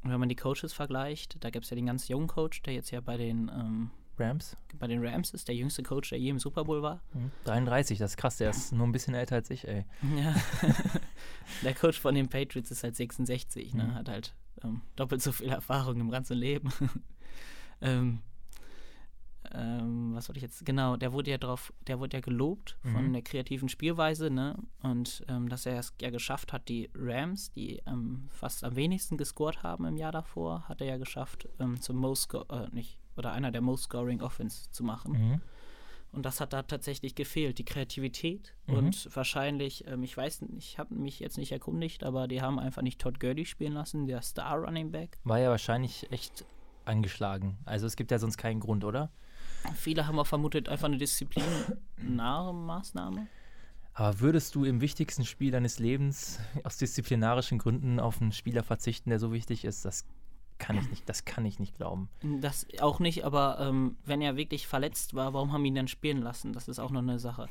wenn 0.02 0.18
man 0.18 0.30
die 0.30 0.36
Coaches 0.36 0.72
vergleicht, 0.72 1.44
da 1.44 1.50
gibt 1.50 1.64
es 1.64 1.70
ja 1.70 1.74
den 1.74 1.86
ganz 1.86 2.08
jungen 2.08 2.28
Coach, 2.28 2.62
der 2.62 2.72
jetzt 2.72 2.90
ja 2.90 3.02
bei 3.02 3.18
den, 3.18 3.50
ähm, 3.54 3.90
Rams? 4.18 4.56
bei 4.78 4.86
den 4.88 5.04
Rams 5.04 5.30
ist, 5.32 5.46
der 5.48 5.54
jüngste 5.54 5.82
Coach, 5.82 6.10
der 6.10 6.18
je 6.18 6.30
im 6.30 6.38
Super 6.38 6.64
Bowl 6.64 6.82
war. 6.82 7.00
Mhm. 7.14 7.30
33, 7.44 7.98
das 7.98 8.12
ist 8.12 8.16
krass, 8.16 8.36
der 8.38 8.50
ist 8.50 8.72
nur 8.72 8.86
ein 8.86 8.92
bisschen 8.92 9.14
älter 9.14 9.36
als 9.36 9.48
ich, 9.50 9.66
ey. 9.68 9.84
Ja. 10.16 10.34
der 11.62 11.74
Coach 11.74 12.00
von 12.00 12.14
den 12.14 12.28
Patriots 12.28 12.70
ist 12.70 12.82
halt 12.82 12.96
66, 12.96 13.74
ne? 13.74 13.84
Mhm. 13.84 13.94
hat 13.94 14.08
halt 14.08 14.34
ähm, 14.64 14.80
doppelt 14.96 15.22
so 15.22 15.30
viel 15.32 15.48
Erfahrung 15.50 16.00
im 16.00 16.10
ganzen 16.10 16.36
Leben. 16.36 16.72
ähm, 17.80 18.20
ähm, 19.54 20.14
was 20.14 20.28
wollte 20.28 20.38
ich 20.38 20.42
jetzt? 20.42 20.64
Genau, 20.64 20.96
der 20.96 21.12
wurde 21.12 21.30
ja 21.30 21.36
drauf, 21.38 21.72
der 21.86 21.98
wurde 22.00 22.16
ja 22.16 22.20
gelobt 22.20 22.78
von 22.82 23.08
Mhm. 23.08 23.12
der 23.12 23.22
kreativen 23.22 23.68
Spielweise, 23.68 24.30
ne? 24.30 24.56
Und 24.82 25.24
ähm, 25.28 25.48
dass 25.48 25.66
er 25.66 25.78
es 25.78 25.92
ja 26.00 26.10
geschafft 26.10 26.52
hat, 26.52 26.68
die 26.68 26.88
Rams, 26.94 27.50
die 27.52 27.82
ähm, 27.86 28.28
fast 28.30 28.64
am 28.64 28.76
wenigsten 28.76 29.16
gescored 29.18 29.62
haben 29.62 29.84
im 29.84 29.96
Jahr 29.96 30.12
davor, 30.12 30.68
hat 30.68 30.80
er 30.80 30.86
ja 30.86 30.96
geschafft, 30.96 31.48
ähm, 31.58 31.80
zum 31.80 31.96
Most 31.96 32.32
äh, 32.34 32.68
nicht, 32.72 32.98
oder 33.16 33.32
einer 33.32 33.50
der 33.50 33.60
Most 33.60 33.84
Scoring 33.84 34.20
Offense 34.20 34.70
zu 34.70 34.84
machen. 34.84 35.12
Mhm. 35.12 35.40
Und 36.12 36.26
das 36.26 36.40
hat 36.40 36.52
da 36.52 36.62
tatsächlich 36.62 37.14
gefehlt, 37.14 37.58
die 37.58 37.64
Kreativität. 37.64 38.54
Mhm. 38.66 38.76
Und 38.76 39.16
wahrscheinlich, 39.16 39.86
ähm, 39.86 40.02
ich 40.02 40.14
weiß, 40.16 40.42
nicht, 40.42 40.56
ich 40.56 40.78
habe 40.78 40.94
mich 40.94 41.20
jetzt 41.20 41.38
nicht 41.38 41.52
erkundigt, 41.52 42.04
aber 42.04 42.28
die 42.28 42.42
haben 42.42 42.58
einfach 42.58 42.82
nicht 42.82 43.00
Todd 43.00 43.18
Gurley 43.18 43.46
spielen 43.46 43.72
lassen, 43.72 44.06
der 44.06 44.20
Star 44.20 44.58
Running 44.58 44.90
Back. 44.92 45.18
War 45.24 45.38
ja 45.38 45.48
wahrscheinlich 45.48 46.10
echt 46.12 46.44
angeschlagen. 46.84 47.56
Also 47.64 47.86
es 47.86 47.96
gibt 47.96 48.10
ja 48.10 48.18
sonst 48.18 48.36
keinen 48.36 48.60
Grund, 48.60 48.84
oder? 48.84 49.10
Viele 49.74 50.06
haben 50.06 50.18
auch 50.18 50.26
vermutet, 50.26 50.68
einfach 50.68 50.86
eine 50.86 50.98
disziplinare 50.98 52.52
Maßnahme. 52.52 53.26
Aber 53.94 54.20
würdest 54.20 54.54
du 54.54 54.64
im 54.64 54.80
wichtigsten 54.80 55.24
Spiel 55.24 55.50
deines 55.50 55.78
Lebens 55.78 56.40
aus 56.64 56.76
disziplinarischen 56.78 57.58
Gründen 57.58 58.00
auf 58.00 58.20
einen 58.20 58.32
Spieler 58.32 58.62
verzichten, 58.62 59.10
der 59.10 59.18
so 59.18 59.32
wichtig 59.32 59.64
ist? 59.64 59.84
Das 59.84 60.06
kann 60.62 60.78
ich 60.78 60.88
nicht, 60.88 61.08
das 61.08 61.24
kann 61.24 61.44
ich 61.44 61.58
nicht 61.58 61.76
glauben. 61.76 62.08
Das 62.40 62.66
auch 62.80 63.00
nicht, 63.00 63.24
aber 63.24 63.58
ähm, 63.60 63.96
wenn 64.06 64.22
er 64.22 64.36
wirklich 64.36 64.68
verletzt 64.68 65.14
war, 65.14 65.34
warum 65.34 65.52
haben 65.52 65.64
ihn 65.64 65.74
dann 65.74 65.88
spielen 65.88 66.22
lassen? 66.22 66.52
Das 66.52 66.68
ist 66.68 66.78
auch 66.78 66.92
noch 66.92 67.02
eine 67.02 67.18
Sache. 67.18 67.48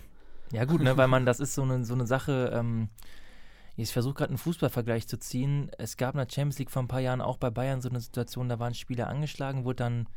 Ja 0.53 0.63
gut, 0.63 0.81
ne, 0.81 0.95
weil 0.95 1.07
man, 1.09 1.25
das 1.25 1.41
ist 1.41 1.53
so 1.53 1.63
eine, 1.63 1.83
so 1.83 1.93
eine 1.93 2.07
Sache, 2.07 2.51
ähm, 2.53 2.87
ich 3.75 3.91
versuche 3.91 4.13
gerade 4.13 4.29
einen 4.29 4.37
Fußballvergleich 4.37 5.07
zu 5.09 5.19
ziehen. 5.19 5.69
Es 5.77 5.97
gab 5.97 6.15
in 6.15 6.19
der 6.19 6.27
Champions 6.29 6.59
League 6.59 6.71
vor 6.71 6.81
ein 6.81 6.87
paar 6.87 7.01
Jahren 7.01 7.19
auch 7.19 7.37
bei 7.37 7.49
Bayern 7.49 7.81
so 7.81 7.89
eine 7.89 7.99
Situation, 7.99 8.47
da 8.47 8.59
war 8.59 8.67
ein 8.67 8.75
Spieler 8.75 9.07
angeschlagen, 9.07 9.65
wurde 9.65 9.83
dann 9.83 10.07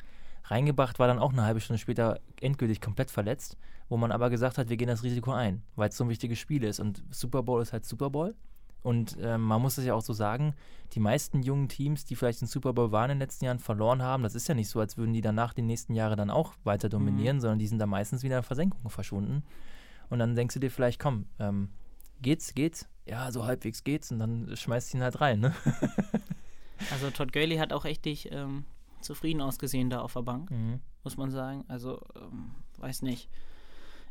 reingebracht, 0.44 1.00
war 1.00 1.08
dann 1.08 1.18
auch 1.18 1.32
eine 1.32 1.42
halbe 1.42 1.60
Stunde 1.60 1.80
später 1.80 2.20
endgültig 2.40 2.80
komplett 2.80 3.10
verletzt, 3.10 3.56
wo 3.88 3.96
man 3.96 4.12
aber 4.12 4.30
gesagt 4.30 4.56
hat, 4.56 4.68
wir 4.68 4.76
gehen 4.76 4.88
das 4.88 5.02
Risiko 5.02 5.32
ein, 5.32 5.62
weil 5.74 5.88
es 5.88 5.96
so 5.96 6.04
ein 6.04 6.10
wichtiges 6.10 6.38
Spiel 6.38 6.62
ist. 6.62 6.78
Und 6.78 7.02
Super 7.10 7.42
Bowl 7.42 7.60
ist 7.60 7.72
halt 7.72 7.84
Super 7.84 8.10
Bowl. 8.10 8.36
Und 8.84 9.16
ähm, 9.20 9.40
man 9.40 9.60
muss 9.60 9.78
es 9.78 9.84
ja 9.84 9.94
auch 9.94 10.02
so 10.02 10.12
sagen, 10.12 10.54
die 10.92 11.00
meisten 11.00 11.42
jungen 11.42 11.68
Teams, 11.68 12.04
die 12.04 12.14
vielleicht 12.14 12.40
den 12.42 12.46
Super 12.48 12.72
Bowl 12.74 12.92
waren 12.92 13.10
in 13.10 13.16
den 13.16 13.22
letzten 13.22 13.46
Jahren, 13.46 13.58
verloren 13.58 14.02
haben. 14.02 14.22
Das 14.22 14.34
ist 14.36 14.46
ja 14.46 14.54
nicht 14.54 14.68
so, 14.68 14.78
als 14.78 14.96
würden 14.96 15.12
die 15.14 15.22
danach 15.22 15.54
die 15.54 15.62
nächsten 15.62 15.94
Jahre 15.94 16.14
dann 16.14 16.30
auch 16.30 16.52
weiter 16.64 16.88
dominieren, 16.88 17.40
sondern 17.40 17.58
die 17.58 17.66
sind 17.66 17.78
da 17.80 17.86
meistens 17.86 18.22
wieder 18.22 18.36
in 18.36 18.42
Versenkung 18.44 18.88
verschwunden. 18.90 19.42
Und 20.10 20.18
dann 20.20 20.36
denkst 20.36 20.54
du 20.54 20.60
dir 20.60 20.70
vielleicht, 20.70 21.00
komm, 21.00 21.26
ähm, 21.40 21.70
geht's, 22.20 22.54
geht's? 22.54 22.86
Ja, 23.06 23.32
so 23.32 23.44
halbwegs 23.46 23.82
geht's 23.84 24.12
und 24.12 24.18
dann 24.20 24.54
schmeißt 24.54 24.94
ihn 24.94 25.02
halt 25.02 25.20
rein, 25.20 25.40
ne? 25.40 25.54
Also 26.90 27.10
Todd 27.10 27.32
Gurley 27.32 27.56
hat 27.56 27.72
auch 27.72 27.84
richtig 27.84 28.30
ähm, 28.32 28.64
zufrieden 29.00 29.40
ausgesehen 29.40 29.90
da 29.90 30.00
auf 30.00 30.12
der 30.12 30.22
Bank, 30.22 30.50
Mhm. 30.50 30.80
muss 31.04 31.16
man 31.16 31.30
sagen. 31.30 31.64
Also, 31.68 32.00
ähm, 32.16 32.50
weiß 32.78 33.02
nicht. 33.02 33.28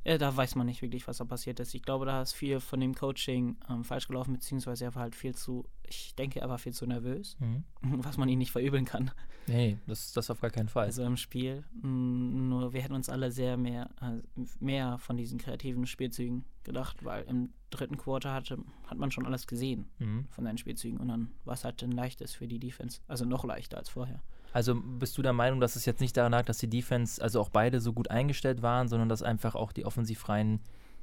Ja, 0.06 0.18
da 0.18 0.36
weiß 0.36 0.56
man 0.56 0.66
nicht 0.68 0.82
wirklich, 0.82 1.08
was 1.08 1.18
da 1.18 1.24
passiert 1.26 1.60
ist. 1.62 1.74
Ich 1.74 1.82
glaube, 1.82 2.06
da 2.06 2.22
ist 2.22 2.34
viel 2.34 2.60
von 2.60 2.80
dem 2.80 2.94
Coaching 2.94 3.56
ähm, 3.70 3.84
falsch 3.86 4.08
gelaufen, 4.08 4.34
beziehungsweise 4.34 4.86
er 4.86 4.96
war 4.96 5.04
halt 5.04 5.16
viel 5.16 5.34
zu, 5.34 5.66
ich 5.88 6.14
denke, 6.16 6.42
er 6.42 6.50
war 6.50 6.58
viel 6.58 6.74
zu 6.74 6.86
nervös, 6.86 7.38
Mhm. 7.40 7.64
was 8.04 8.18
man 8.18 8.28
ihn 8.28 8.40
nicht 8.40 8.52
verübeln 8.52 8.86
kann. 8.86 9.12
Nee, 9.48 9.78
das, 9.88 10.12
das 10.14 10.30
auf 10.30 10.42
gar 10.42 10.50
keinen 10.52 10.70
Fall. 10.70 10.86
Also 10.86 11.04
im 11.04 11.18
Spiel. 11.18 11.64
Mm, 11.82 12.50
Nur 12.50 12.74
wir 12.74 12.82
hätten 12.82 12.96
uns 12.96 13.10
alle 13.10 13.32
sehr 13.32 13.58
mehr, 13.58 13.90
äh, 14.02 14.22
mehr 14.60 14.98
von 14.98 15.18
diesen 15.18 15.38
kreativen 15.38 15.86
Spielzügen 15.86 16.46
gedacht, 16.64 17.04
weil 17.04 17.24
im 17.26 17.50
dritten 17.70 17.98
Quarter 17.98 18.34
hatte, 18.34 18.58
hat 18.88 18.98
man 18.98 19.12
schon 19.12 19.26
alles 19.26 19.48
gesehen 19.48 19.86
mhm. 20.00 20.28
von 20.32 20.44
seinen 20.44 20.58
Spielzügen 20.58 21.00
und 21.00 21.08
dann 21.10 21.32
war 21.46 21.56
es 21.56 21.64
halt 21.66 21.82
ein 21.84 21.92
leichtes 21.92 22.34
für 22.34 22.48
die 22.48 22.60
Defense. 22.60 23.02
Also 23.08 23.26
noch 23.26 23.44
leichter 23.44 23.78
als 23.78 23.90
vorher. 23.90 24.22
Also 24.54 24.76
bist 24.76 25.18
du 25.18 25.22
der 25.24 25.34
Meinung, 25.34 25.60
dass 25.60 25.76
es 25.76 25.86
jetzt 25.86 26.00
nicht 26.00 26.16
daran 26.16 26.32
lag, 26.32 26.46
dass 26.46 26.60
die 26.60 26.70
Defense, 26.70 27.22
also 27.22 27.42
auch 27.42 27.50
beide 27.50 27.82
so 27.82 27.92
gut 27.92 28.10
eingestellt 28.12 28.62
waren, 28.62 28.88
sondern 28.88 29.10
dass 29.10 29.24
einfach 29.24 29.56
auch 29.56 29.72
die 29.72 29.86
Offensivreihen 29.86 30.60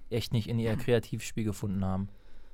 echt 0.09 0.33
nicht 0.33 0.49
in 0.49 0.59
ihr 0.59 0.77
Kreativspiel 0.77 1.45
gefunden 1.45 1.85
haben? 1.85 2.09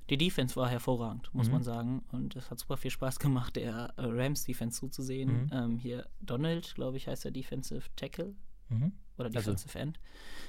Die 0.09 0.17
Defense 0.17 0.55
war 0.57 0.69
hervorragend, 0.69 1.31
muss 1.35 1.49
Mhm. 1.49 1.53
man 1.53 1.63
sagen. 1.63 2.05
Und 2.13 2.35
es 2.37 2.51
hat 2.51 2.59
super 2.61 2.77
viel 2.77 2.91
Spaß 2.91 3.19
gemacht, 3.19 3.57
der 3.57 3.93
äh, 3.97 4.03
Rams-Defense 4.05 4.79
zuzusehen. 4.81 5.45
Mhm. 5.45 5.51
Ähm, 5.53 5.79
hier 5.79 6.07
Donald, 6.21 6.75
glaube 6.75 6.97
ich, 6.97 7.09
heißt 7.09 7.25
der 7.25 7.33
Defensive 7.33 7.83
Tackle 7.97 8.35
Mhm. 8.69 8.93
Oder 9.19 9.27
Also- 9.27 9.39
Defensive 9.53 9.79
End. 9.79 9.99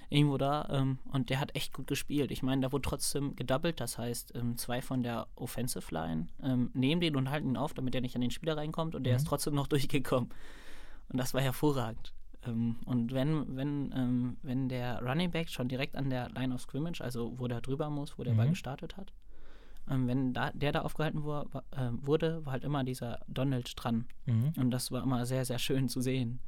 Irgendwo 0.10 0.38
da. 0.38 0.67
Ähm, 0.71 0.99
und 1.12 1.30
der 1.30 1.39
hat 1.39 1.56
echt 1.56 1.73
gut 1.73 1.88
gespielt. 1.88 2.32
Ich 2.32 2.41
meine, 2.43 2.62
da 2.62 2.71
wurde 2.71 2.88
trotzdem 2.88 3.36
gedoubled. 3.36 3.80
Das 3.82 3.97
heißt, 3.97 4.34
ähm, 4.36 4.56
zwei 4.58 4.82
von 4.82 5.03
der 5.03 5.27
Offensive 5.36 5.93
Line 5.93 6.27
ähm, 6.41 6.71
nehmen 6.73 7.01
den 7.01 7.15
und 7.15 7.30
halten 7.30 7.49
ihn 7.49 7.58
auf, 7.58 7.73
damit 7.73 7.93
er 7.95 8.01
nicht 8.01 8.15
an 8.15 8.21
den 8.21 8.32
Spieler 8.32 8.56
reinkommt. 8.56 8.95
Und 8.95 9.03
der 9.03 9.13
Mhm. 9.13 9.17
ist 9.17 9.27
trotzdem 9.27 9.53
noch 9.56 9.67
durchgekommen. 9.67 10.30
Und 11.10 11.17
das 11.19 11.34
war 11.34 11.41
hervorragend. 11.41 12.13
Ähm, 12.45 12.77
und 12.86 13.12
wenn, 13.13 13.58
wenn, 13.58 13.91
ähm, 13.95 14.38
wenn 14.43 14.69
der 14.69 15.01
Running 15.03 15.32
Back 15.32 15.49
schon 15.49 15.67
direkt 15.67 15.95
an 15.95 16.10
der 16.10 16.30
Line 16.30 16.53
of 16.53 16.62
Scrimmage, 16.62 17.01
also 17.01 17.34
wo 17.38 17.47
der 17.47 17.60
drüber 17.62 17.89
muss, 17.89 18.17
wo 18.17 18.23
der 18.23 18.34
Ball 18.34 18.45
Mhm. 18.47 18.51
gestartet 18.51 18.95
hat, 18.95 19.12
ähm, 19.89 20.08
wenn 20.08 20.34
da, 20.34 20.51
der 20.53 20.71
da 20.73 20.82
aufgehalten 20.84 21.19
äh, 21.19 21.89
wurde, 22.06 22.45
war 22.45 22.53
halt 22.53 22.63
immer 22.63 22.84
dieser 22.86 23.19
Donald 23.27 23.71
dran. 23.75 24.06
Mhm. 24.25 24.53
Und 24.58 24.71
das 24.71 24.91
war 24.91 25.03
immer 25.03 25.25
sehr, 25.25 25.43
sehr 25.45 25.60
schön 25.60 25.89
zu 25.89 25.99
sehen. 26.01 26.39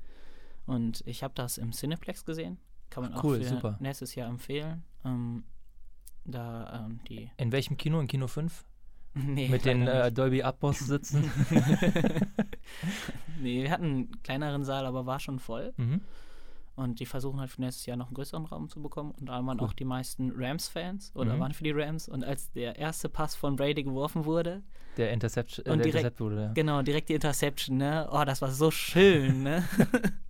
Und 0.70 1.02
ich 1.08 1.24
habe 1.24 1.34
das 1.36 1.58
im 1.58 1.72
Cineplex 1.72 2.26
gesehen. 2.26 2.58
Kann 2.92 3.04
man 3.04 3.14
auch 3.14 3.24
Cool, 3.24 3.38
für 3.42 3.46
super. 3.50 3.78
nächstes 3.80 4.14
Jahr 4.16 4.30
empfehlen. 4.30 4.84
Ähm, 5.04 5.44
da 6.26 6.86
ähm, 6.86 7.00
die. 7.08 7.32
In 7.38 7.52
welchem 7.52 7.76
Kino? 7.78 8.00
In 8.00 8.08
Kino 8.08 8.28
5? 8.28 8.66
Nee, 9.16 9.50
Mit 9.50 9.66
den 9.66 9.88
äh, 9.88 10.12
Dolby 10.12 10.44
Atmos 10.44 10.80
sitzen? 10.80 11.30
nee, 13.42 13.64
wir 13.64 13.72
hatten 13.72 13.84
einen 13.86 14.22
kleineren 14.24 14.64
Saal, 14.64 14.86
aber 14.86 15.06
war 15.06 15.20
schon 15.20 15.40
voll. 15.40 15.74
mhm. 15.78 16.02
Und 16.76 17.02
die 17.02 17.06
versuchen 17.06 17.42
halt 17.42 17.50
für 17.52 17.60
nächstes 17.60 17.86
Jahr 17.88 17.98
noch 17.98 18.06
einen 18.08 18.14
größeren 18.14 18.46
Raum 18.46 18.70
zu 18.70 18.82
bekommen. 18.82 19.12
Und 19.20 19.26
da 19.28 19.46
waren 19.46 19.60
Cool. 19.60 19.68
auch 19.68 19.74
die 19.74 19.84
meisten 19.84 20.32
Rams-Fans 20.34 21.12
oder 21.14 21.36
Mhm. 21.36 21.40
waren 21.42 21.54
für 21.54 21.66
die 21.66 21.72
Rams. 21.72 22.08
Und 22.08 22.24
als 22.24 22.52
der 22.52 22.78
erste 22.78 23.10
Pass 23.10 23.36
von 23.36 23.58
Brady 23.58 23.84
geworfen 23.84 24.24
wurde, 24.24 24.62
Der 24.96 25.12
Intercept, 25.12 25.58
äh, 25.60 25.62
Und 25.64 25.66
der 25.66 25.76
direkt- 25.78 25.96
Intercept 25.96 26.20
wurde. 26.22 26.42
Ja. 26.44 26.54
genau, 26.54 26.82
direkt 26.82 27.10
die 27.10 27.16
Interception, 27.16 27.78
ne? 27.78 28.08
Oh, 28.12 28.24
das 28.26 28.42
war 28.42 28.52
so 28.52 28.72
schön, 28.72 29.44
ne? 29.44 29.64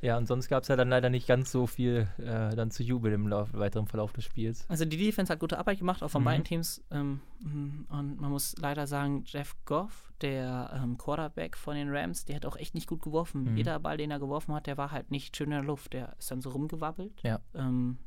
ja, 0.00 0.16
und 0.16 0.26
sonst 0.28 0.48
gab 0.48 0.62
es 0.62 0.68
ja 0.68 0.76
dann 0.76 0.88
leider 0.90 1.10
nicht 1.10 1.26
ganz 1.26 1.50
so 1.50 1.66
viel 1.66 2.06
äh, 2.18 2.54
dann 2.54 2.70
zu 2.70 2.82
jubeln 2.84 3.14
im 3.14 3.26
Lauf, 3.28 3.52
weiteren 3.52 3.86
Verlauf 3.86 4.12
des 4.12 4.24
Spiels. 4.24 4.64
Also 4.68 4.84
die 4.84 4.96
Defense 4.96 5.32
hat 5.32 5.40
gute 5.40 5.58
Arbeit 5.58 5.78
gemacht, 5.78 6.02
auch 6.04 6.08
von 6.10 6.22
Mhm. 6.22 6.26
beiden 6.26 6.44
Teams. 6.44 6.82
Ähm, 6.92 7.20
mm, 7.40 7.86
und 7.92 8.20
man 8.20 8.30
muss 8.30 8.56
leider 8.58 8.86
sagen, 8.86 9.24
Jeff 9.26 9.56
Goff, 9.64 10.12
der 10.20 10.70
ähm, 10.82 10.96
Quarterback 10.98 11.56
von 11.56 11.74
den 11.74 11.88
Rams, 11.90 12.24
der 12.24 12.36
hat 12.36 12.46
auch 12.46 12.56
echt 12.56 12.74
nicht 12.74 12.86
gut 12.88 13.02
geworfen. 13.02 13.44
Mhm. 13.52 13.56
Jeder 13.56 13.78
Ball, 13.80 13.96
den 13.96 14.10
er 14.12 14.20
geworfen 14.20 14.54
hat, 14.54 14.66
der 14.68 14.76
war 14.76 14.92
halt 14.92 15.10
nicht 15.10 15.36
schön 15.36 15.46
in 15.46 15.50
der 15.58 15.62
Luft. 15.64 15.92
Der 15.92 16.14
ist 16.18 16.30
dann 16.30 16.40
so 16.42 16.50
rumgewabbelt. 16.50 17.20
Ja. 17.22 17.40
Ähm, 17.54 17.98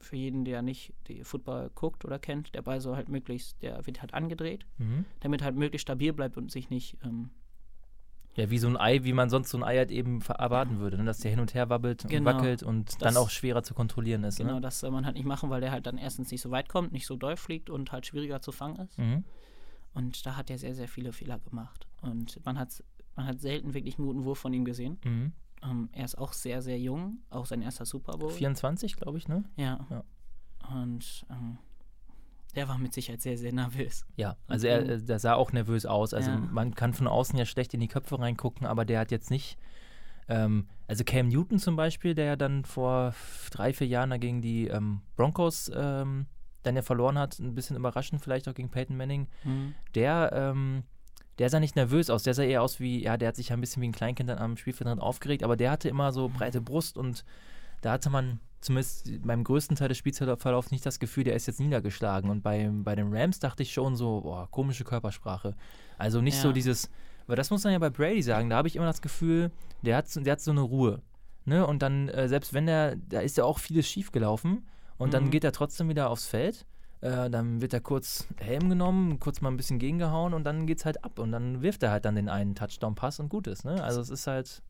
für 0.00 0.14
jeden, 0.16 0.44
der 0.44 0.62
nicht 0.62 0.92
die 1.08 1.24
Football 1.24 1.70
guckt 1.74 2.04
oder 2.04 2.18
kennt, 2.18 2.54
der 2.54 2.62
Ball 2.62 2.80
soll 2.80 2.94
halt 2.96 3.08
möglichst, 3.08 3.60
der 3.62 3.84
wird 3.86 4.00
halt 4.00 4.14
angedreht, 4.14 4.64
Mhm. 4.78 5.04
damit 5.20 5.42
halt 5.42 5.56
möglichst 5.56 5.82
stabil 5.86 6.12
bleibt 6.12 6.36
und 6.36 6.52
sich 6.52 6.70
nicht 6.70 6.98
ähm, 7.02 7.30
Ja, 8.38 8.48
wie 8.50 8.58
so 8.58 8.68
ein 8.68 8.76
Ei, 8.76 9.02
wie 9.02 9.12
man 9.12 9.28
sonst 9.30 9.50
so 9.50 9.58
ein 9.58 9.64
Ei 9.64 9.76
halt 9.76 9.90
eben 9.90 10.20
erwarten 10.22 10.78
würde, 10.78 10.96
ne? 10.96 11.04
dass 11.04 11.18
der 11.18 11.30
hin 11.32 11.40
und 11.40 11.54
her 11.54 11.68
wabbelt 11.68 12.04
und 12.04 12.10
Genau. 12.10 12.30
wackelt 12.32 12.62
und 12.62 13.02
dann 13.02 13.16
auch 13.16 13.30
schwerer 13.30 13.62
zu 13.64 13.74
kontrollieren 13.74 14.22
ist. 14.24 14.36
genau 14.38 14.54
Ne? 14.54 14.60
das 14.60 14.78
soll 14.80 14.90
man 14.92 15.04
halt 15.04 15.16
nicht 15.16 15.26
machen, 15.26 15.50
weil 15.50 15.60
der 15.60 15.72
halt 15.72 15.86
dann 15.86 15.98
erstens 15.98 16.30
nicht 16.30 16.40
so 16.40 16.50
weit 16.52 16.68
kommt, 16.68 16.92
nicht 16.92 17.06
so 17.06 17.16
doll 17.16 17.36
fliegt 17.36 17.68
und 17.68 17.90
halt 17.92 18.06
schwieriger 18.06 18.40
zu 18.40 18.52
fangen 18.52 18.76
ist. 18.76 18.96
Mhm. 18.98 19.24
Und 19.92 20.24
da 20.24 20.36
hat 20.36 20.50
er 20.50 20.58
sehr, 20.58 20.74
sehr 20.74 20.86
viele 20.88 21.12
Fehler 21.12 21.38
gemacht. 21.40 21.86
Und 22.00 22.44
man 22.46 22.58
hat, 22.58 22.82
man 23.16 23.26
hat 23.26 23.40
selten 23.40 23.74
wirklich 23.74 23.98
einen 23.98 24.06
guten 24.06 24.24
Wurf 24.24 24.38
von 24.38 24.52
ihm 24.52 24.64
gesehen. 24.64 24.98
Mhm. 25.04 25.32
Ähm, 25.64 25.88
er 25.90 26.04
ist 26.04 26.16
auch 26.16 26.32
sehr, 26.32 26.62
sehr 26.62 26.78
jung, 26.78 27.18
auch 27.30 27.46
sein 27.46 27.62
erster 27.62 27.84
Super 27.86 28.16
Bowl. 28.18 28.30
24, 28.30 28.94
glaube 28.94 29.18
ich, 29.18 29.26
ne? 29.26 29.42
Ja. 29.56 29.84
Ja. 29.90 30.04
Und 30.82 31.26
ähm, 31.30 31.58
der 32.58 32.68
war 32.68 32.76
mit 32.78 32.92
Sicherheit 32.92 33.22
sehr, 33.22 33.38
sehr 33.38 33.52
nervös. 33.52 34.04
Ja, 34.16 34.36
also 34.48 34.66
er, 34.66 34.98
der 34.98 35.18
sah 35.20 35.34
auch 35.34 35.52
nervös 35.52 35.86
aus. 35.86 36.12
Also 36.12 36.32
Ja. 36.32 36.38
man 36.38 36.74
kann 36.74 36.92
von 36.92 37.06
außen 37.06 37.38
ja 37.38 37.44
schlecht 37.46 37.72
in 37.72 37.78
die 37.80 37.86
Köpfe 37.88 38.18
reingucken, 38.18 38.66
aber 38.66 38.84
der 38.84 38.98
hat 39.00 39.12
jetzt 39.12 39.30
nicht. 39.30 39.56
Ähm, 40.28 40.66
also 40.88 41.04
Cam 41.04 41.28
Newton 41.28 41.58
zum 41.60 41.76
Beispiel, 41.76 42.14
der 42.14 42.24
ja 42.26 42.36
dann 42.36 42.64
vor 42.64 43.14
drei, 43.52 43.72
vier 43.72 43.86
Jahren 43.86 44.18
gegen 44.18 44.42
die 44.42 44.66
ähm, 44.66 45.02
Broncos 45.16 45.70
ähm, 45.74 46.26
dann 46.64 46.74
ja 46.74 46.82
verloren 46.82 47.16
hat, 47.16 47.38
ein 47.38 47.54
bisschen 47.54 47.76
überraschend 47.76 48.20
vielleicht 48.22 48.48
auch 48.48 48.54
gegen 48.54 48.70
Peyton 48.70 48.96
Manning, 48.96 49.28
Mhm. 49.44 49.74
der, 49.94 50.30
ähm, 50.34 50.82
der 51.38 51.48
sah 51.50 51.60
nicht 51.60 51.76
nervös 51.76 52.10
aus. 52.10 52.24
Der 52.24 52.34
sah 52.34 52.42
eher 52.42 52.62
aus 52.62 52.80
wie, 52.80 53.00
ja, 53.04 53.16
der 53.16 53.28
hat 53.28 53.36
sich 53.36 53.50
ja 53.50 53.56
ein 53.56 53.60
bisschen 53.60 53.80
wie 53.82 53.88
ein 53.88 53.92
Kleinkind 53.92 54.28
dann 54.28 54.38
am 54.38 54.56
Spielfeld 54.56 54.98
aufgeregt, 54.98 55.44
aber 55.44 55.56
der 55.56 55.70
hatte 55.70 55.88
immer 55.88 56.10
so 56.12 56.28
breite 56.28 56.60
Brust 56.60 56.98
und 56.98 57.24
da 57.82 57.92
hatte 57.92 58.10
man 58.10 58.40
zumindest 58.60 59.10
beim 59.24 59.44
größten 59.44 59.76
Teil 59.76 59.88
des 59.88 59.98
Spielverlaufs 59.98 60.70
nicht 60.70 60.84
das 60.84 60.98
Gefühl, 60.98 61.24
der 61.24 61.34
ist 61.34 61.46
jetzt 61.46 61.60
niedergeschlagen. 61.60 62.28
Und 62.30 62.42
bei, 62.42 62.68
bei 62.72 62.94
den 62.96 63.14
Rams 63.14 63.38
dachte 63.38 63.62
ich 63.62 63.72
schon 63.72 63.96
so, 63.96 64.20
boah, 64.22 64.48
komische 64.50 64.84
Körpersprache. 64.84 65.54
Also 65.96 66.20
nicht 66.20 66.38
so 66.38 66.48
Ja. 66.48 66.54
dieses, 66.54 66.90
weil 67.26 67.36
das 67.36 67.50
muss 67.50 67.64
man 67.64 67.72
ja 67.72 67.78
bei 67.78 67.90
Brady 67.90 68.22
sagen, 68.22 68.50
da 68.50 68.56
habe 68.56 68.68
ich 68.68 68.76
immer 68.76 68.86
das 68.86 69.02
Gefühl, 69.02 69.50
der 69.82 69.96
hat, 69.96 70.08
so- 70.08 70.20
der 70.20 70.32
hat 70.32 70.40
so 70.40 70.50
eine 70.50 70.60
Ruhe. 70.62 71.02
Ne? 71.44 71.66
Und 71.66 71.82
dann, 71.82 72.08
äh, 72.08 72.28
selbst 72.28 72.52
wenn 72.52 72.66
der, 72.66 72.96
da 72.96 73.20
ist 73.20 73.36
ja 73.36 73.44
auch 73.44 73.58
vieles 73.58 73.86
schief 73.88 74.12
gelaufen 74.12 74.66
und 74.98 75.14
dann 75.14 75.24
Mhm. 75.24 75.30
geht 75.30 75.44
er 75.44 75.52
trotzdem 75.52 75.88
wieder 75.88 76.10
aufs 76.10 76.26
Feld. 76.26 76.66
Äh, 77.00 77.30
dann 77.30 77.60
wird 77.60 77.72
er 77.72 77.80
kurz 77.80 78.26
Helm 78.38 78.68
genommen, 78.68 79.20
kurz 79.20 79.40
mal 79.40 79.50
ein 79.50 79.56
bisschen 79.56 79.78
gegengehauen 79.78 80.34
und 80.34 80.42
dann 80.42 80.66
geht's 80.66 80.84
halt 80.84 81.04
ab. 81.04 81.20
Und 81.20 81.30
dann 81.30 81.62
wirft 81.62 81.84
er 81.84 81.92
halt 81.92 82.04
dann 82.04 82.16
den 82.16 82.28
einen 82.28 82.56
Touchdown-Pass 82.56 83.20
und 83.20 83.28
gut 83.28 83.46
ist. 83.46 83.64
Ne? 83.64 83.80
Also 83.84 84.00
es 84.00 84.10
ist 84.10 84.26
halt, 84.26 84.62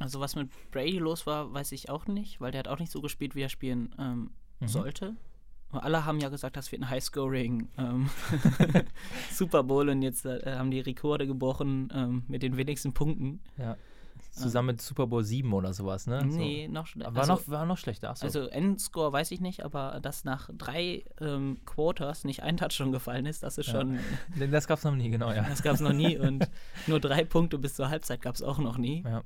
Also 0.00 0.20
was 0.20 0.34
mit 0.36 0.48
Brady 0.72 0.98
los 0.98 1.26
war, 1.26 1.52
weiß 1.54 1.72
ich 1.72 1.88
auch 1.88 2.06
nicht, 2.06 2.40
weil 2.40 2.50
der 2.50 2.60
hat 2.60 2.68
auch 2.68 2.78
nicht 2.80 2.90
so 2.92 3.00
gespielt, 3.00 3.34
wie 3.34 3.42
er 3.42 3.48
spielen 3.48 3.94
ähm, 3.98 4.30
Mhm. 4.60 4.68
sollte. 4.68 5.16
Aber 5.70 5.82
alle 5.84 6.04
haben 6.04 6.20
ja 6.20 6.28
gesagt, 6.28 6.56
das 6.56 6.70
wird 6.70 6.82
ein 6.82 6.88
High-Scoring 6.90 7.68
ähm, 7.78 8.08
Super 9.32 9.62
Bowl 9.64 9.88
und 9.88 10.02
jetzt 10.02 10.24
äh, 10.24 10.56
haben 10.56 10.70
die 10.70 10.80
Rekorde 10.80 11.26
gebrochen 11.26 11.92
ähm, 11.94 12.22
mit 12.28 12.42
den 12.42 12.56
wenigsten 12.56 12.92
Punkten. 12.92 13.40
ja, 13.58 13.76
zusammen 14.30 14.66
mit 14.68 14.82
Super 14.82 15.06
Bowl 15.06 15.22
7 15.24 15.52
oder 15.52 15.72
sowas, 15.72 16.06
ne? 16.06 16.24
Nee, 16.24 16.68
noch 16.68 16.86
So. 16.86 16.92
schlechter. 16.92 17.14
War, 17.14 17.26
noch, 17.26 17.48
war 17.48 17.66
noch 17.66 17.78
schlechter, 17.78 18.10
achso. 18.10 18.24
Also 18.26 18.40
Endscore 18.46 19.12
weiß 19.12 19.30
ich 19.32 19.40
nicht, 19.40 19.64
aber 19.64 19.98
dass 20.02 20.24
nach 20.24 20.50
drei 20.56 21.04
ähm, 21.20 21.58
Quarters 21.66 22.24
nicht 22.24 22.42
ein 22.42 22.56
Touchdown 22.56 22.92
gefallen 22.92 23.26
ist, 23.26 23.42
das 23.42 23.58
ist 23.58 23.66
Ja. 23.68 23.80
schon, 23.80 23.98
das 24.50 24.66
gab's 24.68 24.84
noch 24.84 24.94
nie, 24.94 25.10
genau, 25.10 25.30
ja. 25.32 25.42
das 25.48 25.62
gab 25.62 25.74
es 25.74 25.80
noch 25.80 25.92
nie 25.92 26.16
und 26.18 26.48
nur 26.86 27.00
drei 27.00 27.24
Punkte 27.24 27.58
bis 27.58 27.74
zur 27.74 27.88
Halbzeit 27.90 28.22
gab 28.22 28.34
es 28.34 28.42
auch 28.42 28.58
noch 28.58 28.76
nie. 28.78 29.02
Ja. 29.04 29.22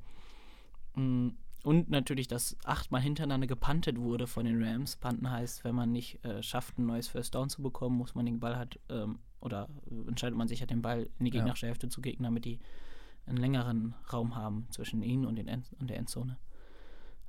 Mm, 0.98 1.28
Und 1.64 1.90
natürlich, 1.90 2.28
dass 2.28 2.56
achtmal 2.64 3.00
hintereinander 3.00 3.46
gepantet 3.46 3.98
wurde 3.98 4.26
von 4.26 4.44
den 4.46 4.62
Rams. 4.62 4.96
Panten 4.96 5.30
heißt, 5.30 5.64
wenn 5.64 5.74
man 5.74 5.90
nicht 5.92 6.24
äh, 6.24 6.42
schafft, 6.42 6.78
ein 6.78 6.86
neues 6.86 7.08
First 7.08 7.34
Down 7.34 7.48
zu 7.48 7.62
bekommen, 7.62 7.96
muss 7.96 8.14
man 8.14 8.26
den 8.26 8.38
Ball 8.40 8.56
halt, 8.56 8.78
ähm, 8.88 9.18
oder 9.40 9.68
äh, 9.90 10.08
entscheidet 10.08 10.36
man 10.38 10.48
sich 10.48 10.60
halt 10.60 10.70
den 10.70 10.82
Ball 10.82 11.08
in 11.18 11.24
die 11.24 11.30
Ja. 11.32 11.38
gegnerische 11.40 11.66
Hälfte 11.66 11.88
zu 11.88 12.00
kicken, 12.00 12.24
damit 12.24 12.44
die 12.44 12.58
einen 13.26 13.38
längeren 13.38 13.94
Raum 14.12 14.36
haben 14.36 14.66
zwischen 14.70 15.02
ihnen 15.02 15.26
und, 15.26 15.36
den 15.36 15.48
End 15.48 15.70
und 15.80 15.90
der 15.90 15.98
Endzone. 15.98 16.38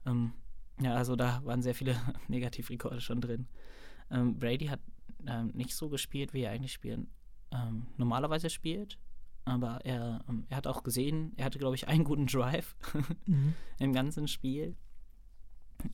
Ähm, 0.05 0.31
ja, 0.79 0.93
also 0.95 1.15
da 1.15 1.41
waren 1.43 1.61
sehr 1.61 1.75
viele 1.75 1.95
Negativrekorde 2.29 3.01
schon 3.01 3.19
drin. 3.21 3.47
Ähm, 4.11 4.39
Brady 4.39 4.67
hat 4.67 4.79
ähm, 5.27 5.47
nicht 5.53 5.75
so 5.75 5.89
gespielt, 5.89 6.33
wie 6.33 6.41
er 6.43 6.51
eigentlich 6.51 6.71
spielen 6.73 7.07
ähm, 7.51 7.87
normalerweise 7.97 8.49
spielt. 8.49 8.97
Aber 9.49 9.83
er, 9.85 10.23
ähm, 10.29 10.45
er 10.49 10.57
hat 10.57 10.67
auch 10.67 10.83
gesehen, 10.83 11.33
er 11.37 11.45
hatte, 11.45 11.59
glaube 11.59 11.75
ich, 11.75 11.87
einen 11.87 12.03
guten 12.03 12.27
Drive 12.27 12.75
Mhm. 13.25 13.53
im 13.79 13.93
ganzen 13.93 14.27
Spiel. 14.27 14.75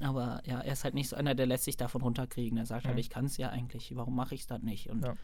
Aber 0.01 0.41
ja, 0.47 0.61
er 0.61 0.73
ist 0.73 0.83
halt 0.83 0.95
nicht 0.95 1.09
so 1.09 1.15
einer, 1.15 1.35
der 1.35 1.45
lässt 1.45 1.65
sich 1.65 1.77
davon 1.77 2.01
runterkriegen. 2.01 2.57
Er 2.57 2.65
sagt 2.65 2.85
halt, 2.85 2.95
Mhm. 2.95 2.99
ich 3.01 3.09
kann 3.11 3.25
es 3.25 3.37
ja 3.37 3.49
eigentlich, 3.49 3.95
warum 3.95 4.15
mache 4.15 4.33
ich 4.33 4.41
es 4.41 4.47
dann 4.47 4.63
nicht? 4.63 4.89
Und 4.89 5.05
Ja. 5.05 5.15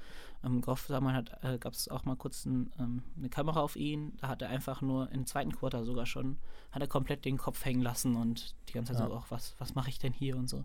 ähm, 0.44 0.62
Goff, 0.62 0.86
sag 0.88 1.02
mal, 1.02 1.16
hat, 1.16 1.44
äh, 1.44 1.58
gab 1.58 1.74
es 1.74 1.88
auch 1.88 2.06
mal 2.06 2.16
kurz 2.16 2.46
ein, 2.46 2.72
ähm, 2.78 3.02
eine 3.18 3.30
Kamera 3.30 3.62
auf 3.62 3.76
ihn. 3.76 4.16
Da 4.18 4.28
hat 4.28 4.44
er 4.44 4.50
einfach 4.50 4.82
nur 4.84 5.12
im 5.12 5.26
zweiten 5.26 5.52
Quarter 5.52 5.84
sogar 5.84 6.06
schon, 6.06 6.38
hat 6.72 6.82
er 6.84 6.88
komplett 6.88 7.26
den 7.26 7.38
Kopf 7.38 7.66
hängen 7.66 7.82
lassen 7.82 8.16
und 8.16 8.56
die 8.70 8.74
ganze 8.74 8.94
Zeit 8.94 9.02
Ja. 9.02 9.08
so, 9.10 9.16
ach, 9.18 9.32
was, 9.32 9.56
was 9.58 9.74
mache 9.74 9.90
ich 9.90 9.98
denn 9.98 10.14
hier 10.14 10.38
und 10.38 10.48
so. 10.48 10.64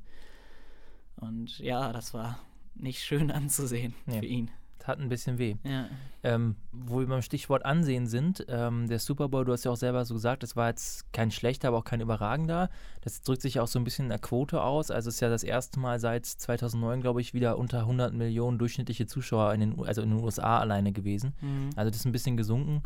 Und 1.16 1.58
ja, 1.60 1.90
das 1.94 2.12
war 2.12 2.38
nicht 2.74 3.02
schön 3.02 3.30
anzusehen 3.30 3.94
Nee. 4.04 4.18
für 4.20 4.26
ihn. 4.26 4.50
Tat 4.78 4.98
ein 4.98 5.08
bisschen 5.08 5.38
weh. 5.38 5.56
Ja. 5.64 5.86
Ähm, 6.22 6.56
wo 6.72 7.00
wir 7.00 7.06
beim 7.06 7.22
Stichwort 7.22 7.64
Ansehen 7.64 8.06
sind, 8.06 8.44
ähm, 8.48 8.88
der 8.88 8.98
Super 8.98 9.28
Bowl, 9.28 9.44
du 9.44 9.52
hast 9.52 9.64
ja 9.64 9.70
auch 9.70 9.76
selber 9.76 10.04
so 10.04 10.14
gesagt, 10.14 10.42
das 10.42 10.56
war 10.56 10.68
jetzt 10.68 11.12
kein 11.12 11.30
schlechter, 11.30 11.68
aber 11.68 11.78
auch 11.78 11.84
kein 11.84 12.00
überragender. 12.00 12.70
Das 13.02 13.22
drückt 13.22 13.42
sich 13.42 13.60
auch 13.60 13.68
so 13.68 13.78
ein 13.78 13.84
bisschen 13.84 14.06
in 14.06 14.10
der 14.10 14.18
Quote 14.18 14.62
aus. 14.62 14.90
Also 14.90 15.08
es 15.08 15.16
ist 15.16 15.20
ja 15.20 15.28
das 15.28 15.44
erste 15.44 15.80
Mal 15.80 16.00
seit 16.00 16.26
2009, 16.26 17.00
glaube 17.00 17.20
ich, 17.20 17.34
wieder 17.34 17.58
unter 17.58 17.80
100 17.80 18.12
Millionen 18.12 18.58
durchschnittliche 18.58 19.06
Zuschauer 19.06 19.52
in 19.54 19.60
den, 19.60 19.84
also 19.84 20.02
in 20.02 20.10
den 20.10 20.22
USA 20.22 20.58
alleine 20.58 20.92
gewesen. 20.92 21.34
Mhm. 21.40 21.70
Also 21.76 21.90
das 21.90 22.00
ist 22.00 22.06
ein 22.06 22.12
bisschen 22.12 22.36
gesunken. 22.36 22.82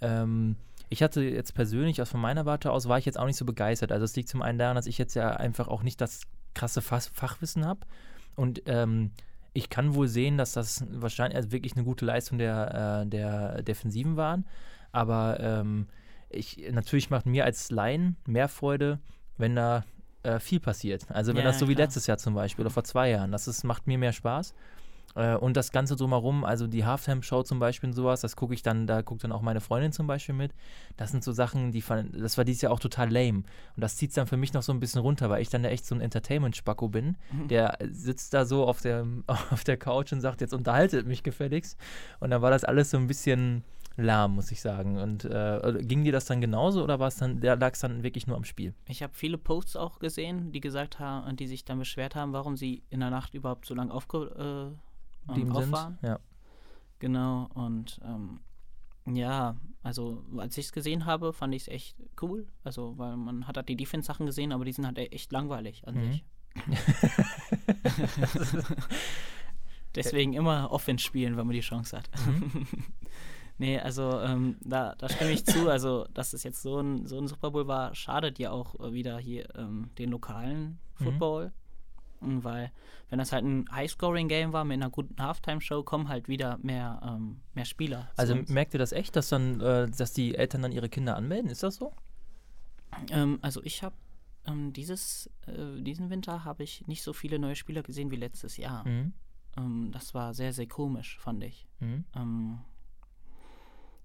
Ähm, 0.00 0.56
ich 0.88 1.02
hatte 1.02 1.22
jetzt 1.22 1.54
persönlich, 1.54 2.02
aus 2.02 2.10
von 2.10 2.20
meiner 2.20 2.44
Warte 2.44 2.70
aus, 2.70 2.86
war 2.86 2.98
ich 2.98 3.06
jetzt 3.06 3.18
auch 3.18 3.26
nicht 3.26 3.38
so 3.38 3.46
begeistert. 3.46 3.92
Also 3.92 4.04
es 4.04 4.14
liegt 4.14 4.28
zum 4.28 4.42
einen 4.42 4.58
daran, 4.58 4.76
dass 4.76 4.86
ich 4.86 4.98
jetzt 4.98 5.14
ja 5.14 5.30
einfach 5.30 5.68
auch 5.68 5.82
nicht 5.82 6.00
das 6.00 6.22
krasse 6.54 6.82
Fach 6.82 7.02
Fachwissen 7.12 7.64
habe. 7.64 7.80
Und 8.36 8.62
ähm, 8.66 9.12
ich 9.52 9.68
kann 9.70 9.94
wohl 9.94 10.08
sehen, 10.08 10.38
dass 10.38 10.52
das 10.52 10.84
wahrscheinlich 10.90 11.36
also 11.36 11.52
wirklich 11.52 11.74
eine 11.74 11.84
gute 11.84 12.04
Leistung 12.04 12.38
der, 12.38 13.02
äh, 13.02 13.06
der 13.06 13.62
Defensiven 13.62 14.16
waren. 14.16 14.46
Aber 14.92 15.38
ähm, 15.40 15.88
ich, 16.30 16.62
natürlich 16.72 17.10
macht 17.10 17.26
mir 17.26 17.44
als 17.44 17.70
Laien 17.70 18.16
mehr 18.26 18.48
Freude, 18.48 18.98
wenn 19.36 19.54
da 19.56 19.84
äh, 20.22 20.38
viel 20.38 20.60
passiert. 20.60 21.10
Also 21.10 21.34
wenn 21.36 21.44
Ja, 21.44 21.44
das 21.44 21.58
so 21.58 21.68
wie 21.68 21.74
klar. 21.74 21.84
letztes 21.86 22.06
Jahr 22.06 22.18
zum 22.18 22.34
Beispiel 22.34 22.62
oder 22.64 22.70
vor 22.70 22.84
zwei 22.84 23.10
Jahren, 23.10 23.32
das 23.32 23.48
ist, 23.48 23.64
macht 23.64 23.86
mir 23.86 23.98
mehr 23.98 24.12
Spaß. 24.12 24.54
Äh, 25.14 25.36
und 25.36 25.56
das 25.56 25.72
Ganze 25.72 25.96
drumherum, 25.96 26.44
also 26.44 26.66
die 26.66 26.84
Halftime-Show 26.84 27.42
zum 27.42 27.58
Beispiel 27.58 27.90
und 27.90 27.94
sowas, 27.94 28.20
das 28.20 28.36
gucke 28.36 28.54
ich 28.54 28.62
dann, 28.62 28.86
da 28.86 29.02
guckt 29.02 29.24
dann 29.24 29.32
auch 29.32 29.42
meine 29.42 29.60
Freundin 29.60 29.92
zum 29.92 30.06
Beispiel 30.06 30.34
mit. 30.34 30.52
Das 30.96 31.10
sind 31.10 31.24
so 31.24 31.32
Sachen, 31.32 31.72
die 31.72 31.82
fand, 31.82 32.20
das 32.20 32.38
war 32.38 32.44
dieses 32.44 32.62
Jahr 32.62 32.72
auch 32.72 32.80
total 32.80 33.10
lame. 33.10 33.42
Und 33.76 33.80
das 33.80 33.96
zieht 33.96 34.10
es 34.10 34.14
dann 34.14 34.26
für 34.26 34.36
mich 34.36 34.52
noch 34.52 34.62
so 34.62 34.72
ein 34.72 34.80
bisschen 34.80 35.00
runter, 35.00 35.30
weil 35.30 35.42
ich 35.42 35.48
dann 35.48 35.64
ja 35.64 35.70
echt 35.70 35.86
so 35.86 35.94
ein 35.94 36.00
Entertainment-Spacko 36.00 36.88
bin. 36.88 37.16
Mhm. 37.32 37.48
Der 37.48 37.78
sitzt 37.90 38.34
da 38.34 38.44
so 38.44 38.66
auf 38.66 38.80
der, 38.80 39.06
auf 39.26 39.64
der 39.64 39.76
Couch 39.76 40.12
und 40.12 40.20
sagt, 40.20 40.40
jetzt 40.40 40.54
unterhaltet 40.54 41.06
mich 41.06 41.22
gefälligst. 41.22 41.78
Und 42.20 42.30
dann 42.30 42.42
war 42.42 42.50
das 42.50 42.64
alles 42.64 42.90
so 42.90 42.96
ein 42.96 43.06
bisschen 43.06 43.64
lahm, 43.96 44.34
muss 44.34 44.50
ich 44.50 44.60
sagen. 44.60 44.98
Und 44.98 45.24
äh, 45.24 45.78
ging 45.82 46.04
dir 46.04 46.12
das 46.12 46.24
dann 46.24 46.40
genauso 46.40 46.82
oder 46.82 46.98
war 46.98 47.08
es 47.08 47.16
dann, 47.16 47.40
lag 47.40 47.72
es 47.72 47.80
dann 47.80 48.02
wirklich 48.02 48.26
nur 48.26 48.36
am 48.36 48.44
Spiel? 48.44 48.74
Ich 48.88 49.02
habe 49.02 49.12
viele 49.14 49.38
Posts 49.38 49.76
auch 49.76 49.98
gesehen, 49.98 50.52
die 50.52 50.60
gesagt 50.60 50.98
haben, 50.98 51.36
die 51.36 51.46
sich 51.46 51.64
dann 51.64 51.78
beschwert 51.78 52.14
haben, 52.14 52.32
warum 52.32 52.56
sie 52.56 52.82
in 52.90 53.00
der 53.00 53.10
Nacht 53.10 53.34
überhaupt 53.34 53.66
so 53.66 53.74
lange 53.74 53.92
aufge, 53.92 54.72
äh, 54.72 54.91
ähm, 55.28 55.52
auf 55.52 55.64
sind? 55.64 55.98
Ja. 56.02 56.18
Genau, 56.98 57.48
und 57.54 57.98
ähm, 58.04 58.40
ja, 59.06 59.56
also 59.82 60.22
als 60.36 60.56
ich 60.58 60.66
es 60.66 60.72
gesehen 60.72 61.06
habe, 61.06 61.32
fand 61.32 61.54
ich 61.54 61.62
es 61.62 61.68
echt 61.68 61.96
cool. 62.20 62.46
Also, 62.62 62.96
weil 62.98 63.16
man 63.16 63.48
hat 63.48 63.56
halt 63.56 63.68
die 63.68 63.76
Defense-Sachen 63.76 64.26
gesehen, 64.26 64.52
aber 64.52 64.64
die 64.64 64.72
sind 64.72 64.86
halt 64.86 64.98
e- 64.98 65.06
echt 65.06 65.32
langweilig 65.32 65.86
an 65.88 65.94
Mhm. 65.96 66.12
sich. 66.12 66.24
Deswegen 69.94 70.32
immer 70.32 70.70
Offense 70.72 71.04
spielen, 71.04 71.36
wenn 71.36 71.46
man 71.46 71.54
die 71.54 71.60
Chance 71.60 71.98
hat. 71.98 72.08
Mhm. 72.26 72.66
nee, 73.58 73.78
also 73.78 74.20
ähm, 74.20 74.56
da, 74.62 74.94
da 74.96 75.08
stimme 75.08 75.32
ich 75.32 75.44
zu. 75.44 75.68
Also, 75.68 76.06
dass 76.14 76.32
es 76.32 76.42
jetzt 76.44 76.62
so 76.62 76.78
ein, 76.80 77.06
so 77.06 77.18
ein 77.18 77.28
Super 77.28 77.50
Bowl 77.50 77.66
war, 77.66 77.94
schadet 77.94 78.38
ja 78.38 78.52
auch 78.52 78.74
wieder 78.92 79.18
hier 79.18 79.54
ähm, 79.56 79.90
den 79.98 80.10
lokalen 80.10 80.78
Mhm. 80.98 81.04
Und 82.22 82.44
Weil, 82.44 82.72
wenn 83.10 83.18
das 83.18 83.32
halt 83.32 83.44
ein 83.44 83.66
High-Scoring-Game 83.70 84.52
war 84.52 84.64
mit 84.64 84.74
einer 84.76 84.90
guten 84.90 85.20
Halftime-Show, 85.22 85.82
kommen 85.82 86.08
halt 86.08 86.28
wieder 86.28 86.58
mehr, 86.58 87.00
ähm, 87.04 87.40
mehr 87.54 87.64
Spieler. 87.64 88.10
Also 88.16 88.36
merkt 88.48 88.74
ihr 88.74 88.78
das 88.78 88.92
echt, 88.92 89.16
dass 89.16 89.28
dann, 89.28 89.60
äh, 89.60 89.88
dass 89.90 90.12
die 90.12 90.34
Eltern 90.34 90.62
dann 90.62 90.72
ihre 90.72 90.88
Kinder 90.88 91.16
anmelden? 91.16 91.50
Ist 91.50 91.62
das 91.62 91.76
so? 91.76 91.92
Ähm, 93.10 93.38
also 93.42 93.62
ich 93.62 93.82
habe 93.82 93.94
ähm, 94.46 94.72
dieses, 94.72 95.30
äh, 95.46 95.80
diesen 95.80 96.10
Winter 96.10 96.44
habe 96.44 96.62
ich 96.62 96.86
nicht 96.86 97.02
so 97.02 97.12
viele 97.12 97.38
neue 97.38 97.56
Spieler 97.56 97.82
gesehen 97.82 98.10
wie 98.10 98.16
letztes 98.16 98.56
Jahr. 98.56 98.86
Mhm. 98.86 99.12
Ähm, 99.56 99.90
das 99.92 100.14
war 100.14 100.34
sehr, 100.34 100.52
sehr 100.52 100.66
komisch, 100.66 101.18
fand 101.18 101.44
ich. 101.44 101.66
Mhm. 101.80 102.04
Ähm, 102.14 102.58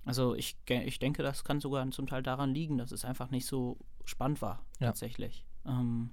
also 0.06 0.36
ich, 0.36 0.58
ich 0.68 1.00
denke, 1.00 1.22
das 1.24 1.44
kann 1.44 1.60
sogar 1.60 1.90
zum 1.92 2.08
Teil 2.08 2.24
daran 2.24 2.54
liegen, 2.54 2.78
dass 2.78 2.92
es 2.92 3.04
einfach 3.04 3.30
nicht 3.30 3.46
so 3.46 3.78
spannend 4.06 4.42
war, 4.42 4.64
Ja. 4.80 4.88
tatsächlich. 4.88 5.46
Ähm, 5.66 6.12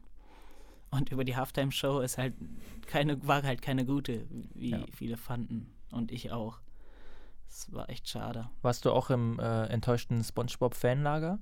und 0.95 1.11
über 1.11 1.25
die 1.25 1.37
Halftime-Show 1.37 2.01
ist 2.01 2.19
halt 2.19 2.35
keine, 2.87 3.27
war 3.27 3.43
halt 3.43 3.63
keine 3.63 3.85
gute, 3.85 4.25
wie 4.55 4.71
Ja. 4.71 4.85
viele 4.93 5.17
fanden. 5.17 5.73
Und 5.91 6.11
ich 6.13 6.33
auch. 6.33 6.59
Es 7.49 7.73
war 7.73 7.89
echt 7.89 8.09
schade. 8.09 8.49
Warst 8.63 8.85
du 8.85 8.91
auch 8.93 9.11
im 9.11 9.39
äh, 9.39 9.67
enttäuschten 9.67 10.23
SpongeBob-Fanlager? 10.25 11.39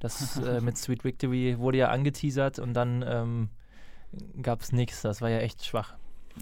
Das 0.00 0.36
äh, 0.44 0.60
mit 0.60 0.76
Sweet 0.76 1.04
Victory 1.04 1.58
wurde 1.58 1.78
ja 1.78 1.88
angeteasert 1.90 2.58
und 2.58 2.74
dann 2.74 3.04
ähm, 3.06 3.48
gab 4.42 4.60
es 4.62 4.72
nichts. 4.72 5.02
Das 5.02 5.20
war 5.20 5.30
ja 5.30 5.38
echt 5.38 5.64
schwach. 5.64 5.94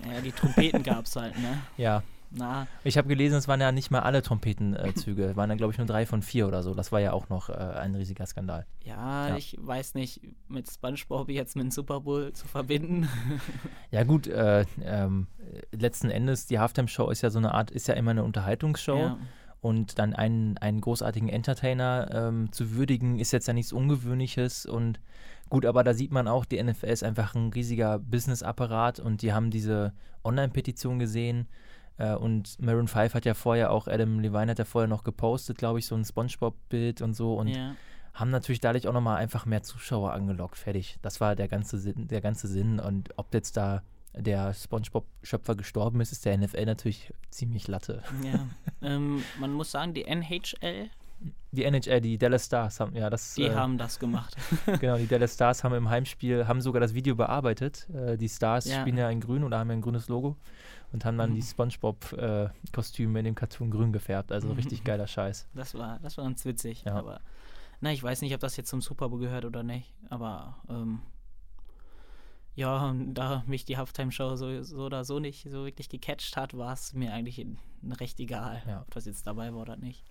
Ja, 0.09 0.21
die 0.21 0.33
Trompeten 0.33 0.83
gab 0.83 1.05
es 1.05 1.17
halt, 1.17 1.37
ne? 1.39 1.61
Ja, 1.77 2.03
Na, 2.33 2.67
ich 2.85 2.97
habe 2.97 3.09
gelesen, 3.09 3.37
es 3.37 3.49
waren 3.49 3.61
ja 3.61 3.73
nicht 3.73 3.91
mal 3.91 4.01
alle 4.01 4.23
Trompetenzüge. 4.23 5.25
Es 5.25 5.37
waren 5.37 5.49
dann, 5.49 5.59
glaube 5.59 5.73
ich, 5.73 5.79
nur 5.79 5.87
drei 5.87 6.07
von 6.07 6.23
vier 6.23 6.47
oder 6.47 6.63
so. 6.63 6.75
Das 6.75 6.93
war 6.93 7.01
ja 7.01 7.13
auch 7.13 7.29
noch 7.29 7.49
äh, 7.49 7.53
ein 7.55 7.95
riesiger 7.95 8.25
Skandal. 8.27 8.67
ja, 8.85 9.29
Ja. 9.29 9.37
ich 9.37 9.57
weiß 9.61 9.95
nicht, 9.95 10.21
mit 10.49 10.71
SpongeBob 10.71 11.29
jetzt 11.29 11.57
mit 11.57 11.65
dem 11.65 11.71
Super 11.71 12.01
Bowl 12.01 12.33
zu 12.33 12.47
verbinden. 12.47 13.09
Ja 13.91 14.05
gut, 14.05 14.29
äh, 14.29 14.65
ähm, 14.85 15.27
letzten 15.73 16.11
Endes, 16.11 16.47
die 16.47 16.61
Halftime-Show 16.61 17.11
ist 17.11 17.23
ja 17.23 17.31
so 17.31 17.39
eine 17.41 17.53
Art, 17.53 17.73
ist 17.73 17.89
ja 17.89 17.95
immer 17.95 18.13
eine 18.13 18.23
Unterhaltungsshow. 18.23 18.97
Ja. 18.99 19.19
Und 19.61 19.99
dann 19.99 20.15
einen, 20.15 20.57
einen 20.59 20.81
großartigen 20.81 21.29
Entertainer 21.29 22.09
ähm, 22.13 22.53
zu 22.53 22.77
würdigen, 22.77 23.19
ist 23.19 23.33
jetzt 23.33 23.49
ja 23.49 23.53
nichts 23.53 23.73
Ungewöhnliches. 23.73 24.65
Und 24.65 25.01
gut, 25.49 25.67
aber 25.67 25.83
da 25.83 25.93
sieht 25.93 26.13
man 26.13 26.29
auch, 26.29 26.45
die 26.45 26.63
NFL 26.63 26.87
ist 26.87 27.03
einfach 27.03 27.35
ein 27.35 27.51
riesiger 27.53 27.99
Business-Apparat 27.99 29.01
und 29.01 29.23
die 29.23 29.33
haben 29.33 29.51
diese 29.51 29.93
Online-Petition 30.25 30.99
gesehen. 31.01 31.49
Äh, 32.01 32.15
und 32.15 32.59
Maroon 32.61 32.89
5 32.89 33.15
hat 33.15 33.27
ja 33.27 33.35
vorher 33.35 33.71
auch, 33.71 33.87
Adam 33.87 34.21
Levine 34.21 34.51
hat 34.51 34.59
ja 34.59 34.65
vorher 34.65 34.89
noch 34.89 35.05
gepostet, 35.05 35.59
glaube 35.59 35.79
ich, 35.79 35.87
so 35.87 35.95
ein 35.95 36.05
Spongebob-Bild 36.05 37.03
und 37.03 37.15
so. 37.15 37.35
Und 37.35 37.49
ja. 37.49 37.75
haben 38.15 38.31
natürlich 38.31 38.61
dadurch 38.61 38.89
auch 38.89 38.95
nochmal 38.95 39.19
einfach 39.19 39.45
mehr 39.45 39.63
Zuschauer 39.63 40.13
angelockt. 40.13 40.57
Fertig. 40.57 40.99
Das 41.03 41.21
war 41.21 41.37
der 41.37 41.49
ganze 41.49 41.79
Sinn, 41.79 42.09
der 42.09 42.23
ganze 42.23 42.49
Sinn. 42.49 42.81
Und 42.81 43.11
ob 43.19 43.35
jetzt 43.35 43.57
da 43.59 43.83
der 44.15 44.55
Spongebob-Schöpfer 44.55 45.55
gestorben 45.55 46.01
ist, 46.01 46.11
ist 46.11 46.25
der 46.25 46.39
NFL 46.39 46.65
natürlich 46.65 47.13
ziemlich 47.31 47.69
Latte. 47.69 48.03
ja. 48.25 48.49
ähm, 48.83 49.23
man 49.39 49.53
muss 49.53 49.71
sagen, 49.71 49.93
die 49.93 50.07
NHL, 50.07 50.89
Die 51.53 51.65
NHL, 51.65 52.01
die 52.01 52.17
Dallas 52.17 52.47
Stars 52.47 52.79
haben, 52.81 52.95
ja, 52.95 53.11
das, 53.11 53.35
die 53.35 53.43
äh, 53.43 53.55
haben 53.55 53.77
das 53.77 53.99
gemacht. 53.99 54.37
genau, 54.81 54.97
die 54.97 55.07
Dallas 55.09 55.35
Stars 55.35 55.65
haben 55.65 55.75
im 55.75 55.89
Heimspiel, 55.91 56.47
haben 56.47 56.61
sogar 56.61 56.81
das 56.81 56.95
Video 56.95 57.15
bearbeitet. 57.17 57.89
Äh, 57.91 58.17
die 58.17 58.29
Stars 58.29 58.67
Ja. 58.67 58.81
spielen 58.81 58.97
ja 58.97 59.11
in 59.11 59.21
grün 59.21 59.43
oder 59.45 59.59
haben 59.59 59.69
ja 59.69 59.77
ein 59.77 59.83
grünes 59.83 60.09
Logo 60.09 60.37
und 60.93 61.05
haben 61.05 61.19
dann 61.19 61.31
Mhm. 61.31 61.35
die 61.35 61.43
Spongebob-Kostüme 61.43 63.19
in 63.19 63.25
dem 63.25 63.35
Cartoon 63.35 63.71
grün 63.71 63.93
gefärbt. 63.93 64.31
Also 64.33 64.49
Mhm. 64.49 64.55
richtig 64.55 64.85
geiler 64.85 65.07
Scheiß. 65.09 65.49
Das 65.55 65.75
war, 65.75 65.99
das 66.01 66.17
war 66.17 66.25
ganz 66.25 66.45
witzig. 66.45 66.85
Ja. 66.87 66.95
Aber 66.95 67.21
na, 67.81 67.93
ich 67.93 68.03
weiß 68.03 68.23
nicht, 68.23 68.33
ob 68.35 68.41
das 68.41 68.57
jetzt 68.57 68.71
zum 68.71 68.81
Super 68.81 69.09
Bowl 69.09 69.19
gehört 69.21 69.45
oder 69.45 69.63
nicht. 69.63 69.93
Aber 70.09 70.57
ähm, 70.69 71.01
ja, 72.55 72.89
und 72.91 73.15
da 73.15 73.43
mich 73.47 73.65
die 73.65 73.77
Halftime-Show 73.77 74.37
so, 74.37 74.63
so 74.63 74.85
oder 74.85 75.05
so 75.05 75.19
nicht 75.19 75.49
so 75.51 75.65
wirklich 75.65 75.89
gecatcht 75.89 76.37
hat, 76.37 76.57
war 76.57 76.73
es 76.75 76.93
mir 76.95 77.13
eigentlich 77.13 77.45
recht 78.01 78.21
egal, 78.21 78.63
Ja. 78.69 78.83
ob 78.83 78.91
das 78.93 79.05
jetzt 79.07 79.27
dabei 79.27 79.53
war 79.53 79.63
oder 79.63 79.77
nicht. 79.77 80.05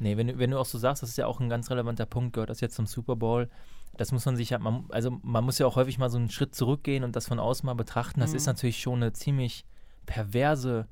Nee, 0.00 0.16
wenn, 0.16 0.28
du- 0.28 0.38
wenn 0.38 0.50
du 0.50 0.58
auch 0.58 0.64
so 0.66 0.78
sagst, 0.78 1.02
das 1.02 1.10
ist 1.10 1.18
ja 1.18 1.26
auch 1.26 1.40
ein 1.40 1.48
ganz 1.48 1.70
relevanter 1.70 2.06
Punkt, 2.06 2.32
gehört 2.34 2.50
das 2.50 2.60
jetzt 2.60 2.74
zum 2.76 2.86
Super 2.86 3.16
Bowl. 3.16 3.48
Das 3.96 4.12
muss 4.12 4.24
man 4.26 4.36
sich 4.36 4.50
ja, 4.50 4.58
man, 4.58 4.84
also 4.90 5.18
man 5.22 5.42
muss 5.44 5.58
ja 5.58 5.66
auch 5.66 5.76
häufig 5.76 5.98
mal 5.98 6.08
so 6.10 6.18
einen 6.18 6.30
Schritt 6.30 6.54
zurückgehen 6.54 7.02
und 7.04 7.16
das 7.16 7.26
von 7.26 7.38
außen 7.40 7.66
mal 7.66 7.74
betrachten. 7.74 8.20
Das 8.20 8.30
Mhm. 8.30 8.36
ist 8.36 8.46
natürlich 8.46 8.80
schon 8.80 9.02
eine 9.02 9.12
ziemlich 9.12 9.64
perverse 10.06 10.86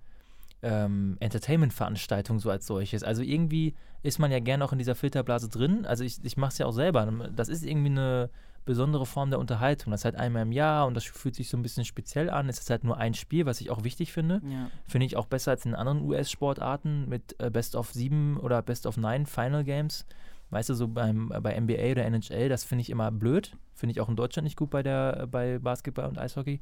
ähm, 0.63 1.17
Entertainment-Veranstaltung 1.21 2.39
so 2.41 2.51
als 2.51 2.67
solches. 2.67 3.03
Also 3.03 3.23
irgendwie 3.23 3.75
ist 4.03 4.19
man 4.19 4.31
ja 4.33 4.41
gerne 4.41 4.65
auch 4.65 4.73
in 4.73 4.79
dieser 4.79 4.95
Filterblase 4.95 5.49
drin. 5.49 5.85
Also 5.87 6.03
ich, 6.05 6.25
ich 6.25 6.37
mache 6.37 6.53
es 6.53 6.59
ja 6.59 6.67
auch 6.67 6.73
selber. 6.73 7.07
Das 7.35 7.49
ist 7.49 7.65
irgendwie 7.65 7.91
eine 7.91 8.31
besondere 8.67 9.07
Form 9.07 9.31
der 9.31 9.39
Unterhaltung. 9.39 9.93
Das 9.93 10.03
ist 10.03 10.05
halt 10.05 10.17
einmal 10.17 10.43
im 10.43 10.53
Jahr 10.53 10.87
und 10.87 10.95
das 10.95 11.05
fühlt 11.05 11.35
sich 11.35 11.49
so 11.49 11.57
ein 11.57 11.63
bisschen 11.63 11.87
speziell 11.87 12.29
an. 12.29 12.51
Es 12.51 12.59
ist 12.59 12.69
halt 12.69 12.85
nur 12.85 12.99
ein 12.99 13.15
Spiel, 13.15 13.47
was 13.47 13.63
ich 13.63 13.71
auch 13.71 13.85
wichtig 13.85 14.13
finde. 14.13 14.43
Ja, 14.45 14.71
Finde 14.87 15.07
ich 15.07 15.17
auch 15.17 15.27
besser 15.27 15.53
als 15.53 15.65
in 15.65 15.75
anderen 15.75 16.03
US-Sportarten 16.03 17.09
mit 17.09 17.37
äh, 17.41 17.51
Best 17.51 17.75
of 17.77 17.93
7 17.93 18.37
oder 18.37 18.61
Best 18.61 18.87
of 18.87 18.99
9 18.99 19.25
Final 19.25 19.65
Games. 19.65 20.05
Weißt 20.51 20.69
du, 20.69 20.75
so 20.75 20.89
beim, 20.89 21.33
äh, 21.33 21.41
bei 21.41 21.59
NBA 21.59 21.93
oder 21.93 22.05
NHL, 22.05 22.49
das 22.49 22.65
finde 22.65 22.83
ich 22.83 22.91
immer 22.91 23.11
blöd. 23.11 23.57
Finde 23.75 23.93
ich 23.93 24.01
auch 24.01 24.09
in 24.09 24.17
Deutschland 24.17 24.45
nicht 24.45 24.57
gut 24.57 24.71
bei, 24.71 24.83
der, 24.83 25.21
äh, 25.23 25.27
bei 25.27 25.59
Basketball 25.59 26.09
und 26.09 26.19
Eishockey. 26.19 26.61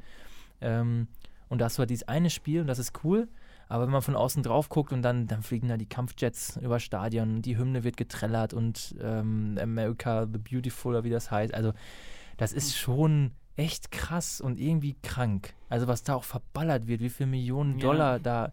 Ähm, 0.61 1.09
und 1.49 1.59
da 1.59 1.67
hast 1.67 1.79
du 1.79 1.81
halt 1.81 1.91
dieses 1.91 2.09
eine 2.09 2.31
Spiel 2.31 2.61
und 2.61 2.67
das 2.67 2.79
ist 2.79 3.05
cool. 3.05 3.29
Aber 3.69 3.85
wenn 3.85 3.93
man 3.93 4.03
von 4.03 4.17
außen 4.17 4.43
drauf 4.43 4.69
guckt 4.69 4.93
und 4.93 5.03
dann, 5.03 5.27
dann 5.27 5.43
fliegen 5.43 5.69
da 5.69 5.77
die 5.77 5.89
Kampfjets 5.89 6.57
über 6.59 6.81
Stadion, 6.81 7.43
die 7.43 7.57
Hymne 7.59 7.85
wird 7.85 7.97
getrellert 7.97 8.53
und 8.53 8.95
ähm, 9.01 9.59
America 9.61 10.27
the 10.31 10.39
Beautiful 10.39 10.93
oder 10.93 11.05
wie 11.05 11.11
das 11.11 11.31
heißt. 11.31 11.55
Also, 11.55 11.73
das 12.37 12.53
ist 12.53 12.77
schon 12.77 13.33
echt 13.57 13.91
krass 13.91 14.41
und 14.41 14.59
irgendwie 14.59 14.97
krank. 15.03 15.55
Also, 15.69 15.87
was 15.87 16.03
da 16.03 16.15
auch 16.15 16.25
verballert 16.25 16.87
wird, 16.87 17.01
wie 17.01 17.11
viele 17.11 17.29
Millionen 17.31 17.79
Ja. 17.79 17.87
Dollar 17.87 18.19
da 18.19 18.53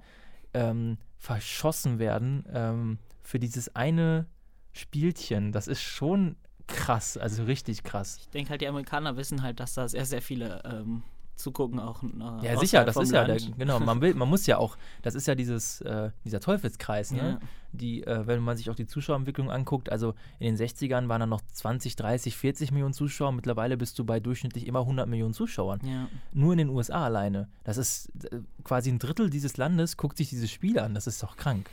ähm, 0.54 0.98
verschossen 1.18 2.00
werden 2.00 2.46
ähm, 2.52 2.98
für 3.22 3.40
dieses 3.40 3.76
eine 3.76 4.26
Spielchen, 4.74 5.52
das 5.52 5.68
ist 5.68 5.82
schon 5.82 6.36
krass, 6.68 7.18
also 7.18 7.44
richtig 7.44 7.84
krass. 7.84 8.18
ich 8.22 8.30
denke 8.30 8.52
halt, 8.52 8.62
die 8.62 8.68
Amerikaner 8.68 9.18
wissen 9.18 9.42
halt, 9.44 9.60
dass 9.60 9.74
da 9.74 9.88
sehr, 9.88 10.06
sehr 10.06 10.22
viele 10.22 10.62
ähm, 10.64 11.04
zugucken 11.42 11.80
auch. 11.80 12.04
Äh, 12.04 12.46
Ja, 12.46 12.58
sicher, 12.58 12.86
das 12.86 12.96
ist 12.96 13.12
ja, 13.12 13.26
der, 13.26 13.40
Land. 13.40 13.58
genau, 13.58 13.80
man 13.80 14.02
will, 14.02 14.14
man 14.14 14.30
muss 14.30 14.46
ja 14.48 14.58
auch, 14.58 14.78
das 15.02 15.16
ist 15.16 15.28
ja 15.28 15.36
dieses, 15.36 15.82
äh, 15.82 16.12
dieser 16.26 16.40
Teufelskreis, 16.40 17.12
ne? 17.12 17.40
Ja. 17.42 17.48
Die, 17.74 18.04
äh, 18.04 18.28
wenn 18.28 18.42
man 18.42 18.58
sich 18.58 18.70
auch 18.70 18.76
die 18.76 18.86
Zuschauerentwicklung 18.86 19.50
anguckt, 19.50 19.90
also 19.90 20.14
in 20.40 20.56
den 20.56 20.58
60ern 20.58 21.08
waren 21.08 21.22
da 21.22 21.26
noch 21.26 21.42
20, 21.54 21.96
30, 21.96 22.36
40 22.36 22.72
Millionen 22.72 22.94
Zuschauer, 22.94 23.32
mittlerweile 23.32 23.78
bist 23.78 23.98
du 23.98 24.04
bei 24.04 24.20
durchschnittlich 24.20 24.68
immer 24.68 24.80
100 24.80 25.08
Millionen 25.08 25.34
Zuschauern. 25.34 25.80
Ja. 25.84 26.08
Nur 26.34 26.52
in 26.52 26.58
den 26.58 26.70
USA 26.70 27.06
alleine. 27.06 27.48
Das 27.64 27.78
ist 27.78 28.12
äh, 28.32 28.40
quasi 28.64 28.92
ein 28.92 29.00
Drittel 29.00 29.30
dieses 29.30 29.58
Landes, 29.58 29.96
guckt 29.98 30.18
sich 30.18 30.30
dieses 30.30 30.52
Spiel 30.52 30.80
an, 30.80 30.94
das 30.94 31.08
ist 31.08 31.24
doch 31.24 31.38
krank. 31.38 31.70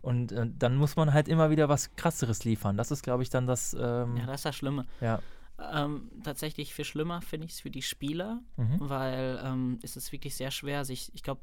Und 0.00 0.32
äh, 0.32 0.46
dann 0.58 0.76
muss 0.76 0.96
man 0.96 1.12
halt 1.12 1.28
immer 1.28 1.50
wieder 1.50 1.68
was 1.68 1.94
krasseres 1.96 2.44
liefern. 2.44 2.76
Das 2.76 2.90
ist, 2.90 3.02
glaube 3.02 3.22
ich, 3.22 3.30
dann 3.30 3.46
das, 3.46 3.74
ähm, 3.74 4.16
ja, 4.16 4.26
das 4.26 4.36
ist 4.36 4.44
das 4.46 4.56
Schlimme. 4.56 4.84
ja. 5.00 5.20
Ähm, 5.72 6.10
tatsächlich 6.24 6.74
viel 6.74 6.84
schlimmer 6.84 7.20
finde 7.22 7.46
ich 7.46 7.52
es 7.52 7.60
für 7.60 7.70
die 7.70 7.82
Spieler, 7.82 8.40
Mhm. 8.56 8.76
weil 8.80 9.40
ähm, 9.44 9.78
es 9.82 9.96
ist 9.96 10.12
wirklich 10.12 10.34
sehr 10.34 10.50
schwer, 10.50 10.84
sich, 10.84 11.10
ich 11.14 11.22
glaube, 11.22 11.40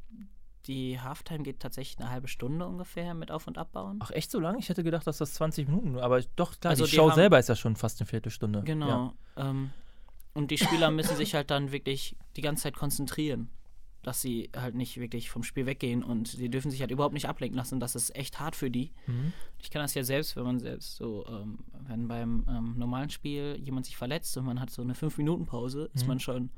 die 0.67 0.99
Halftime 0.99 1.43
geht 1.43 1.59
tatsächlich 1.61 1.99
eine 1.99 2.09
halbe 2.11 2.27
Stunde 2.27 2.67
ungefähr 2.67 3.13
mit 3.13 3.31
Auf- 3.31 3.47
und 3.47 3.57
Abbauen. 3.57 3.99
Ach, 4.03 4.11
echt 4.11 4.29
so 4.29 4.39
lang? 4.39 4.57
Ich 4.59 4.69
hätte 4.69 4.83
gedacht, 4.83 5.07
dass 5.07 5.17
das 5.17 5.33
20 5.35 5.67
Minuten, 5.67 5.97
aber 5.97 6.21
doch, 6.35 6.59
klar, 6.59 6.71
Also 6.71 6.83
die 6.85 6.91
die 6.91 6.97
Show 6.97 7.11
selber 7.11 7.39
ist 7.39 7.49
ja 7.49 7.55
schon 7.55 7.75
fast 7.75 7.99
eine 8.01 8.07
Viertelstunde. 8.07 8.63
Genau. 8.63 9.13
Ähm, 9.37 9.71
und 10.33 10.51
die 10.51 10.57
Spieler 10.57 10.91
müssen 10.91 11.15
sich 11.15 11.33
halt 11.33 11.49
dann 11.49 11.71
wirklich 11.71 12.15
die 12.35 12.41
ganze 12.41 12.63
Zeit 12.63 12.75
konzentrieren, 12.75 13.49
dass 14.03 14.21
sie 14.21 14.49
halt 14.55 14.75
nicht 14.75 14.97
wirklich 14.97 15.29
vom 15.29 15.43
Spiel 15.43 15.65
weggehen 15.65 16.03
und 16.03 16.27
sie 16.27 16.49
dürfen 16.49 16.71
sich 16.71 16.79
halt 16.81 16.91
überhaupt 16.91 17.13
nicht 17.13 17.27
ablenken 17.27 17.57
lassen. 17.57 17.79
Das 17.79 17.95
ist 17.95 18.15
echt 18.15 18.39
hart 18.39 18.55
für 18.55 18.71
die. 18.71 18.91
Mhm. 19.07 19.33
Ich 19.61 19.69
kann 19.69 19.81
das 19.81 19.93
ja 19.93 20.03
selbst, 20.03 20.35
wenn 20.35 20.43
man 20.43 20.59
selbst 20.59 20.95
so, 20.95 21.25
ähm, 21.27 21.59
wenn 21.87 22.07
beim 22.07 22.45
ähm, 22.49 22.75
normalen 22.77 23.09
Spiel 23.09 23.59
jemand 23.61 23.85
sich 23.85 23.97
verletzt 23.97 24.37
und 24.37 24.45
man 24.45 24.59
hat 24.61 24.69
so 24.69 24.81
eine 24.81 24.93
5-Minuten-Pause, 24.93 25.89
ist 25.93 26.03
Mhm. 26.03 26.07
man 26.07 26.19
schon 26.19 26.49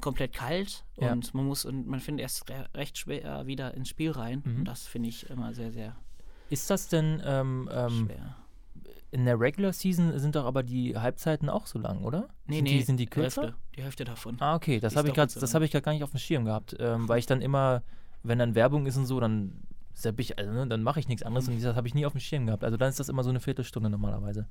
komplett 0.00 0.32
kalt 0.32 0.84
Ja. 0.98 1.12
und 1.12 1.32
man 1.34 1.46
muss 1.46 1.64
und 1.64 1.86
man 1.86 2.00
findet 2.00 2.22
erst 2.22 2.48
re 2.50 2.68
recht 2.74 2.98
schwer 2.98 3.46
wieder 3.46 3.74
ins 3.74 3.88
Spiel 3.88 4.10
rein. 4.10 4.42
Mhm. 4.44 4.56
Und 4.60 4.64
das 4.64 4.86
finde 4.86 5.08
ich 5.10 5.28
immer 5.30 5.54
sehr, 5.54 5.72
sehr 5.72 5.96
Ist 6.50 6.68
das 6.70 6.88
denn, 6.88 7.22
ähm, 7.24 7.68
ähm, 7.72 8.06
schwer. 8.06 8.36
In 9.14 9.24
der 9.26 9.38
Regular 9.38 9.72
Season 9.72 10.18
sind 10.18 10.34
doch 10.34 10.44
aber 10.44 10.64
die 10.64 10.98
Halbzeiten 10.98 11.48
auch 11.48 11.66
so 11.68 11.78
lang, 11.78 12.02
oder? 12.02 12.28
sind 12.48 12.64
Die, 12.64 12.82
sind 12.82 12.96
die 12.98 13.06
kürzer? 13.06 13.42
Hälfte, 13.42 13.58
die 13.76 13.82
Hälfte 13.82 14.04
davon. 14.04 14.36
Ah, 14.40 14.56
okay, 14.56 14.80
das 14.80 14.92
Die 14.92 14.98
habe 14.98 15.06
ich 15.08 15.14
gerade, 15.14 15.32
ich 15.64 15.70
gerade 15.70 15.82
gar 15.82 15.92
nicht 15.92 16.02
auf 16.02 16.10
dem 16.10 16.18
Schirm 16.18 16.44
gehabt, 16.44 16.74
ähm, 16.80 17.08
weil 17.08 17.20
ich 17.20 17.26
dann 17.26 17.40
immer, 17.40 17.84
wenn 18.24 18.40
dann 18.40 18.56
Werbung 18.56 18.86
ist 18.86 18.96
und 18.96 19.06
so, 19.06 19.20
dann 19.20 19.62
zapp 19.92 20.18
ich, 20.18 20.36
also, 20.36 20.50
ne, 20.50 20.66
dann 20.66 20.82
mache 20.82 20.98
ich 20.98 21.06
nichts 21.06 21.22
anderes 21.22 21.46
und 21.46 21.62
das 21.62 21.76
habe 21.76 21.86
ich 21.86 21.94
nie 21.94 22.04
auf 22.06 22.12
dem 22.12 22.20
Schirm 22.20 22.46
gehabt. 22.46 22.64
Also 22.64 22.76
dann 22.76 22.88
ist 22.88 22.98
das 22.98 23.08
immer 23.08 23.22
so 23.22 23.30
eine 23.30 23.38
Viertelstunde 23.38 23.88
normalerweise. 23.88 24.48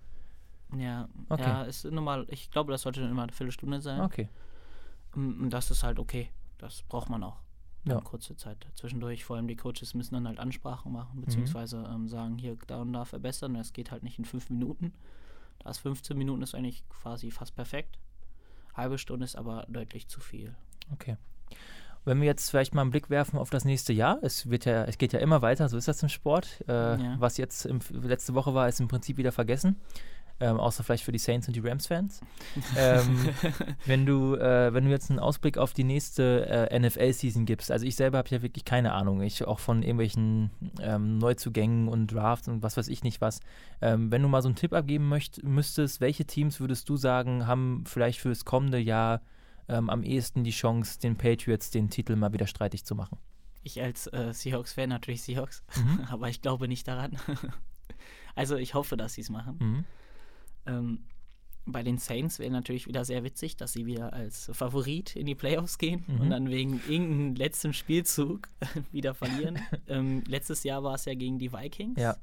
Ja, 0.78 1.10
Okay. 1.28 1.42
ja, 1.44 1.64
ist 1.64 1.84
normal. 1.84 2.26
Ich 2.30 2.50
glaube, 2.50 2.72
das 2.72 2.84
sollte 2.84 3.02
immer 3.02 3.24
eine 3.24 3.34
Viertelstunde 3.34 3.82
sein. 3.82 4.00
Okay. 4.00 4.30
Mm, 5.14 5.44
Und 5.44 5.50
das 5.50 5.70
ist 5.72 5.84
halt 5.84 6.00
okay. 6.00 6.30
Das 6.58 6.84
braucht 6.84 7.10
man 7.10 7.22
auch. 7.22 7.43
Ja. 7.86 8.00
Kurze 8.02 8.36
Zeit 8.38 8.66
zwischendurch. 8.76 9.26
Vor 9.26 9.36
allem 9.36 9.48
die 9.48 9.56
Coaches 9.58 9.94
müssen 9.94 10.14
dann 10.14 10.28
halt 10.28 10.40
Ansprachen 10.40 10.92
Mhm. 10.92 10.98
machen, 10.98 11.22
beziehungsweise 11.22 11.84
ähm, 11.94 12.08
sagen, 12.08 12.38
hier, 12.38 12.58
da 12.68 12.82
und 12.82 12.94
da 12.94 13.04
verbessern. 13.06 13.54
Das 13.56 13.74
geht 13.74 13.92
halt 13.92 14.04
nicht 14.04 14.18
in 14.20 14.26
fünf 14.26 14.50
Minuten. 14.50 14.94
Da 15.60 15.70
ist 15.70 15.80
15 15.80 16.18
Minuten 16.18 16.42
ist 16.42 16.56
eigentlich 16.56 16.84
quasi 16.90 17.32
fast 17.32 17.56
perfekt. 17.56 18.00
Halbe 18.74 18.98
Stunde 18.98 19.24
ist 19.26 19.36
aber 19.36 19.66
deutlich 19.70 20.08
zu 20.08 20.20
viel. 20.20 20.56
Okay. 20.92 21.18
Wenn 22.06 22.20
wir 22.20 22.26
jetzt 22.26 22.50
vielleicht 22.50 22.74
mal 22.74 22.82
einen 22.82 22.92
Blick 22.92 23.10
werfen 23.10 23.38
auf 23.40 23.50
das 23.50 23.64
nächste 23.64 23.94
Jahr, 23.94 24.18
es 24.24 24.50
wird 24.50 24.66
ja, 24.66 24.84
es 24.84 24.98
geht 24.98 25.14
ja 25.14 25.20
immer 25.20 25.42
weiter, 25.42 25.70
so 25.70 25.78
ist 25.78 25.88
das 25.88 26.04
im 26.04 26.10
Sport. 26.10 26.62
Äh, 26.68 26.72
Ja. 27.02 27.16
Was 27.20 27.38
jetzt 27.38 27.66
im, 27.66 27.80
letzte 27.92 28.34
Woche 28.34 28.54
war, 28.54 28.68
ist 28.68 28.82
im 28.82 28.88
Prinzip 28.90 29.18
wieder 29.18 29.32
vergessen. 29.32 29.80
Ähm, 30.40 30.60
außer 30.60 30.84
vielleicht 30.84 31.04
für 31.04 31.12
die 31.12 31.20
Saints 31.20 31.48
und 31.48 31.56
die 31.56 31.62
Rams-Fans. 31.62 32.22
ähm, 32.78 33.30
wenn 33.86 34.06
du, 34.06 34.36
äh, 34.36 34.74
wenn 34.74 34.86
du 34.86 34.90
jetzt 34.92 35.10
einen 35.10 35.20
Ausblick 35.20 35.58
auf 35.58 35.74
die 35.74 35.84
nächste 35.84 36.70
äh, 36.70 36.80
NFL-Season 36.80 37.46
gibst, 37.46 37.72
also 37.72 37.86
ich 37.86 37.96
selber 37.96 38.18
habe 38.18 38.30
ja 38.30 38.42
wirklich 38.42 38.66
keine 38.66 38.94
Ahnung, 38.94 39.22
ich 39.22 39.46
auch 39.46 39.60
von 39.60 39.84
irgendwelchen 39.84 40.50
ähm, 40.82 41.20
Neuzugängen 41.20 41.88
und 41.88 42.08
Drafts 42.08 42.48
und 42.48 42.64
was 42.64 42.76
weiß 42.78 42.88
ich 42.88 43.04
nicht 43.04 43.22
was. 43.22 43.40
Ähm, 43.82 44.12
wenn 44.12 44.22
du 44.22 44.28
mal 44.28 44.42
so 44.42 44.50
einen 44.50 44.56
Tipp 44.56 44.74
abgeben 44.74 45.08
möcht, 45.08 45.44
müsstest, 45.44 46.02
welche 46.02 46.26
Teams 46.26 46.60
würdest 46.60 46.90
du 46.90 46.98
sagen, 46.98 47.48
haben 47.48 47.84
vielleicht 47.86 48.20
fürs 48.20 48.44
kommende 48.44 48.80
Jahr 48.80 49.22
ähm, 49.70 49.90
am 49.90 50.04
ehesten 50.04 50.44
die 50.44 50.52
Chance, 50.52 51.00
den 51.00 51.16
Patriots 51.16 51.72
den 51.72 51.90
Titel 51.90 52.16
mal 52.16 52.34
wieder 52.34 52.48
streitig 52.48 52.86
zu 52.86 52.96
machen? 52.96 53.18
Ich 53.64 53.82
als 53.82 54.08
äh, 54.08 54.34
Seahawks-Fan 54.34 54.90
natürlich 54.90 55.22
Seahawks, 55.22 55.64
Mhm. 55.78 56.02
aber 56.10 56.28
ich 56.28 56.42
glaube 56.42 56.68
nicht 56.68 56.88
daran. 56.88 57.18
also 58.36 58.58
ich 58.58 58.74
hoffe, 58.74 58.98
dass 58.98 59.14
sie 59.14 59.22
es 59.22 59.30
machen. 59.30 59.58
Mhm. 59.60 59.86
Ähm, 60.66 61.00
bei 61.66 61.82
den 61.82 61.98
Saints 61.98 62.40
wäre 62.40 62.52
natürlich 62.52 62.88
wieder 62.88 63.06
sehr 63.06 63.24
witzig, 63.24 63.56
dass 63.56 63.72
sie 63.72 63.86
wieder 63.86 64.12
als 64.12 64.50
Favorit 64.54 65.16
in 65.16 65.26
die 65.26 65.36
Playoffs 65.36 65.78
gehen 65.78 66.04
Mhm. 66.08 66.20
und 66.20 66.30
dann 66.30 66.50
wegen 66.50 66.82
irgendeinem 66.90 67.36
letzten 67.36 67.72
Spielzug 67.74 68.50
wieder 68.92 69.14
verlieren. 69.14 69.60
ähm, 69.88 70.24
letztes 70.28 70.64
Jahr 70.64 70.84
war 70.84 70.96
es 70.96 71.06
ja 71.06 71.14
gegen 71.14 71.40
die 71.40 71.54
Vikings, 71.54 71.98
Ja. 72.02 72.18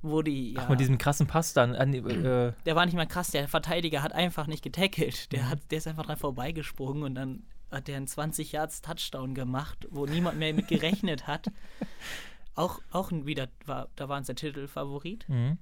wo 0.00 0.22
die 0.22 0.54
ja, 0.54 0.62
Ach, 0.64 0.68
mit 0.70 0.80
diesem 0.80 0.96
krassen 0.96 1.26
Pass 1.26 1.52
dann. 1.52 1.74
An, 1.74 1.92
die- 1.92 1.98
äh, 1.98 2.52
der 2.64 2.76
war 2.76 2.86
nicht 2.86 2.94
mal 2.94 3.06
krass, 3.06 3.30
der 3.30 3.46
Verteidiger 3.46 4.02
hat 4.02 4.12
einfach 4.12 4.46
nicht 4.46 4.62
getackelt. 4.64 5.32
Der, 5.32 5.42
Mhm. 5.42 5.48
hat, 5.50 5.58
der 5.70 5.78
ist 5.78 5.86
einfach 5.86 6.06
dran 6.06 6.16
vorbeigesprungen 6.16 7.02
und 7.02 7.14
dann 7.14 7.42
hat 7.70 7.88
der 7.88 7.98
einen 7.98 8.06
20 8.06 8.52
Yards 8.52 8.80
Touchdown 8.80 9.34
gemacht, 9.34 9.86
wo 9.90 10.06
niemand 10.06 10.38
mehr 10.38 10.54
mit 10.54 10.68
gerechnet 10.68 11.26
hat. 11.26 11.48
Auch, 12.54 12.80
auch 12.90 13.12
wieder, 13.12 13.46
war, 13.66 13.88
da 13.94 14.08
waren 14.08 14.22
es 14.22 14.26
der 14.26 14.34
Titelfavorit 14.34 15.28
mhm. 15.28 15.58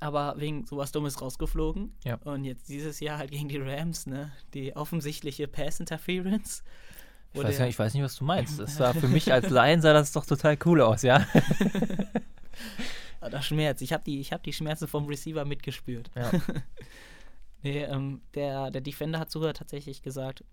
Aber 0.00 0.34
wegen 0.38 0.66
sowas 0.66 0.92
Dummes 0.92 1.20
rausgeflogen. 1.20 1.94
Ja. 2.04 2.16
Und 2.24 2.44
jetzt 2.44 2.68
dieses 2.68 3.00
Jahr 3.00 3.18
halt 3.18 3.30
gegen 3.30 3.48
die 3.48 3.58
Rams, 3.58 4.06
ne? 4.06 4.32
Die 4.54 4.74
offensichtliche 4.76 5.48
Pass-Interference. 5.48 6.62
Ich 7.34 7.42
weiß, 7.42 7.58
ja, 7.58 7.66
ich 7.66 7.78
weiß 7.78 7.94
nicht, 7.94 8.02
was 8.02 8.16
du 8.16 8.24
meinst. 8.24 8.58
Das 8.58 8.76
sah 8.76 8.92
für 8.94 9.08
mich 9.08 9.32
als 9.32 9.48
Laien 9.48 9.80
sah 9.80 9.92
das 9.92 10.12
doch 10.12 10.26
total 10.26 10.58
cool 10.64 10.80
aus, 10.80 11.02
ja. 11.02 11.26
Ah, 13.20 13.30
Das 13.30 13.46
Schmerz. 13.46 13.80
Ich 13.80 13.92
habe 13.92 14.02
die, 14.02 14.18
ich 14.20 14.32
hab 14.32 14.42
die 14.42 14.52
Schmerzen 14.52 14.88
vom 14.88 15.06
Receiver 15.06 15.44
mitgespürt. 15.44 16.10
Ja. 16.14 16.30
Nee, 17.64 17.84
ähm, 17.84 18.22
der, 18.34 18.72
der 18.72 18.80
Defender 18.80 19.20
hat 19.20 19.30
sogar 19.30 19.54
tatsächlich 19.54 20.02
gesagt, 20.02 20.44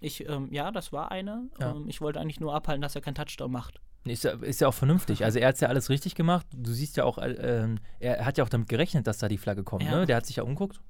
ich, 0.00 0.28
ähm, 0.28 0.48
ja, 0.52 0.70
das 0.70 0.92
war 0.92 1.10
eine. 1.10 1.48
Ja. 1.58 1.70
Ähm, 1.70 1.88
ich 1.88 2.02
wollte 2.02 2.20
eigentlich 2.20 2.38
nur 2.38 2.54
abhalten, 2.54 2.82
dass 2.82 2.94
er 2.94 3.00
keinen 3.00 3.14
Touchdown 3.14 3.50
macht. 3.50 3.80
Ist 4.04 4.24
ja, 4.24 4.32
ist 4.32 4.60
ja 4.60 4.68
auch 4.68 4.74
vernünftig. 4.74 5.24
Also 5.24 5.38
er 5.38 5.48
hat 5.48 5.60
ja 5.60 5.68
alles 5.68 5.88
richtig 5.88 6.14
gemacht. 6.14 6.46
Du 6.54 6.72
siehst 6.72 6.96
ja 6.96 7.04
auch, 7.04 7.16
äh, 7.18 7.30
ähm, 7.32 7.78
er 8.00 8.26
hat 8.26 8.36
ja 8.36 8.44
auch 8.44 8.48
damit 8.50 8.68
gerechnet, 8.68 9.06
dass 9.06 9.18
da 9.18 9.28
die 9.28 9.38
Flagge 9.38 9.62
kommt. 9.64 9.82
Ja. 9.84 10.00
Ne? 10.00 10.06
Der 10.06 10.16
hat 10.16 10.26
sich 10.26 10.36
ja 10.36 10.42
umguckt. 10.42 10.80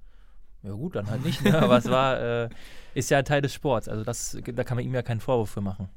Ja 0.63 0.73
gut, 0.73 0.97
dann 0.97 1.09
halt 1.09 1.25
nicht. 1.25 1.43
Ne? 1.45 1.57
Aber 1.63 1.77
es 1.79 1.89
war, 1.89 2.21
äh, 2.21 2.49
ist 2.95 3.11
ja 3.11 3.23
Teil 3.23 3.43
des 3.43 3.53
Sports. 3.55 3.89
Also 3.89 4.03
das, 4.03 4.37
da 4.45 4.65
kann 4.65 4.77
man 4.77 4.85
ihm 4.85 4.95
ja 4.95 5.03
keinen 5.03 5.21
Vorwurf 5.21 5.51
für 5.51 5.61
machen. 5.61 5.89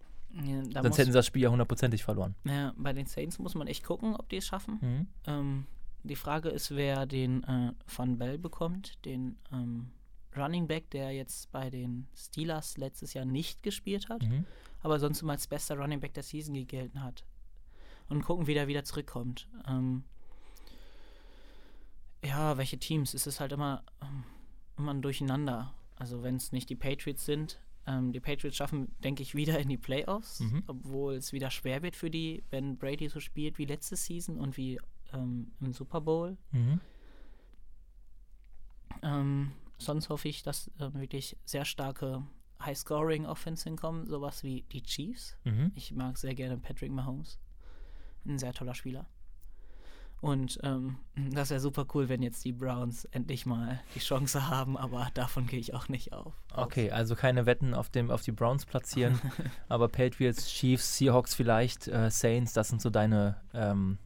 Ja, 0.45 0.61
Sonst 0.83 0.99
hätten 0.99 1.11
sie 1.11 1.17
das 1.17 1.25
Spiel 1.25 1.41
ja 1.41 1.49
hundertprozentig 1.49 2.03
verloren. 2.03 2.35
ja, 2.43 2.71
bei 2.77 2.93
den 2.93 3.07
Saints 3.07 3.39
muss 3.39 3.55
man 3.55 3.65
echt 3.65 3.83
gucken, 3.83 4.15
ob 4.15 4.29
die 4.29 4.37
es 4.37 4.45
schaffen. 4.45 4.77
Mhm. 4.81 5.07
Ähm, 5.25 5.65
die 6.03 6.15
Frage 6.15 6.49
ist, 6.49 6.75
wer 6.75 7.07
den 7.07 7.43
äh, 7.45 7.71
Van 7.87 8.19
Bell 8.19 8.37
bekommt, 8.37 9.03
den 9.05 9.37
ähm, 9.51 9.87
Running 10.35 10.67
Back, 10.67 10.91
der 10.91 11.11
jetzt 11.11 11.51
bei 11.51 11.71
den 11.71 12.05
Steelers 12.15 12.77
letztes 12.77 13.15
Jahr 13.15 13.25
nicht 13.25 13.63
gespielt 13.63 14.09
hat, 14.09 14.21
Mhm. 14.21 14.45
Aber 14.81 14.99
sonst 14.99 15.21
immer 15.21 15.33
als 15.33 15.47
bester 15.47 15.77
Running 15.77 15.99
Back 15.99 16.13
der 16.13 16.23
Season 16.23 16.53
gegelten 16.53 17.03
hat. 17.03 17.25
Und 18.09 18.23
gucken, 18.23 18.47
wie 18.47 18.53
der 18.53 18.67
wieder 18.67 18.83
zurückkommt. 18.85 19.47
Ähm, 19.67 20.03
ja, 22.23 22.57
welche 22.57 22.77
Teams? 22.77 23.13
Es 23.13 23.27
ist 23.27 23.39
halt 23.39 23.51
immer, 23.51 23.83
ähm, 24.01 24.23
immer 24.77 24.93
ein 24.93 25.01
Durcheinander. 25.01 25.73
Also 25.95 26.23
wenn 26.23 26.35
es 26.35 26.51
nicht 26.51 26.69
die 26.69 26.75
Patriots 26.75 27.25
sind, 27.25 27.59
ähm, 27.85 28.11
die 28.11 28.19
Patriots 28.19 28.55
schaffen, 28.57 28.93
denke 28.99 29.23
ich, 29.23 29.35
wieder 29.35 29.59
in 29.59 29.69
die 29.69 29.77
Playoffs, 29.77 30.39
Mhm. 30.41 30.63
obwohl 30.67 31.15
es 31.15 31.33
wieder 31.33 31.49
schwer 31.51 31.81
wird 31.81 31.95
für 31.95 32.09
die, 32.09 32.43
wenn 32.49 32.77
Brady 32.77 33.07
so 33.09 33.19
spielt 33.19 33.57
wie 33.57 33.65
letzte 33.65 33.95
Season 33.95 34.37
und 34.37 34.57
wie 34.57 34.79
ähm, 35.13 35.51
im 35.61 35.73
Super 35.73 36.01
Bowl. 36.01 36.37
Mhm. 36.51 36.79
Ähm, 39.03 39.51
sonst 39.77 40.09
hoffe 40.09 40.27
ich, 40.27 40.43
dass 40.43 40.71
ähm, 40.79 40.93
wirklich 40.95 41.37
sehr 41.45 41.65
starke 41.65 42.25
High-Scoring-Offense 42.61 43.63
hinkommen, 43.65 44.07
sowas 44.07 44.43
wie 44.43 44.63
die 44.71 44.83
Chiefs. 44.83 45.35
Mhm. 45.43 45.71
Ich 45.75 45.93
mag 45.93 46.17
sehr 46.17 46.35
gerne 46.35 46.57
Patrick 46.57 46.91
Mahomes. 46.91 47.39
Ein 48.25 48.39
sehr 48.39 48.53
toller 48.53 48.75
Spieler. 48.75 49.07
Und 50.19 50.59
ähm, 50.63 50.97
das 51.15 51.51
wäre 51.51 51.59
super 51.59 51.85
cool, 51.93 52.09
wenn 52.09 52.23
jetzt 52.23 52.43
die 52.43 52.51
Browns 52.51 53.05
endlich 53.05 53.45
mal 53.45 53.79
die 53.93 53.99
Chance 53.99 54.49
haben, 54.49 54.75
aber 54.75 55.09
davon 55.13 55.45
gehe 55.45 55.59
ich 55.59 55.75
auch 55.75 55.89
nicht 55.89 56.11
auf. 56.11 56.33
Okay, 56.53 56.89
also 56.89 57.15
keine 57.15 57.45
Wetten 57.45 57.75
auf, 57.75 57.89
dem, 57.89 58.09
auf 58.09 58.23
die 58.23 58.31
Browns 58.31 58.65
platzieren, 58.65 59.19
aber 59.69 59.87
Patriots, 59.87 60.47
Chiefs, 60.47 60.97
Seahawks 60.97 61.35
vielleicht, 61.35 61.87
äh, 61.87 62.09
Saints, 62.09 62.53
das 62.53 62.69
sind 62.69 62.81
so 62.81 62.89
deine, 62.89 63.39
ähm, 63.53 63.99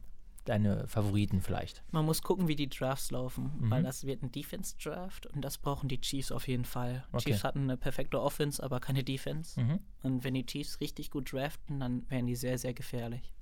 deine 0.44 0.86
Favoriten 0.88 1.40
vielleicht. 1.40 1.82
Man 1.92 2.04
muss 2.04 2.22
gucken, 2.22 2.48
wie 2.48 2.56
die 2.56 2.68
Drafts 2.68 3.10
laufen, 3.10 3.52
Mhm. 3.60 3.70
weil 3.70 3.82
das 3.82 4.04
wird 4.06 4.22
ein 4.22 4.32
Defense-Draft 4.32 5.26
und 5.26 5.42
das 5.42 5.58
brauchen 5.58 5.88
die 5.88 6.00
Chiefs 6.00 6.32
auf 6.32 6.48
jeden 6.48 6.64
Fall. 6.64 7.04
Okay. 7.12 7.24
Chiefs 7.30 7.44
hatten 7.44 7.60
eine 7.62 7.76
perfekte 7.76 8.20
Offense, 8.20 8.62
aber 8.62 8.80
keine 8.80 9.04
Defense. 9.04 9.60
Mhm. 9.60 9.78
Und 10.02 10.24
wenn 10.24 10.34
die 10.34 10.46
Chiefs 10.46 10.80
richtig 10.80 11.10
gut 11.10 11.32
draften, 11.32 11.80
dann 11.80 12.04
wären 12.10 12.26
die 12.26 12.36
sehr, 12.36 12.58
sehr 12.58 12.74
gefährlich. 12.74 13.32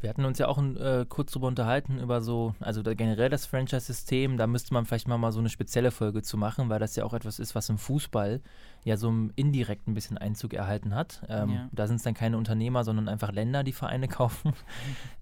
Wir 0.00 0.10
hatten 0.10 0.24
uns 0.24 0.38
ja 0.38 0.46
auch 0.46 0.58
äh, 0.62 1.06
kurz 1.08 1.32
drüber 1.32 1.48
unterhalten, 1.48 1.98
über 1.98 2.20
so, 2.20 2.54
also 2.60 2.82
da 2.82 2.94
generell 2.94 3.30
das 3.30 3.46
Franchise-System, 3.46 4.36
da 4.36 4.46
müsste 4.46 4.72
man 4.72 4.84
vielleicht 4.86 5.08
mal, 5.08 5.18
mal 5.18 5.32
so 5.32 5.40
eine 5.40 5.48
spezielle 5.48 5.90
Folge 5.90 6.22
zu 6.22 6.36
machen, 6.36 6.68
weil 6.68 6.78
das 6.78 6.94
ja 6.94 7.02
auch 7.04 7.14
etwas 7.14 7.40
ist, 7.40 7.56
was 7.56 7.68
im 7.68 7.78
Fußball 7.78 8.40
ja 8.84 8.96
so 8.96 9.08
im 9.08 9.32
indirekt 9.34 9.88
ein 9.88 9.94
bisschen 9.94 10.16
Einzug 10.16 10.54
erhalten 10.54 10.94
hat. 10.94 11.22
Ähm, 11.28 11.50
Ja. 11.50 11.68
Da 11.72 11.88
sind 11.88 11.96
es 11.96 12.04
dann 12.04 12.14
keine 12.14 12.38
Unternehmer, 12.38 12.84
sondern 12.84 13.08
einfach 13.08 13.32
Länder, 13.32 13.64
die 13.64 13.72
Vereine 13.72 14.06
kaufen. 14.08 14.52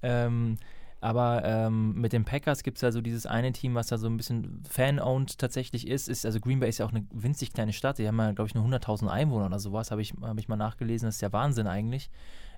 ähm, 0.03 0.59
aber 1.07 1.45
ähm, 1.45 1.95
mit 1.95 2.13
den 2.13 2.25
Packers 2.25 2.65
gibt 2.65 2.79
es 2.79 2.83
ja 2.83 2.91
so 2.91 3.01
dieses 3.01 3.27
eine 3.27 3.53
Team, 3.53 3.77
was 3.77 3.87
da 3.87 3.97
so 3.97 4.09
ein 4.09 4.17
bisschen 4.17 4.65
fan-owned 4.69 5.39
tatsächlich 5.39 5.87
ist, 5.87 6.09
ist. 6.09 6.27
Also 6.27 6.41
Green 6.41 6.59
Bay 6.59 6.69
ist 6.69 6.79
ja 6.79 6.85
auch 6.85 6.91
eine 6.91 7.07
winzig 7.13 7.53
kleine 7.53 7.73
Stadt. 7.73 7.99
Die 7.99 8.09
haben 8.09 8.19
ja, 8.19 8.33
glaube 8.33 8.49
ich, 8.49 8.57
nur 8.57 8.65
100.000 8.65 9.07
Einwohner 9.07 9.47
oder 9.47 9.61
sowas, 9.61 9.93
habe 9.93 10.03
ich, 10.03 10.15
hab 10.21 10.37
ich 10.37 10.49
mal 10.49 10.57
nachgelesen. 10.57 11.07
Das 11.07 11.15
ist 11.15 11.21
ja 11.21 11.33
Wahnsinn 11.33 11.69
eigentlich. 11.69 12.11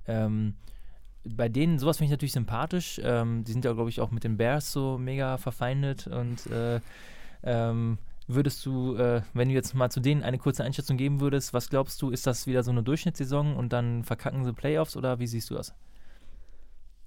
Ähm, 0.06 0.54
bei 1.24 1.50
denen, 1.50 1.78
sowas 1.78 1.98
finde 1.98 2.06
ich 2.06 2.12
natürlich 2.12 2.32
sympathisch. 2.32 2.98
Ähm, 3.04 3.44
die 3.44 3.52
sind 3.52 3.66
ja, 3.66 3.74
glaube 3.74 3.90
ich, 3.90 4.00
auch 4.00 4.10
mit 4.10 4.24
den 4.24 4.38
Bears 4.38 4.72
so 4.72 4.96
mega 4.96 5.36
verfeindet 5.36 6.06
und 6.06 6.46
äh, 6.46 6.80
ähm, 7.42 7.98
würdest 8.28 8.64
du, 8.64 8.94
äh, 8.94 9.20
wenn 9.34 9.48
du 9.48 9.54
jetzt 9.54 9.74
mal 9.74 9.90
zu 9.90 10.00
denen 10.00 10.22
eine 10.22 10.38
kurze 10.38 10.64
Einschätzung 10.64 10.96
geben 10.96 11.20
würdest, 11.20 11.52
was 11.52 11.68
glaubst 11.68 12.00
du, 12.00 12.08
ist 12.08 12.26
das 12.26 12.46
wieder 12.46 12.62
so 12.62 12.70
eine 12.70 12.82
Durchschnittssaison 12.82 13.56
und 13.56 13.74
dann 13.74 14.04
verkacken 14.04 14.46
sie 14.46 14.54
Playoffs 14.54 14.96
oder 14.96 15.18
wie 15.18 15.26
siehst 15.26 15.50
du 15.50 15.54
das? 15.54 15.74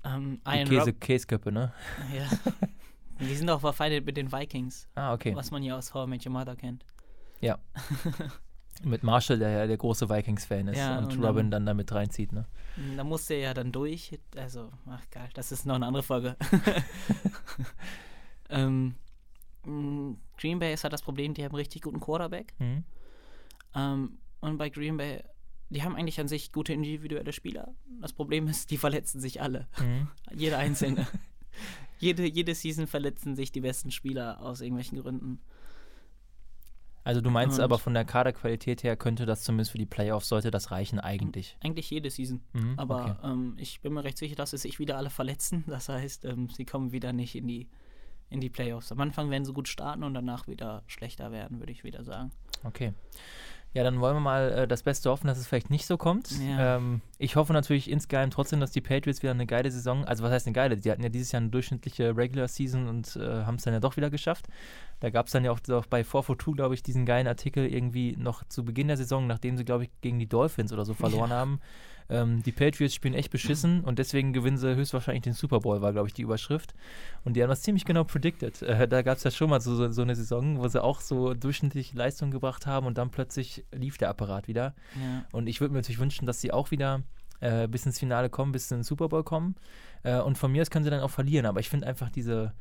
Ähm, 0.04 0.42
Die 0.48 0.64
Käse, 0.66 0.94
Käseköppe, 0.94 1.52
ne? 1.52 1.74
ja. 2.16 2.28
Die 3.20 3.36
sind 3.36 3.50
auch 3.50 3.62
verfeindet 3.62 4.06
mit 4.06 4.18
den 4.18 4.32
Vikings, 4.32 4.88
Ah, 4.96 5.14
okay. 5.14 5.36
was 5.36 5.52
man 5.52 5.62
ja 5.62 5.78
aus 5.78 5.94
How 5.94 6.08
I 6.08 6.10
Met 6.10 6.26
Your 6.26 6.32
Mother 6.34 6.56
kennt. 6.56 6.86
Mit 8.84 9.04
Marshall, 9.04 9.38
der 9.38 9.50
ja 9.52 9.68
der 9.68 9.78
große 9.78 10.10
Vikings-Fan 10.10 10.68
ist 10.70 10.78
Ja, 10.80 10.98
und, 10.98 11.14
und 11.14 11.24
Robin 11.24 11.52
dann- 11.52 11.62
dann 11.66 11.66
damit 11.68 11.92
reinzieht, 11.92 12.32
ne? 12.32 12.46
Da 12.98 13.04
musste 13.04 13.36
er 13.36 13.40
ja 13.42 13.54
dann 13.54 13.72
durch. 13.72 14.18
Also, 14.36 14.72
ach 14.88 15.08
geil, 15.12 15.30
das 15.36 15.52
ist 15.52 15.68
noch 15.68 15.76
eine 15.76 15.86
andere 15.86 16.02
Folge. 16.02 16.36
ähm, 18.50 18.96
mh, 19.66 20.16
Green 20.40 20.60
Bay 20.60 20.74
ist 20.74 20.84
halt 20.84 20.94
das 20.94 21.02
Problem, 21.02 21.34
die 21.34 21.44
haben 21.44 21.52
einen 21.52 21.58
richtig 21.60 21.82
guten 21.84 22.00
Quarterback. 22.00 22.54
Mhm. 22.60 22.84
Ähm, 23.76 24.18
und 24.40 24.58
bei 24.58 24.70
Green 24.70 24.98
Bay, 24.98 25.24
die 25.72 25.84
haben 25.84 25.96
eigentlich 25.96 26.20
an 26.20 26.28
sich 26.28 26.52
gute 26.52 26.74
individuelle 26.74 27.32
Spieler. 27.34 27.74
Das 28.02 28.14
Problem 28.14 28.48
ist, 28.48 28.70
die 28.72 28.78
verletzen 28.78 29.20
sich 29.20 29.42
alle. 29.42 29.68
Mhm. 29.80 30.08
Jeder 30.36 30.58
einzelne. 30.60 31.08
jede, 32.00 32.26
jede 32.28 32.54
Season 32.56 32.88
verletzen 32.88 33.36
sich 33.36 33.52
die 33.52 33.62
besten 33.62 33.90
Spieler 33.92 34.42
aus 34.42 34.62
irgendwelchen 34.62 35.00
Gründen. 35.02 35.40
Also 37.04 37.20
du 37.20 37.32
meinst 37.32 37.58
Und- 37.58 37.64
aber 37.64 37.80
von 37.80 37.94
der 37.96 38.06
Kaderqualität 38.06 38.84
her 38.84 38.96
könnte 38.96 39.26
das 39.26 39.42
zumindest 39.42 39.72
für 39.72 39.80
die 39.80 39.88
Playoffs, 39.88 40.28
sollte 40.30 40.52
das 40.52 40.70
reichen 40.70 41.00
eigentlich. 41.00 41.58
Eigentlich 41.62 41.90
jede 41.90 42.10
Season. 42.12 42.42
Mhm, 42.54 42.74
Aber 42.78 43.18
okay. 43.20 43.32
ähm, 43.32 43.56
ich 43.58 43.82
bin 43.82 43.94
mir 43.94 44.04
recht 44.04 44.18
sicher, 44.20 44.36
dass 44.36 44.52
sie 44.52 44.58
sich 44.60 44.78
wieder 44.78 44.98
alle 44.98 45.10
verletzen. 45.10 45.64
Das 45.68 45.90
heißt, 45.90 46.26
ähm, 46.26 46.50
sie 46.50 46.66
kommen 46.66 46.92
wieder 46.92 47.12
nicht 47.12 47.34
in 47.36 47.48
die, 47.48 47.70
in 48.30 48.40
die 48.40 48.50
Playoffs. 48.52 48.92
Am 48.92 49.00
Anfang 49.02 49.32
werden 49.32 49.46
sie 49.46 49.54
gut 49.54 49.68
starten 49.68 50.04
und 50.04 50.14
danach 50.14 50.48
wieder 50.48 50.84
schlechter 50.86 51.32
werden, 51.32 51.60
würde 51.60 51.72
ich 51.72 51.84
wieder 51.84 52.04
sagen. 52.04 52.32
Okay. 52.64 52.94
Ja, 53.74 53.84
dann 53.84 54.02
wollen 54.02 54.16
wir 54.16 54.22
mal 54.22 54.52
äh, 54.52 54.68
das 54.68 54.84
Beste 54.84 55.10
hoffen, 55.10 55.28
dass 55.28 55.38
es 55.38 55.48
vielleicht 55.48 55.70
nicht 55.70 55.86
so 55.86 55.98
kommt. 55.98 56.32
Ja. 56.32 56.78
Ähm, 56.78 57.02
ich 57.22 57.36
hoffe 57.36 57.54
natürlich 57.54 57.90
insgeheim 57.90 58.32
trotzdem, 58.32 58.60
dass 58.60 58.72
die 58.72 58.82
Patriots 58.82 59.22
wieder 59.22 59.32
eine 59.32 59.46
geile 59.46 59.70
Saison, 59.70 60.04
also 60.06 60.24
was 60.24 60.32
heißt 60.32 60.48
eine 60.48 60.54
geile? 60.54 60.76
Die 60.76 60.90
hatten 60.92 61.04
ja 61.04 61.10
dieses 61.10 61.32
Jahr 61.32 61.42
eine 61.42 61.52
durchschnittliche 61.52 62.18
Regular 62.18 62.48
Season 62.48 62.88
und 62.88 63.16
äh, 63.16 63.44
haben 63.46 63.56
es 63.56 63.64
dann 63.64 63.74
ja 63.76 63.80
doch 63.80 63.96
wieder 63.96 64.10
geschafft. 64.10 64.48
Da 65.00 65.10
gab 65.12 65.28
es 65.28 65.32
dann 65.32 65.46
ja 65.46 65.52
auch, 65.52 65.60
auch 65.70 65.86
bei 65.86 66.04
442, 66.04 66.56
glaube 66.56 66.74
ich, 66.74 66.84
diesen 66.84 67.06
geilen 67.06 67.28
Artikel 67.28 67.66
irgendwie 67.66 68.16
noch 68.18 68.44
zu 68.46 68.66
Beginn 68.66 68.88
der 68.88 68.98
Saison, 68.98 69.28
nachdem 69.28 69.56
sie, 69.58 69.66
glaube 69.66 69.84
ich, 69.86 69.90
gegen 70.02 70.20
die 70.20 70.28
Dolphins 70.28 70.74
oder 70.74 70.84
so 70.86 70.94
verloren 70.94 71.30
Ja. 71.30 71.36
haben. 71.38 71.60
Ähm, 72.10 72.44
die 72.44 72.52
Patriots 72.52 72.94
spielen 72.94 73.14
echt 73.14 73.32
beschissen 73.32 73.86
und 73.86 73.98
deswegen 73.98 74.34
gewinnen 74.34 74.58
sie 74.58 74.76
höchstwahrscheinlich 74.76 75.24
den 75.24 75.34
Super 75.34 75.60
Bowl, 75.62 75.82
war, 75.82 75.94
glaube 75.94 76.08
ich, 76.10 76.14
die 76.14 76.24
Überschrift. 76.24 76.74
Und 77.24 77.36
die 77.36 77.42
haben 77.42 77.50
das 77.50 77.62
ziemlich 77.62 77.86
genau 77.86 78.04
predicted. 78.04 78.62
Äh, 78.64 78.88
da 78.88 79.02
gab 79.02 79.18
es 79.18 79.24
ja 79.24 79.32
schon 79.32 79.50
mal 79.50 79.62
so, 79.62 79.76
so, 79.76 79.90
so 79.92 80.02
eine 80.02 80.16
Saison, 80.16 80.60
wo 80.60 80.68
sie 80.68 80.84
auch 80.84 81.00
so 81.00 81.34
durchschnittliche 81.34 81.96
Leistungen 81.96 82.32
gebracht 82.32 82.66
haben 82.66 82.86
und 82.86 82.98
dann 82.98 83.12
plötzlich 83.12 83.64
lief 83.72 83.98
der 83.98 84.10
Apparat 84.10 84.50
wieder. 84.50 84.76
Ja. 85.00 85.26
Und 85.32 85.48
ich 85.48 85.62
würde 85.62 85.72
mir 85.74 85.80
natürlich 85.80 86.00
wünschen, 86.00 86.26
dass 86.26 86.42
sie 86.42 86.52
auch 86.52 86.72
wieder 86.72 87.02
äh, 87.42 87.68
bis 87.68 87.86
ins 87.86 88.00
Finale 88.00 88.30
kommen, 88.30 88.52
bis 88.52 88.72
in 88.72 88.80
den 88.80 88.84
Super 88.84 89.10
Bowl 89.10 89.24
kommen. 89.24 89.56
Äh, 90.04 90.20
und 90.20 90.38
von 90.38 90.52
mir 90.52 90.62
aus 90.62 90.70
können 90.70 90.86
sie 90.86 90.92
dann 90.92 91.02
auch 91.02 91.10
verlieren. 91.12 91.46
Aber 91.46 91.60
ich 91.60 91.70
finde 91.70 91.88
einfach 91.88 92.10
diese, 92.10 92.54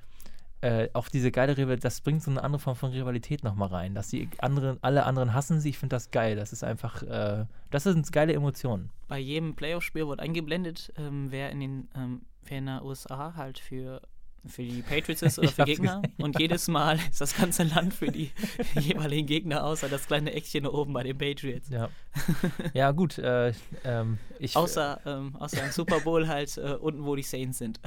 äh, 0.61 0.89
auch 0.93 1.09
diese 1.09 1.31
geile 1.31 1.57
Rivalität, 1.57 1.85
das 1.85 2.01
bringt 2.01 2.23
so 2.23 2.31
eine 2.31 2.43
andere 2.43 2.61
Form 2.61 2.77
von 2.77 2.91
Rivalität 2.91 3.45
nochmal 3.45 3.69
rein. 3.69 3.95
Dass 3.95 4.09
die 4.09 4.29
anderen, 4.39 4.79
alle 4.83 5.05
anderen 5.05 5.33
hassen 5.35 5.61
sie. 5.61 5.71
Ich 5.71 5.79
finde 5.79 5.95
das 5.97 6.11
geil. 6.11 6.37
Das 6.37 6.53
ist 6.53 6.65
einfach, 6.65 7.03
äh, 7.03 7.47
das 7.71 7.85
sind 7.85 8.11
geile 8.13 8.33
Emotionen. 8.33 8.91
Bei 9.09 9.19
jedem 9.19 9.55
Playoff-Spiel 9.55 10.07
wird 10.09 10.21
eingeblendet, 10.21 10.93
ähm, 10.97 11.27
wer 11.31 11.51
in 11.51 11.61
den 11.61 11.89
ähm, 11.95 12.23
wer 12.45 12.59
in 12.59 12.67
der 12.67 12.85
USA 12.85 13.35
halt 13.37 13.59
für 13.59 14.03
für 14.47 14.63
die 14.63 14.83
Patriots 14.83 15.23
ist 15.23 15.39
oder 15.39 15.49
Ich 15.49 15.55
für 15.55 15.65
Gegner. 15.65 16.01
gesehen, 16.03 16.15
Und 16.23 16.39
jedes 16.41 16.69
Mal 16.69 16.99
ist 17.11 17.21
das 17.21 17.37
ganze 17.37 17.63
Land 17.65 17.95
für 17.95 18.11
die 18.11 18.31
jeweiligen 18.81 19.27
Gegner, 19.27 19.65
außer 19.65 19.89
das 19.89 20.07
kleine 20.07 20.33
Eckchen 20.33 20.65
da 20.65 20.71
oben 20.71 20.93
bei 20.93 21.03
den 21.03 21.17
Patriots. 21.19 21.69
Ja, 21.69 21.89
ja 22.75 22.91
gut. 22.93 23.19
Äh, 23.19 23.53
ähm, 23.85 24.19
ich, 24.39 24.57
Außer, 24.57 25.01
ähm, 25.07 25.37
außer 25.37 25.65
im 25.65 25.71
Super 25.73 26.01
Bowl 26.01 26.27
halt 26.29 26.57
äh, 26.59 26.75
unten, 26.75 27.05
wo 27.05 27.15
die 27.17 27.23
Saints 27.23 27.59
sind. 27.59 27.81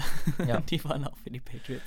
Ja. 0.47 0.60
die 0.62 0.84
waren 0.84 1.06
auch 1.08 1.18
für 1.18 1.30
die 1.32 1.39
Patriots. 1.39 1.86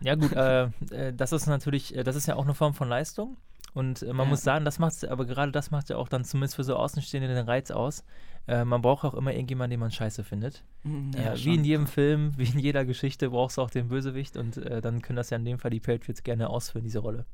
Ja 0.00 0.14
gut, 0.14 0.32
äh, 0.32 0.64
äh, 0.90 1.12
das 1.14 1.32
ist 1.32 1.46
natürlich, 1.46 1.94
äh, 1.96 2.02
das 2.04 2.16
ist 2.16 2.26
ja 2.26 2.36
auch 2.36 2.44
eine 2.44 2.54
Form 2.54 2.74
von 2.74 2.88
Leistung. 2.88 3.36
Und 3.74 4.02
äh, 4.02 4.12
man 4.12 4.26
Ja. 4.26 4.30
muss 4.30 4.42
sagen, 4.42 4.64
das 4.66 4.78
macht 4.78 5.02
aber 5.06 5.24
gerade 5.24 5.50
das 5.50 5.70
macht 5.70 5.88
ja 5.88 5.96
auch 5.96 6.08
dann 6.08 6.24
zumindest 6.24 6.56
für 6.56 6.64
so 6.64 6.76
Außenstehende 6.76 7.28
den 7.34 7.46
Reiz 7.46 7.70
aus. 7.70 8.04
Äh, 8.48 8.64
man 8.64 8.82
braucht 8.82 9.04
auch 9.04 9.14
immer 9.14 9.32
irgendjemanden, 9.32 9.70
den 9.70 9.80
man 9.80 9.90
scheiße 9.90 10.24
findet. 10.24 10.64
Mhm, 10.82 11.12
äh, 11.14 11.34
wie 11.34 11.38
schon. 11.38 11.52
in 11.54 11.64
jedem 11.64 11.86
Film, 11.86 12.32
wie 12.36 12.44
in 12.44 12.58
jeder 12.58 12.84
Geschichte 12.84 13.30
brauchst 13.30 13.56
du 13.58 13.62
auch 13.62 13.70
den 13.70 13.88
Bösewicht 13.88 14.36
und 14.36 14.56
äh, 14.56 14.80
dann 14.80 15.00
können 15.02 15.16
das 15.16 15.30
ja 15.30 15.36
in 15.36 15.44
dem 15.44 15.58
Fall 15.58 15.70
die 15.70 15.80
Patriots 15.80 16.22
gerne 16.22 16.50
ausführen, 16.50 16.84
diese 16.84 16.98
Rolle. 16.98 17.24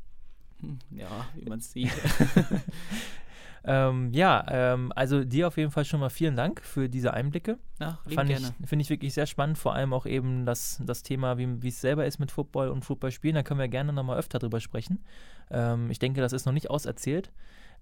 Hm, 0.61 0.79
Ja, 0.91 1.27
wie 1.35 1.49
man 1.49 1.59
es 1.61 1.73
sieht. 1.73 1.93
Ähm, 3.65 4.13
ja, 4.13 4.47
ähm, 4.49 4.93
also 4.95 5.25
dir 5.25 5.49
auf 5.49 5.57
jeden 5.57 5.71
Fall 5.71 5.85
schon 5.85 6.01
mal 6.01 6.11
vielen 6.11 6.37
Dank 6.37 6.63
für 6.63 6.89
diese 6.89 7.13
Einblicke. 7.13 7.59
Fand 8.15 8.31
ich, 8.31 8.69
finde 8.69 8.83
ich 8.83 8.89
wirklich 8.89 9.13
sehr 9.15 9.27
spannend, 9.27 9.59
vor 9.59 9.75
allem 9.75 9.93
auch 9.93 10.07
eben 10.07 10.47
das, 10.47 10.81
das 10.87 11.03
Thema, 11.03 11.39
wie 11.39 11.61
wie 11.63 11.69
es 11.69 11.81
selber 11.81 12.07
ist 12.07 12.19
mit 12.19 12.31
Football 12.31 12.69
und 12.69 12.85
Football 12.85 13.11
spielen. 13.11 13.35
Da 13.35 13.43
können 13.43 13.61
wir 13.61 13.69
gerne 13.69 13.93
nochmal 13.93 14.19
öfter 14.19 14.39
drüber 14.39 14.61
sprechen. 14.61 15.05
Ähm, 15.51 15.91
ich 15.91 15.99
denke, 15.99 16.21
das 16.21 16.33
ist 16.33 16.47
noch 16.47 16.53
nicht 16.53 16.71
auserzählt. 16.71 17.33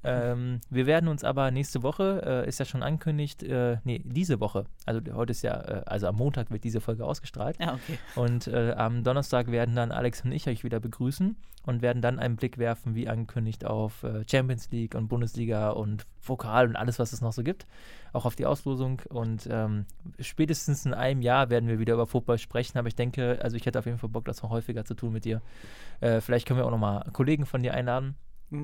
Ähm, 0.04 0.60
wir 0.70 0.86
werden 0.86 1.08
uns 1.08 1.24
aber 1.24 1.50
nächste 1.50 1.82
Woche, 1.82 2.22
äh, 2.44 2.48
ist 2.48 2.58
ja 2.58 2.64
schon 2.64 2.82
angekündigt, 2.82 3.42
äh, 3.42 3.78
nee, 3.84 4.02
diese 4.04 4.38
Woche, 4.38 4.66
also 4.84 5.00
heute 5.14 5.32
ist 5.32 5.42
ja, 5.42 5.60
äh, 5.60 5.82
also 5.86 6.06
am 6.06 6.16
Montag 6.16 6.50
wird 6.50 6.64
diese 6.64 6.80
Folge 6.80 7.04
ausgestrahlt. 7.04 7.58
Ja, 7.58 7.74
okay. 7.74 7.98
Und 8.14 8.46
äh, 8.46 8.72
am 8.76 9.02
Donnerstag 9.02 9.50
werden 9.50 9.74
dann 9.74 9.90
Alex 9.90 10.24
und 10.24 10.32
ich 10.32 10.48
euch 10.48 10.62
wieder 10.62 10.78
begrüßen 10.78 11.36
und 11.66 11.82
werden 11.82 12.00
dann 12.00 12.20
einen 12.20 12.36
Blick 12.36 12.58
werfen, 12.58 12.94
wie 12.94 13.08
angekündigt, 13.08 13.64
auf 13.64 14.04
äh, 14.04 14.24
Champions 14.30 14.70
League 14.70 14.94
und 14.94 15.08
Bundesliga 15.08 15.70
und 15.70 16.06
Vokal 16.22 16.68
und 16.68 16.76
alles, 16.76 17.00
was 17.00 17.12
es 17.12 17.20
noch 17.20 17.32
so 17.32 17.42
gibt. 17.42 17.66
Auch 18.12 18.24
auf 18.24 18.36
die 18.36 18.46
Auslosung. 18.46 19.02
Und 19.08 19.48
ähm, 19.50 19.84
spätestens 20.20 20.86
in 20.86 20.94
einem 20.94 21.22
Jahr 21.22 21.50
werden 21.50 21.68
wir 21.68 21.80
wieder 21.80 21.94
über 21.94 22.06
Football 22.06 22.38
sprechen. 22.38 22.78
Aber 22.78 22.86
ich 22.86 22.94
denke, 22.94 23.40
also 23.42 23.56
ich 23.56 23.66
hätte 23.66 23.80
auf 23.80 23.86
jeden 23.86 23.98
Fall 23.98 24.08
Bock, 24.08 24.24
das 24.26 24.42
noch 24.42 24.50
häufiger 24.50 24.84
zu 24.84 24.94
tun 24.94 25.12
mit 25.12 25.24
dir. 25.24 25.42
Äh, 26.00 26.20
vielleicht 26.20 26.46
können 26.46 26.60
wir 26.60 26.66
auch 26.66 26.70
nochmal 26.70 27.04
Kollegen 27.12 27.46
von 27.46 27.62
dir 27.62 27.74
einladen. 27.74 28.14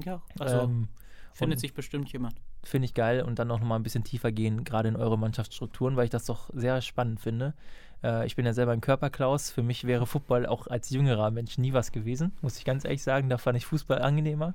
Ja, 0.05 0.22
also 0.39 0.61
ähm, 0.61 0.89
findet 1.33 1.57
und- 1.57 1.61
sich 1.61 1.74
bestimmt 1.74 2.12
jemand. 2.12 2.35
Finde 2.64 2.87
ich 2.87 2.95
geil 2.95 3.22
und 3.22 3.39
dann 3.39 3.51
auch 3.51 3.59
nochmal 3.59 3.78
ein 3.78 3.83
bisschen 3.83 4.05
tiefer 4.05 4.30
gehen, 4.33 4.64
gerade 4.64 4.89
in 4.89 4.97
eure 4.97 5.18
Mannschaftsstrukturen, 5.18 5.97
weil 5.97 6.05
ich 6.05 6.11
das 6.11 6.26
doch 6.26 6.51
sehr 6.55 6.80
spannend 6.80 7.20
finde. 7.20 7.55
Äh, 8.03 8.26
ich 8.26 8.37
bin 8.37 8.45
ja 8.47 8.53
selber 8.53 8.72
ein 8.72 8.80
Körperklaus. 8.80 9.51
Für 9.51 9.62
mich 9.62 9.85
wäre 9.85 10.07
Football 10.07 10.47
auch 10.47 10.66
als 10.66 10.91
jüngerer 10.91 11.30
Mensch 11.30 11.59
nie 11.59 11.72
was 11.72 11.93
gewesen, 11.93 12.33
muss 12.41 12.59
ich 12.59 12.64
ganz 12.64 12.85
ehrlich 12.85 13.03
sagen. 13.03 13.28
Da 13.28 13.39
fand 13.39 13.57
ich 13.57 13.66
Fußball 13.66 14.01
angenehmer. 14.03 14.55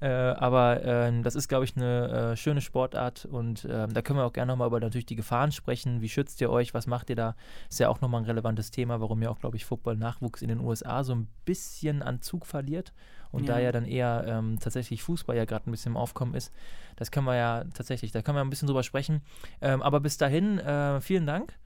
Äh, 0.00 0.08
aber 0.08 0.84
ähm, 0.84 1.22
das 1.22 1.34
ist, 1.34 1.48
glaube 1.48 1.64
ich, 1.64 1.76
eine 1.76 2.32
äh, 2.32 2.36
schöne 2.36 2.60
Sportart 2.60 3.24
und 3.24 3.66
ähm, 3.70 3.92
da 3.92 4.02
können 4.02 4.18
wir 4.18 4.24
auch 4.24 4.32
gerne 4.32 4.52
nochmal 4.52 4.68
über 4.68 4.80
natürlich 4.80 5.06
die 5.06 5.16
Gefahren 5.16 5.52
sprechen. 5.52 6.00
Wie 6.00 6.08
schützt 6.08 6.40
ihr 6.40 6.50
euch? 6.50 6.74
Was 6.74 6.86
macht 6.86 7.10
ihr 7.10 7.16
da? 7.16 7.34
Ist 7.68 7.80
ja 7.80 7.88
auch 7.88 8.00
nochmal 8.00 8.22
ein 8.22 8.26
relevantes 8.26 8.70
Thema, 8.70 9.00
warum 9.00 9.22
ja 9.22 9.30
auch, 9.30 9.38
glaube 9.38 9.56
ich, 9.56 9.64
Football-Nachwuchs 9.64 10.42
in 10.42 10.48
den 10.48 10.60
USA 10.60 11.02
so 11.04 11.14
ein 11.14 11.28
bisschen 11.44 12.02
an 12.02 12.22
Zug 12.22 12.46
verliert 12.46 12.92
und 13.32 13.48
da 13.48 13.58
Ja. 13.58 13.64
ja 13.66 13.72
dann 13.72 13.84
eher 13.84 14.24
ähm, 14.26 14.58
tatsächlich 14.60 15.02
Fußball 15.02 15.36
ja 15.36 15.44
gerade 15.44 15.68
ein 15.68 15.70
bisschen 15.70 15.92
im 15.92 15.96
Aufkommen 15.96 16.34
ist. 16.34 16.52
Das 16.96 17.10
können 17.10 17.26
wir 17.26 17.36
ja 17.36 17.64
tatsächlich, 17.74 18.12
da 18.12 18.22
können 18.22 18.36
wir 18.36 18.42
ein 18.42 18.50
bisschen 18.50 18.66
drüber 18.66 18.82
sprechen. 18.82 19.22
Ähm, 19.60 19.82
aber 19.82 20.00
bis 20.00 20.16
dahin, 20.16 20.58
äh, 20.58 21.00
vielen 21.00 21.26
Dank 21.26 21.58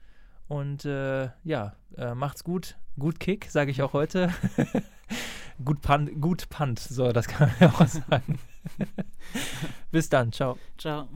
und 0.47 0.85
äh, 0.85 1.29
ja, 1.43 1.75
äh, 1.97 2.13
macht's 2.13 2.43
gut. 2.43 2.75
Gut 2.99 3.19
Kick, 3.19 3.45
sage 3.49 3.71
ich 3.71 3.81
auch 3.81 3.93
heute. 3.93 4.31
gut 5.65 5.81
Punt, 5.81 6.21
gut 6.21 6.49
Punt, 6.49 6.79
so, 6.79 7.11
das 7.11 7.27
kann 7.27 7.49
man 7.49 7.57
ja 7.59 7.69
auch 7.69 7.87
sagen. 8.09 8.39
bis 9.91 10.09
dann, 10.09 10.31
ciao. 10.31 10.57
Ciao. 10.77 11.07